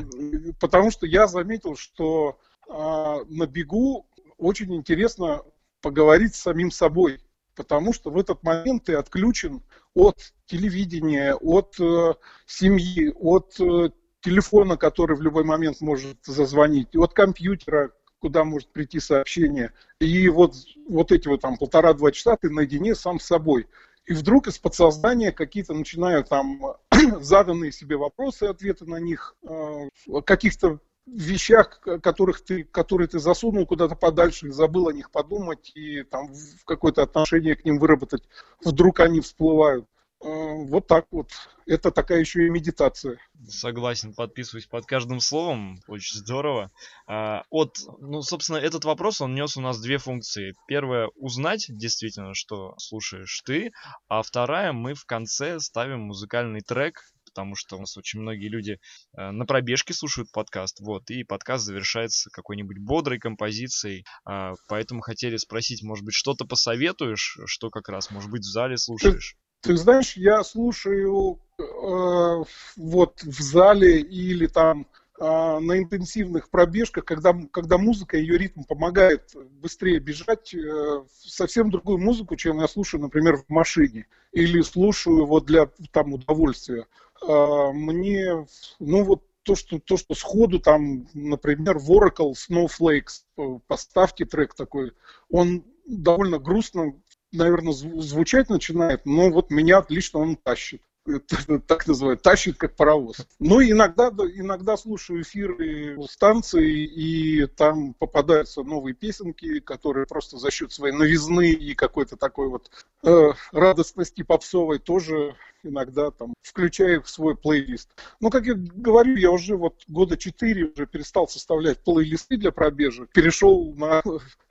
Потому 0.60 0.90
что 0.90 1.06
я 1.06 1.26
заметил, 1.26 1.74
что 1.74 2.38
а, 2.68 3.24
на 3.28 3.46
бегу 3.46 4.06
очень 4.38 4.74
интересно 4.74 5.42
поговорить 5.80 6.34
с 6.34 6.40
самим 6.40 6.70
собой, 6.70 7.20
потому 7.54 7.92
что 7.92 8.10
в 8.10 8.18
этот 8.18 8.42
момент 8.42 8.84
ты 8.84 8.94
отключен 8.94 9.62
от 9.94 10.32
телевидения, 10.46 11.34
от 11.34 11.78
э, 11.80 12.14
семьи, 12.46 13.12
от 13.14 13.58
э, 13.60 13.90
телефона, 14.20 14.76
который 14.76 15.16
в 15.16 15.22
любой 15.22 15.44
момент 15.44 15.80
может 15.80 16.18
зазвонить, 16.24 16.94
от 16.96 17.14
компьютера, 17.14 17.92
куда 18.18 18.44
может 18.44 18.72
прийти 18.72 18.98
сообщение. 19.00 19.72
И 20.00 20.28
вот, 20.28 20.54
вот 20.88 21.12
эти 21.12 21.28
вот 21.28 21.40
там 21.40 21.56
полтора-два 21.56 22.10
часа 22.12 22.36
ты 22.36 22.50
наедине 22.50 22.94
сам 22.94 23.20
с 23.20 23.26
собой. 23.26 23.66
И 24.04 24.12
вдруг 24.12 24.46
из 24.46 24.58
подсознания 24.58 25.32
какие-то 25.32 25.74
начинают 25.74 26.28
там 26.28 26.60
заданные 27.20 27.72
себе 27.72 27.96
вопросы, 27.96 28.44
ответы 28.44 28.84
на 28.84 28.96
них, 28.96 29.36
э, 29.48 29.88
каких-то 30.24 30.80
вещах, 31.06 31.80
которых 31.80 32.42
ты, 32.42 32.64
которые 32.64 33.08
ты 33.08 33.18
засунул 33.18 33.66
куда-то 33.66 33.94
подальше 33.94 34.50
забыл 34.52 34.88
о 34.88 34.92
них 34.92 35.10
подумать 35.10 35.70
и 35.74 36.02
там 36.02 36.32
в 36.32 36.64
какое-то 36.64 37.02
отношение 37.02 37.56
к 37.56 37.64
ним 37.64 37.78
выработать, 37.78 38.24
вдруг 38.64 39.00
они 39.00 39.20
всплывают. 39.20 39.86
Э, 40.22 40.66
вот 40.66 40.86
так 40.86 41.06
вот. 41.10 41.30
Это 41.66 41.90
такая 41.90 42.20
еще 42.20 42.46
и 42.46 42.50
медитация. 42.50 43.18
Согласен, 43.48 44.14
подписываюсь 44.14 44.66
под 44.66 44.86
каждым 44.86 45.20
словом. 45.20 45.78
Очень 45.88 46.18
здорово. 46.18 46.70
А, 47.06 47.42
от, 47.50 47.76
ну, 47.98 48.22
собственно, 48.22 48.56
этот 48.56 48.84
вопрос, 48.84 49.20
он 49.20 49.34
нес 49.34 49.56
у 49.56 49.60
нас 49.60 49.80
две 49.80 49.98
функции. 49.98 50.54
Первая, 50.68 51.08
узнать 51.16 51.66
действительно, 51.68 52.34
что 52.34 52.74
слушаешь 52.78 53.42
ты. 53.44 53.72
А 54.08 54.22
вторая, 54.22 54.72
мы 54.72 54.94
в 54.94 55.04
конце 55.04 55.58
ставим 55.58 56.02
музыкальный 56.02 56.60
трек, 56.60 57.00
потому 57.36 57.54
что 57.54 57.76
у 57.76 57.80
нас 57.80 57.98
очень 57.98 58.20
многие 58.20 58.48
люди 58.48 58.78
э, 59.14 59.30
на 59.30 59.44
пробежке 59.44 59.92
слушают 59.92 60.32
подкаст, 60.32 60.80
вот, 60.80 61.10
и 61.10 61.22
подкаст 61.22 61.66
завершается 61.66 62.30
какой-нибудь 62.30 62.78
бодрой 62.78 63.18
композицией, 63.18 64.06
э, 64.26 64.54
поэтому 64.68 65.02
хотели 65.02 65.36
спросить, 65.36 65.82
может 65.82 66.02
быть, 66.02 66.14
что-то 66.14 66.46
посоветуешь, 66.46 67.38
что 67.44 67.68
как 67.68 67.90
раз, 67.90 68.10
может 68.10 68.30
быть, 68.30 68.40
в 68.40 68.50
зале 68.50 68.78
слушаешь? 68.78 69.36
Ты, 69.60 69.72
ты 69.72 69.76
знаешь, 69.76 70.16
я 70.16 70.42
слушаю 70.44 71.38
э, 71.58 72.44
вот 72.76 73.22
в 73.22 73.40
зале 73.42 74.00
или 74.00 74.46
там 74.46 74.86
а, 75.18 75.60
на 75.60 75.78
интенсивных 75.78 76.50
пробежках, 76.50 77.04
когда, 77.04 77.34
когда 77.50 77.78
музыка, 77.78 78.18
ее 78.18 78.36
ритм 78.36 78.64
помогает 78.64 79.34
быстрее 79.62 79.98
бежать, 79.98 80.54
э, 80.54 81.04
совсем 81.08 81.70
другую 81.70 81.98
музыку, 81.98 82.36
чем 82.36 82.60
я 82.60 82.68
слушаю, 82.68 83.00
например, 83.00 83.36
в 83.36 83.48
машине. 83.48 84.06
Или 84.32 84.60
слушаю 84.60 85.24
вот 85.24 85.46
для 85.46 85.70
там 85.90 86.12
удовольствия. 86.12 86.86
А, 87.22 87.72
мне, 87.72 88.46
ну 88.78 89.04
вот 89.04 89.22
то, 89.42 89.54
что, 89.54 89.78
то, 89.78 89.96
что 89.96 90.14
сходу 90.14 90.58
там, 90.58 91.06
например, 91.14 91.78
в 91.78 91.90
Oracle 91.92 92.32
Snowflakes, 92.32 93.22
э, 93.38 93.58
поставьте 93.66 94.24
трек 94.24 94.54
такой, 94.54 94.92
он 95.30 95.64
довольно 95.86 96.38
грустно, 96.38 97.00
наверное, 97.32 97.72
звучать 97.72 98.50
начинает, 98.50 99.06
но 99.06 99.30
вот 99.30 99.50
меня 99.50 99.78
отлично 99.78 100.18
он 100.18 100.36
тащит. 100.36 100.82
так 101.66 101.86
называют, 101.86 102.22
тащит 102.22 102.56
как 102.56 102.74
паровоз. 102.76 103.26
Ну, 103.38 103.62
иногда, 103.62 104.08
иногда 104.08 104.76
слушаю 104.76 105.22
эфиры 105.22 105.96
станции, 106.08 106.84
и 106.84 107.46
там 107.46 107.94
попадаются 107.94 108.62
новые 108.62 108.94
песенки, 108.94 109.60
которые 109.60 110.06
просто 110.06 110.38
за 110.38 110.50
счет 110.50 110.72
своей 110.72 110.94
новизны 110.94 111.50
и 111.50 111.74
какой-то 111.74 112.16
такой 112.16 112.48
вот 112.48 112.70
э, 113.04 113.32
радостности 113.52 114.22
попсовой 114.22 114.78
тоже 114.78 115.36
иногда 115.62 116.10
там 116.10 116.34
включаю 116.42 117.02
в 117.02 117.08
свой 117.08 117.36
плейлист. 117.36 117.90
Ну, 118.20 118.30
как 118.30 118.46
я 118.46 118.54
говорю, 118.54 119.16
я 119.16 119.30
уже 119.30 119.56
вот 119.56 119.82
года 119.88 120.16
четыре 120.16 120.66
уже 120.66 120.86
перестал 120.86 121.28
составлять 121.28 121.78
плейлисты 121.78 122.36
для 122.36 122.52
пробежек, 122.52 123.10
перешел 123.10 123.72
на 123.74 124.02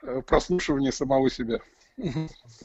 э, 0.02 0.22
прослушивание 0.22 0.92
самого 0.92 1.30
себя. 1.30 1.60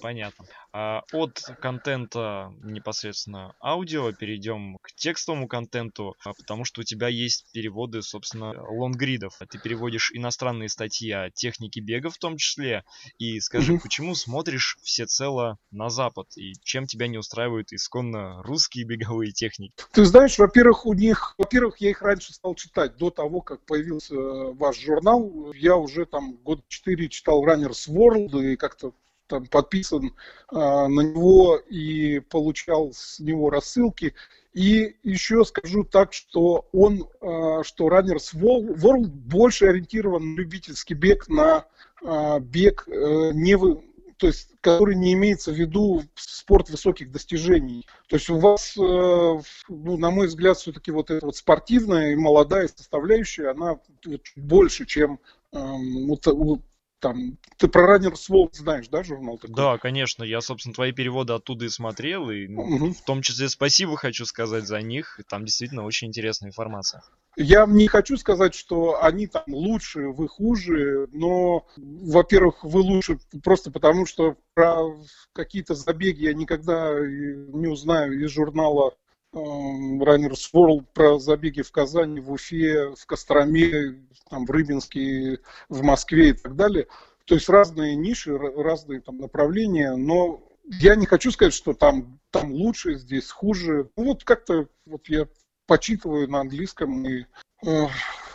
Понятно. 0.02 0.46
А 0.74 1.04
от 1.14 1.42
контента 1.62 2.54
непосредственно 2.64 3.56
аудио 3.62 4.12
перейдем 4.14 4.78
к 4.82 4.94
текстовому 4.94 5.48
контенту, 5.48 6.16
а, 6.24 6.34
потому 6.34 6.66
что 6.66 6.82
у 6.82 6.84
тебя 6.84 7.08
есть 7.08 7.46
переводы, 7.54 8.02
собственно, 8.02 8.54
лонгридов. 8.70 9.38
Ты 9.50 9.60
переводишь 9.60 10.12
иностранные 10.14 10.70
статьи 10.70 11.12
о 11.12 11.30
технике 11.30 11.82
бега 11.82 12.10
в 12.10 12.18
том 12.18 12.38
числе. 12.38 12.84
И 13.18 13.40
скажи, 13.40 13.78
почему 13.82 14.16
смотришь 14.16 14.78
всецело 14.82 15.58
на 15.72 15.90
Запад? 15.90 16.28
И 16.38 16.54
чем 16.64 16.86
тебя 16.86 17.08
не 17.08 17.18
устраивают 17.18 17.74
исконно 17.74 18.42
русские 18.44 18.86
беговые 18.86 19.32
техники? 19.32 19.74
Ты 19.92 20.06
знаешь, 20.06 20.38
во-первых, 20.38 20.86
у 20.86 20.94
них, 20.94 21.36
во-первых, 21.38 21.78
я 21.78 21.90
их 21.90 22.02
раньше 22.02 22.34
стал 22.34 22.56
читать 22.56 22.98
до 22.98 23.10
того, 23.10 23.42
как 23.42 23.66
появился 23.66 24.16
ваш 24.16 24.80
журнал. 24.80 25.54
Я 25.54 25.76
уже 25.76 26.06
там 26.06 26.34
год 26.38 26.62
четыре 26.68 27.10
читал 27.10 27.46
Runners 27.46 27.90
World 27.90 28.42
и 28.44 28.56
как-то 28.56 28.94
там 29.32 29.48
подписан 29.48 30.14
а, 30.50 30.88
на 30.88 31.02
него 31.02 31.58
и 31.58 32.20
получал 32.20 32.92
с 32.94 33.20
него 33.20 33.50
рассылки. 33.50 34.14
И 34.54 34.98
еще 35.04 35.46
скажу 35.46 35.84
так, 35.86 36.14
что 36.14 36.68
он, 36.74 37.08
а, 37.22 37.64
что 37.64 37.88
Runners 37.88 38.36
World 38.36 39.08
больше 39.08 39.68
ориентирован 39.68 40.34
на 40.34 40.38
любительский 40.38 40.94
бег, 40.94 41.30
на 41.30 41.66
а, 42.04 42.40
бег 42.40 42.88
а, 42.88 43.32
не 43.32 43.56
вы, 43.56 43.82
то 44.22 44.28
есть, 44.28 44.50
который 44.62 44.96
не 44.96 45.14
имеется 45.14 45.52
в 45.52 45.56
виду 45.56 46.04
спорт 46.14 46.70
высоких 46.70 47.12
достижений. 47.12 47.88
То 48.08 48.18
есть 48.18 48.30
у 48.30 48.38
вас, 48.38 48.78
э, 48.78 48.80
ну, 48.80 49.98
на 49.98 50.12
мой 50.12 50.28
взгляд, 50.28 50.58
все-таки 50.58 50.92
вот 50.92 51.10
эта 51.10 51.26
вот 51.26 51.36
спортивная 51.38 52.12
и 52.12 52.16
молодая 52.16 52.68
составляющая, 52.68 53.50
она 53.50 53.80
больше, 54.36 54.86
чем 54.86 55.20
э, 55.52 55.58
вот, 56.06 56.28
там, 57.02 57.38
ты 57.58 57.68
про 57.68 57.98
Runners 57.98 58.30
World 58.30 58.54
знаешь, 58.54 58.88
да, 58.88 59.04
журнал 59.04 59.38
такой? 59.38 59.56
Да, 59.56 59.78
конечно, 59.78 60.24
я, 60.24 60.40
собственно, 60.40 60.74
твои 60.74 60.92
переводы 60.94 61.34
оттуда 61.34 61.66
и 61.66 61.70
смотрел, 61.70 62.30
и 62.30 62.48
угу. 62.48 62.94
в 62.94 63.02
том 63.04 63.22
числе 63.22 63.50
спасибо 63.50 63.98
хочу 63.98 64.26
сказать 64.26 64.66
за 64.66 64.82
них, 64.82 65.20
там 65.28 65.44
действительно 65.44 65.84
очень 65.84 66.08
интересная 66.08 66.50
информация. 66.50 67.04
Я 67.38 67.66
не 67.66 67.88
хочу 67.88 68.18
сказать, 68.18 68.54
что 68.54 69.04
они 69.04 69.26
там 69.26 69.44
лучше, 69.48 70.10
вы 70.10 70.28
хуже, 70.28 71.08
но, 71.12 71.66
во-первых, 71.78 72.64
вы 72.64 72.82
лучше 72.82 73.20
просто 73.44 73.72
потому, 73.72 74.06
что 74.06 74.36
про 74.54 74.98
какие-то 75.34 75.74
забеги 75.74 76.24
я 76.24 76.34
никогда 76.34 76.94
не 77.00 77.68
узнаю 77.68 78.24
из 78.24 78.32
журнала 78.32 78.96
Runners 79.34 80.52
World 80.54 80.86
про 80.94 81.20
забеги 81.20 81.62
в 81.62 81.72
Казани, 81.72 82.20
в 82.20 82.32
Уфе, 82.32 82.94
в 82.96 83.06
Костроме, 83.06 84.04
там, 84.30 84.46
в 84.46 84.52
Рыбинске, 84.52 85.40
в 85.70 85.84
Москве 85.84 86.30
и 86.30 86.34
так 86.34 86.56
далее. 86.56 86.88
То 87.26 87.36
есть 87.36 87.48
разные 87.50 87.96
ниши, 87.96 88.38
разные 88.38 89.02
там 89.02 89.18
направления, 89.18 89.96
но 89.96 90.44
я 90.66 90.96
не 90.96 91.06
хочу 91.06 91.32
сказать, 91.32 91.54
что 91.54 91.74
там, 91.74 92.20
там 92.30 92.52
лучше, 92.52 92.96
здесь 92.96 93.30
хуже. 93.30 93.90
Ну, 93.96 94.06
вот 94.06 94.24
как-то 94.24 94.68
вот 94.86 95.08
я 95.08 95.28
почитываю 95.66 96.30
на 96.30 96.42
английском 96.42 97.08
и 97.08 97.26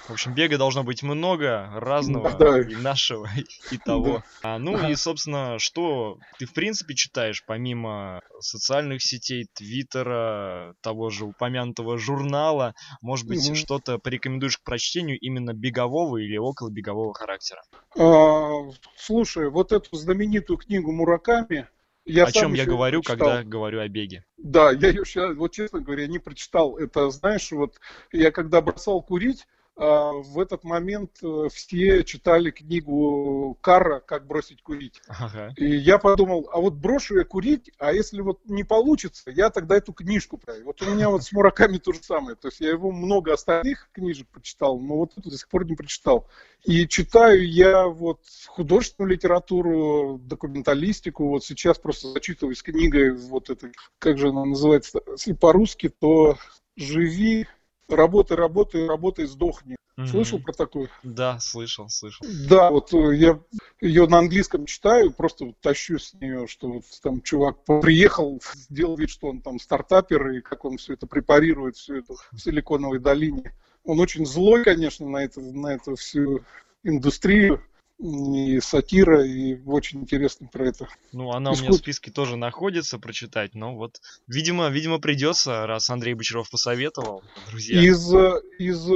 в 0.08 0.12
общем, 0.12 0.34
бега 0.34 0.58
должно 0.58 0.84
быть 0.84 1.02
много 1.02 1.68
разного, 1.74 2.32
да. 2.32 2.60
и 2.60 2.74
нашего, 2.76 3.28
и 3.70 3.78
того. 3.78 4.22
Да. 4.42 4.54
А, 4.54 4.58
ну 4.58 4.88
и, 4.88 4.94
собственно, 4.94 5.58
что 5.58 6.18
ты 6.38 6.46
в 6.46 6.52
принципе 6.52 6.94
читаешь, 6.94 7.44
помимо 7.44 8.20
социальных 8.40 9.02
сетей, 9.02 9.46
твиттера, 9.54 10.74
того 10.80 11.10
же 11.10 11.24
упомянутого 11.24 11.98
журнала, 11.98 12.74
может 13.00 13.26
быть, 13.26 13.48
угу. 13.48 13.56
что-то 13.56 13.98
порекомендуешь 13.98 14.58
к 14.58 14.64
прочтению 14.64 15.18
именно 15.18 15.52
бегового 15.52 16.18
или 16.18 16.36
около 16.36 16.70
бегового 16.70 17.12
характера? 17.14 17.62
А, 17.98 18.70
слушай, 18.96 19.50
вот 19.50 19.72
эту 19.72 19.96
знаменитую 19.96 20.58
книгу 20.58 20.92
Мураками, 20.92 21.68
я 22.06 22.26
о 22.26 22.30
чем 22.30 22.54
я 22.54 22.64
говорю, 22.64 23.02
когда 23.02 23.42
говорю 23.42 23.80
о 23.80 23.88
беге. 23.88 24.24
Да, 24.36 24.70
я 24.70 24.88
ее 24.88 25.04
сейчас, 25.04 25.34
вот 25.36 25.52
честно 25.52 25.80
говоря, 25.80 26.06
не 26.06 26.20
прочитал. 26.20 26.78
Это, 26.78 27.10
знаешь, 27.10 27.50
вот 27.50 27.80
я 28.12 28.30
когда 28.30 28.60
бросал 28.60 29.02
курить, 29.02 29.44
в 29.76 30.40
этот 30.40 30.64
момент 30.64 31.18
э, 31.22 31.48
все 31.52 32.02
читали 32.02 32.50
книгу 32.50 33.58
Карра 33.60 34.00
«Как 34.00 34.26
бросить 34.26 34.62
курить». 34.62 35.02
Ага. 35.06 35.52
И 35.56 35.66
я 35.66 35.98
подумал, 35.98 36.48
а 36.50 36.60
вот 36.60 36.74
брошу 36.74 37.18
я 37.18 37.24
курить, 37.24 37.70
а 37.78 37.92
если 37.92 38.22
вот 38.22 38.40
не 38.46 38.64
получится, 38.64 39.30
я 39.30 39.50
тогда 39.50 39.76
эту 39.76 39.92
книжку 39.92 40.38
пройду. 40.38 40.64
Вот 40.64 40.80
у 40.80 40.90
меня 40.90 41.10
вот 41.10 41.24
с 41.24 41.32
Мураками 41.32 41.76
то 41.76 41.92
же 41.92 42.02
самое. 42.02 42.36
То 42.36 42.48
есть 42.48 42.60
я 42.60 42.70
его 42.70 42.90
много 42.90 43.34
остальных 43.34 43.90
книжек 43.92 44.28
прочитал, 44.28 44.80
но 44.80 44.96
вот 44.96 45.12
эту 45.18 45.28
до 45.28 45.36
сих 45.36 45.48
пор 45.48 45.66
не 45.66 45.74
прочитал. 45.74 46.26
И 46.64 46.88
читаю 46.88 47.46
я 47.46 47.86
вот 47.86 48.20
художественную 48.46 49.12
литературу, 49.12 50.18
документалистику. 50.22 51.28
Вот 51.28 51.44
сейчас 51.44 51.78
просто 51.78 52.08
зачитываюсь 52.08 52.62
книгой, 52.62 53.14
вот 53.14 53.50
это, 53.50 53.70
как 53.98 54.16
же 54.16 54.28
она 54.28 54.46
называется, 54.46 55.00
если 55.12 55.34
по-русски, 55.34 55.90
то 55.90 56.38
«Живи, 56.78 57.46
работай, 57.88 58.36
работай, 58.36 58.86
работай, 58.86 59.26
сдохни. 59.26 59.76
Mm-hmm. 59.98 60.06
Слышал 60.08 60.38
про 60.40 60.52
такое? 60.52 60.90
Да, 61.02 61.38
слышал, 61.38 61.88
слышал. 61.88 62.26
Да, 62.50 62.70
вот 62.70 62.92
э, 62.92 63.16
я 63.16 63.40
ее 63.80 64.06
на 64.06 64.18
английском 64.18 64.66
читаю, 64.66 65.10
просто 65.10 65.46
вот 65.46 65.58
тащу 65.60 65.98
с 65.98 66.12
нее, 66.14 66.46
что 66.48 66.68
вот 66.68 66.84
там 67.02 67.22
чувак 67.22 67.64
приехал, 67.64 68.42
сделал 68.54 68.96
вид, 68.96 69.08
что 69.08 69.28
он 69.28 69.40
там 69.40 69.58
стартапер, 69.58 70.28
и 70.32 70.40
как 70.42 70.66
он 70.66 70.76
все 70.76 70.94
это 70.94 71.06
препарирует, 71.06 71.76
всю 71.76 71.96
эту 71.96 72.16
в 72.30 72.38
Силиконовой 72.38 72.98
долине. 72.98 73.54
Он 73.84 73.98
очень 73.98 74.26
злой, 74.26 74.64
конечно, 74.64 75.08
на, 75.08 75.24
это, 75.24 75.40
на 75.40 75.68
эту 75.68 75.96
всю 75.96 76.44
индустрию 76.82 77.62
и 77.98 78.60
сатира, 78.60 79.24
и 79.24 79.58
очень 79.64 80.00
интересно 80.00 80.48
про 80.52 80.68
это. 80.68 80.88
Ну, 81.12 81.30
она 81.32 81.52
Искус... 81.52 81.60
у 81.60 81.62
меня 81.64 81.72
в 81.72 81.80
списке 81.80 82.10
тоже 82.10 82.36
находится 82.36 82.98
прочитать, 82.98 83.54
но 83.54 83.74
вот, 83.74 84.00
видимо, 84.26 84.68
видимо 84.68 84.98
придется, 84.98 85.66
раз 85.66 85.88
Андрей 85.88 86.14
Бочаров 86.14 86.50
посоветовал, 86.50 87.22
друзья. 87.50 87.80
Из, 87.80 88.12
из 88.58 88.86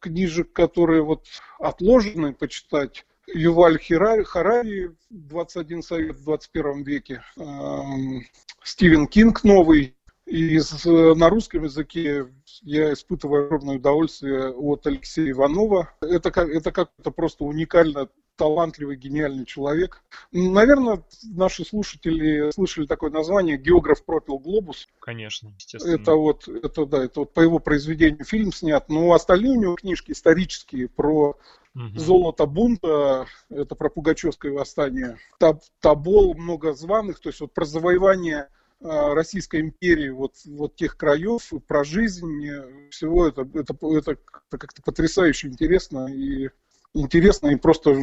книжек, 0.00 0.52
которые 0.52 1.02
вот 1.02 1.26
отложены 1.58 2.34
почитать, 2.34 3.04
Юваль 3.32 3.78
Харари, 3.78 4.22
Харари 4.22 4.96
«21 5.12 5.82
совет 5.82 6.16
в 6.16 6.24
21 6.24 6.82
веке», 6.82 7.22
эм, 7.36 8.24
Стивен 8.64 9.06
Кинг 9.06 9.44
новый, 9.44 9.94
и 10.26 10.60
на 10.84 11.30
русском 11.30 11.64
языке 11.64 12.26
я 12.62 12.92
испытываю 12.92 13.46
огромное 13.46 13.76
удовольствие 13.76 14.50
от 14.50 14.86
Алексея 14.86 15.30
Иванова. 15.30 15.94
Это, 16.02 16.30
как, 16.30 16.48
это 16.48 16.70
как-то 16.70 17.10
просто 17.10 17.44
уникально 17.44 18.08
талантливый, 18.38 18.96
гениальный 18.96 19.44
человек. 19.44 20.02
Наверное, 20.32 21.02
наши 21.24 21.64
слушатели 21.64 22.50
слышали 22.52 22.86
такое 22.86 23.10
название 23.10 23.58
«Географ 23.58 24.04
пропил 24.04 24.38
глобус». 24.38 24.88
Конечно, 25.00 25.48
естественно. 25.48 25.94
Это 25.94 26.14
вот, 26.14 26.48
это, 26.48 26.86
да, 26.86 27.04
это 27.04 27.20
вот 27.20 27.34
по 27.34 27.40
его 27.40 27.58
произведению 27.58 28.24
фильм 28.24 28.52
снят. 28.52 28.88
Но 28.88 29.12
остальные 29.12 29.58
у 29.58 29.60
него 29.60 29.74
книжки 29.74 30.12
исторические 30.12 30.88
про 30.88 31.36
Угу. 31.74 31.98
Золото 31.98 32.46
бунта, 32.46 33.26
это 33.50 33.76
про 33.76 33.88
Пугачевское 33.88 34.50
восстание. 34.50 35.16
Таб, 35.38 35.62
Табол, 35.80 36.34
много 36.34 36.72
званых, 36.72 37.20
то 37.20 37.28
есть 37.28 37.40
вот 37.40 37.52
про 37.52 37.64
завоевание 37.64 38.48
а, 38.80 39.14
Российской 39.14 39.60
империи, 39.60 40.08
вот, 40.08 40.34
вот 40.46 40.74
тех 40.74 40.96
краев, 40.96 41.52
про 41.68 41.84
жизнь 41.84 42.48
всего 42.90 43.28
это, 43.28 43.42
это, 43.54 43.76
это 43.96 44.16
как-то 44.48 44.82
потрясающе 44.82 45.48
интересно 45.48 46.06
и 46.12 46.48
интересно 46.94 47.48
и 47.48 47.56
просто 47.56 47.96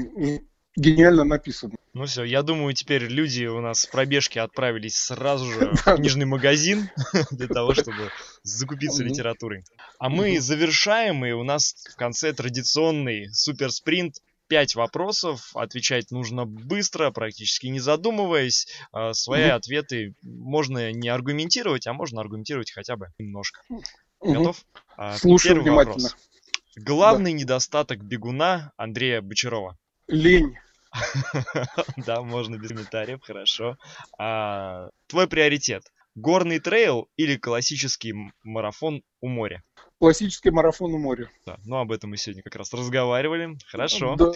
гениально 0.76 1.24
написано. 1.24 1.76
Ну 1.94 2.06
все, 2.06 2.24
я 2.24 2.44
думаю, 2.44 2.74
теперь 2.74 3.06
люди 3.06 3.46
у 3.46 3.62
нас 3.62 3.82
с 3.82 3.86
пробежки 3.86 4.38
отправились 4.38 4.98
сразу 4.98 5.46
же 5.46 5.72
в 5.86 5.96
книжный 5.96 6.26
магазин 6.26 6.90
для 7.32 7.48
того, 7.48 7.74
чтобы 7.74 8.12
закупиться 8.44 9.04
литературой. 9.04 9.64
А 9.98 10.10
мы 10.10 10.40
завершаем, 10.40 11.26
и 11.26 11.32
у 11.32 11.44
нас 11.44 11.76
в 11.94 11.96
конце 11.96 12.34
традиционный 12.34 13.30
супер 13.34 13.72
спринт. 13.72 14.16
Пять 14.48 14.76
вопросов, 14.76 15.56
отвечать 15.56 16.12
нужно 16.12 16.46
быстро, 16.46 17.10
практически 17.10 17.66
не 17.66 17.80
задумываясь. 17.80 18.68
А 18.92 19.16
свои 19.16 19.46
ответы 19.46 20.14
можно 20.22 20.92
не 20.92 21.10
аргументировать, 21.10 21.88
а 21.88 21.94
можно 21.94 22.22
аргументировать 22.22 22.72
хотя 22.72 22.96
бы 22.96 23.08
немножко. 23.18 23.62
Готов? 24.22 24.64
А, 24.98 25.18
Слушаю 25.18 25.64
внимательно. 25.64 26.10
Вопрос. 26.10 26.16
Главный 26.76 27.32
да. 27.32 27.40
недостаток 27.40 28.04
бегуна 28.04 28.72
Андрея 28.78 29.22
Бочарова. 29.22 29.78
Лень. 30.08 30.56
Да, 31.98 32.22
можно 32.22 32.58
без 32.58 32.70
комментариев, 32.70 33.22
хорошо. 33.22 33.78
А, 34.18 34.90
твой 35.08 35.28
приоритет. 35.28 35.84
Горный 36.16 36.60
трейл 36.60 37.10
или 37.18 37.36
классический 37.36 38.14
марафон 38.44 39.04
у 39.20 39.28
моря? 39.28 39.64
Классический 40.00 40.52
марафон 40.52 40.94
у 40.94 40.98
моря. 40.98 41.30
Да, 41.46 41.58
ну 41.66 41.78
об 41.78 41.92
этом 41.92 42.12
мы 42.12 42.18
сегодня 42.18 42.44
как 42.44 42.56
раз 42.56 42.74
разговаривали. 42.74 43.58
Хорошо. 43.68 44.16
Да. 44.16 44.32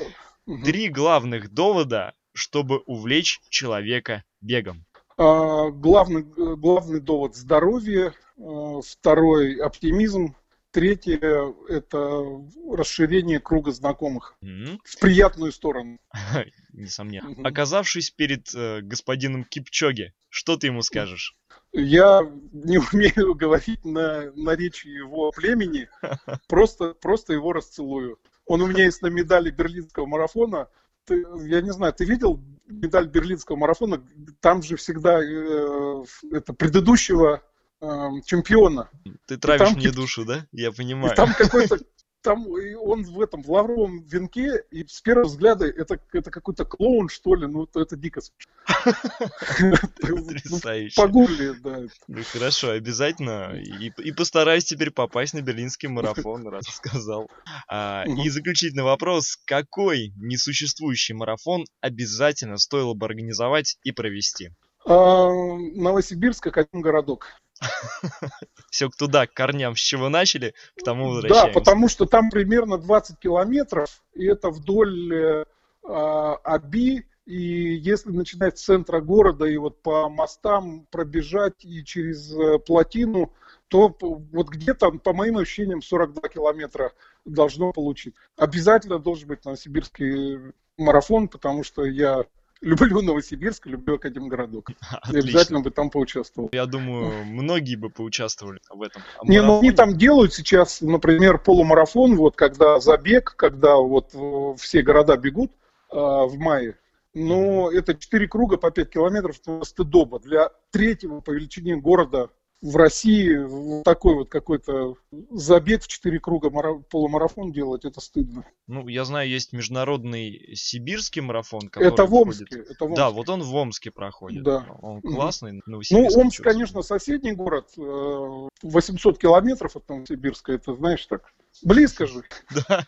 Три 0.64 0.90
главных 0.90 1.54
довода, 1.54 2.14
чтобы 2.34 2.80
увлечь 2.86 3.40
человека 3.50 4.24
бегом. 4.42 4.86
А, 5.18 5.70
главный, 5.70 6.24
главный 6.24 7.00
довод– 7.00 7.36
здоровье. 7.38 8.14
А, 8.38 8.82
второй– 8.82 9.56
оптимизм. 9.62 10.36
Третье– 10.72 11.20
это 11.70 12.24
расширение 12.72 13.40
круга 13.40 13.72
знакомых 13.72 14.36
mm-hmm. 14.44 14.80
в 14.84 15.00
приятную 15.00 15.52
сторону. 15.52 16.00
Несомненно. 16.74 17.30
Mm-hmm. 17.30 17.48
Оказавшись 17.48 18.12
перед 18.12 18.54
э, 18.54 18.82
господином 18.82 19.44
Кипчоги, 19.46 20.14
что 20.30 20.58
ты 20.58 20.68
ему 20.68 20.84
скажешь? 20.84 21.36
Я 21.72 22.22
не 22.52 22.78
умею 22.94 23.34
говорить 23.34 23.84
на 23.84 24.32
наречии 24.36 24.92
его 24.92 25.32
племени, 25.32 25.90
просто, 26.48 26.94
просто 26.94 27.34
его 27.34 27.52
расцелую. 27.52 28.20
Он 28.46 28.62
у 28.62 28.68
меня 28.68 28.86
есть 28.86 29.02
на 29.02 29.08
медали 29.08 29.50
берлинского 29.50 30.06
марафона. 30.06 30.68
Ты, 31.06 31.26
я 31.48 31.62
не 31.62 31.72
знаю, 31.72 31.94
ты 31.94 32.06
видел 32.06 32.44
медаль 32.68 33.08
берлинского 33.08 33.56
марафона? 33.56 34.06
Там 34.40 34.62
же 34.62 34.76
всегда 34.76 35.20
э, 35.20 36.04
это 36.32 36.54
предыдущего 36.54 37.44
чемпиона. 37.82 38.90
Ты 39.26 39.38
травишь 39.38 39.70
там, 39.70 39.78
мне 39.78 39.92
душу, 39.92 40.26
да? 40.26 40.46
Я 40.52 40.72
понимаю. 40.72 41.16
там 41.16 41.34
какой-то 41.34 41.80
там 42.22 42.46
он 42.82 43.04
в 43.04 43.22
этом 43.22 43.42
в 43.42 43.50
лавровом 43.50 44.04
венке, 44.04 44.64
и 44.72 44.86
с 44.86 45.02
первого 45.02 45.28
взгляда 45.28 45.66
это, 45.66 46.00
это 46.14 46.32
какой-то 46.32 46.66
клоун, 46.66 47.10
что 47.10 47.36
ли, 47.36 47.48
ну 47.48 47.68
это, 47.74 47.96
дико 47.96 48.22
Потрясающе. 50.02 50.96
Погугли, 50.96 51.54
да. 51.64 51.80
Ну 52.08 52.24
хорошо, 52.32 52.72
обязательно. 52.72 53.54
И, 53.56 53.92
и 53.98 54.12
постараюсь 54.12 54.66
теперь 54.66 54.92
попасть 54.92 55.34
на 55.34 55.42
берлинский 55.42 55.88
марафон, 55.88 56.48
раз 56.48 56.66
сказал. 56.76 57.30
А, 57.68 58.04
и 58.06 58.30
заключительный 58.30 58.84
вопрос. 58.84 59.38
Какой 59.46 60.14
несуществующий 60.18 61.14
марафон 61.14 61.66
обязательно 61.82 62.58
стоило 62.58 62.94
бы 62.94 63.06
организовать 63.06 63.78
и 63.84 63.92
провести? 63.92 64.50
Новосибирск, 64.86 66.44
как 66.44 66.58
один 66.58 66.82
городок. 66.82 67.28
Все 68.72 68.90
туда, 68.90 69.28
к 69.28 69.34
корням, 69.34 69.76
с 69.76 69.80
чего 69.80 70.10
начали, 70.10 70.54
к 70.78 70.84
тому 70.84 71.10
возвращаемся. 71.10 71.48
Да, 71.48 71.60
потому 71.60 71.88
что 71.90 72.06
там 72.06 72.30
примерно 72.30 72.78
20 72.78 73.20
километров, 73.20 74.02
и 74.14 74.26
это 74.26 74.50
вдоль 74.50 75.14
э, 75.14 75.46
а, 75.84 76.36
Аби, 76.44 77.06
и 77.26 77.76
если 77.76 78.10
начинать 78.10 78.58
с 78.58 78.64
центра 78.64 79.02
города 79.02 79.46
и 79.46 79.58
вот 79.58 79.82
по 79.82 80.10
мостам 80.10 80.88
пробежать 80.90 81.64
и 81.64 81.84
через 81.84 82.34
э, 82.34 82.60
плотину, 82.60 83.34
то 83.68 83.96
вот 84.00 84.50
где-то, 84.50 84.92
по 84.92 85.14
моим 85.14 85.38
ощущениям, 85.38 85.82
42 85.82 86.30
километра 86.30 86.92
должно 87.26 87.72
получить. 87.72 88.16
Обязательно 88.36 88.98
должен 88.98 89.28
быть 89.28 89.46
новосибирский 89.46 90.54
марафон, 90.78 91.28
потому 91.28 91.64
что 91.64 91.86
я 91.86 92.24
люблю 92.62 93.02
Новосибирск, 93.02 93.68
люблю 93.68 93.96
Академгородок. 93.96 94.70
Отлично. 94.92 95.20
обязательно 95.20 95.60
бы 95.62 95.72
там 95.72 95.90
поучаствовал. 95.90 96.50
Я 96.52 96.66
думаю, 96.66 97.26
многие 97.26 97.76
бы 97.76 97.90
поучаствовали 97.90 98.60
в 98.70 98.82
этом. 98.82 99.02
Не, 99.24 99.42
ну 99.42 99.60
они 99.60 99.72
там 99.72 99.98
делают 99.98 100.34
сейчас, 100.34 100.82
например, 100.82 101.40
полумарафон, 101.40 102.16
вот 102.16 102.36
когда 102.36 102.80
забег, 102.80 103.36
когда 103.36 103.76
вот 103.76 104.14
э, 104.14 104.56
все 104.58 104.82
города 104.82 105.18
бегут 105.18 105.52
э, 105.92 105.96
в 105.96 106.36
мае. 106.38 106.78
Но 107.14 107.72
это 107.72 107.96
4 107.96 108.28
круга 108.28 108.58
по 108.58 108.72
5 108.72 108.90
километров, 108.90 109.40
это 109.40 109.64
стыдоба. 109.66 110.20
Для 110.20 110.52
третьего 110.72 111.22
по 111.22 111.32
величине 111.32 111.76
города 111.76 112.30
в 112.62 112.76
России 112.76 113.38
вот 113.38 113.84
такой 113.84 114.16
вот 114.16 114.30
какой-то 114.30 114.96
забег 115.32 115.84
в 115.84 115.88
четыре 115.88 116.20
круга 116.20 116.50
полумарафон 116.90 117.52
делать, 117.52 117.86
это 117.86 118.02
стыдно. 118.02 118.46
Ну, 118.68 118.88
я 118.88 119.06
знаю, 119.06 119.30
есть 119.30 119.54
международный 119.54 120.56
сибирский 120.56 121.22
марафон, 121.22 121.70
который 121.70 121.88
это 121.88 122.06
в 122.06 122.14
Омске, 122.14 122.46
проходит... 122.46 122.72
это 122.72 122.86
в 122.86 122.88
Омске. 122.88 123.02
Да, 123.02 123.10
вот 123.12 123.30
он 123.30 123.44
в 123.44 123.56
Омске 123.56 123.92
проходит. 123.92 124.44
Да. 124.44 124.66
Он 124.82 125.02
классный. 125.02 125.62
Ну, 125.66 125.82
Омск, 125.92 126.44
конечно, 126.44 126.82
соседний 126.82 127.32
город, 127.32 127.70
800 127.78 129.16
э, 129.16 129.20
километров 129.20 129.76
от 129.76 129.88
Новосибирска, 129.88 130.52
это, 130.52 130.76
знаешь, 130.76 131.06
так, 131.06 131.34
близко 131.64 132.08
же. 132.08 132.24
Да. 132.68 132.86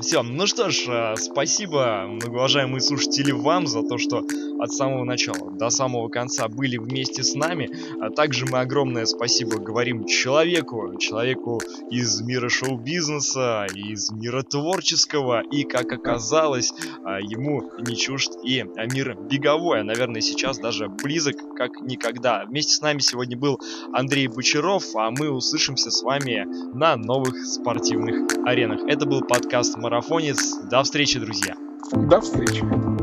Все, 0.00 0.22
ну 0.22 0.46
что 0.46 0.70
ж, 0.70 0.86
э, 0.88 1.14
спасибо, 1.16 2.06
многоуважаемые 2.08 2.80
слушатели, 2.80 3.30
вам 3.30 3.68
за 3.68 3.82
то, 3.82 3.96
что 3.96 4.26
от 4.58 4.72
самого 4.72 5.04
начала 5.04 5.50
до 5.50 5.70
самого 5.70 6.08
конца 6.08 6.48
были 6.48 6.76
вместе 6.76 7.22
с 7.22 7.34
нами. 7.34 7.70
А 8.00 8.10
также 8.10 8.46
мы 8.46 8.60
огромное 8.60 9.06
спасибо 9.06 9.58
говорим 9.58 10.06
человеку, 10.06 10.96
человеку 10.98 11.60
из 11.90 12.20
мира 12.20 12.48
шоу-бизнеса, 12.48 13.66
из 13.74 14.10
мира 14.10 14.42
творческого, 14.42 15.42
и, 15.42 15.64
как 15.64 15.92
оказалось, 15.92 16.72
а, 17.04 17.20
ему 17.20 17.70
не 17.78 17.96
чужд 17.96 18.32
и 18.44 18.64
мир 18.92 19.16
беговой, 19.16 19.80
а, 19.80 19.84
наверное, 19.84 20.20
сейчас 20.20 20.58
даже 20.58 20.88
близок 20.88 21.36
как 21.56 21.80
никогда. 21.82 22.44
Вместе 22.44 22.74
с 22.74 22.80
нами 22.80 22.98
сегодня 22.98 23.36
был 23.36 23.60
Андрей 23.92 24.28
Бочаров, 24.28 24.84
а 24.96 25.10
мы 25.10 25.30
услышимся 25.30 25.90
с 25.90 26.02
вами 26.02 26.46
на 26.76 26.96
новых 27.12 27.44
спортивных 27.44 28.22
аренах. 28.46 28.80
Это 28.88 29.04
был 29.04 29.20
подкаст 29.20 29.76
«Марафонец». 29.76 30.56
До 30.70 30.82
встречи, 30.82 31.18
друзья! 31.18 31.54
До 31.92 32.22
встречи! 32.22 33.01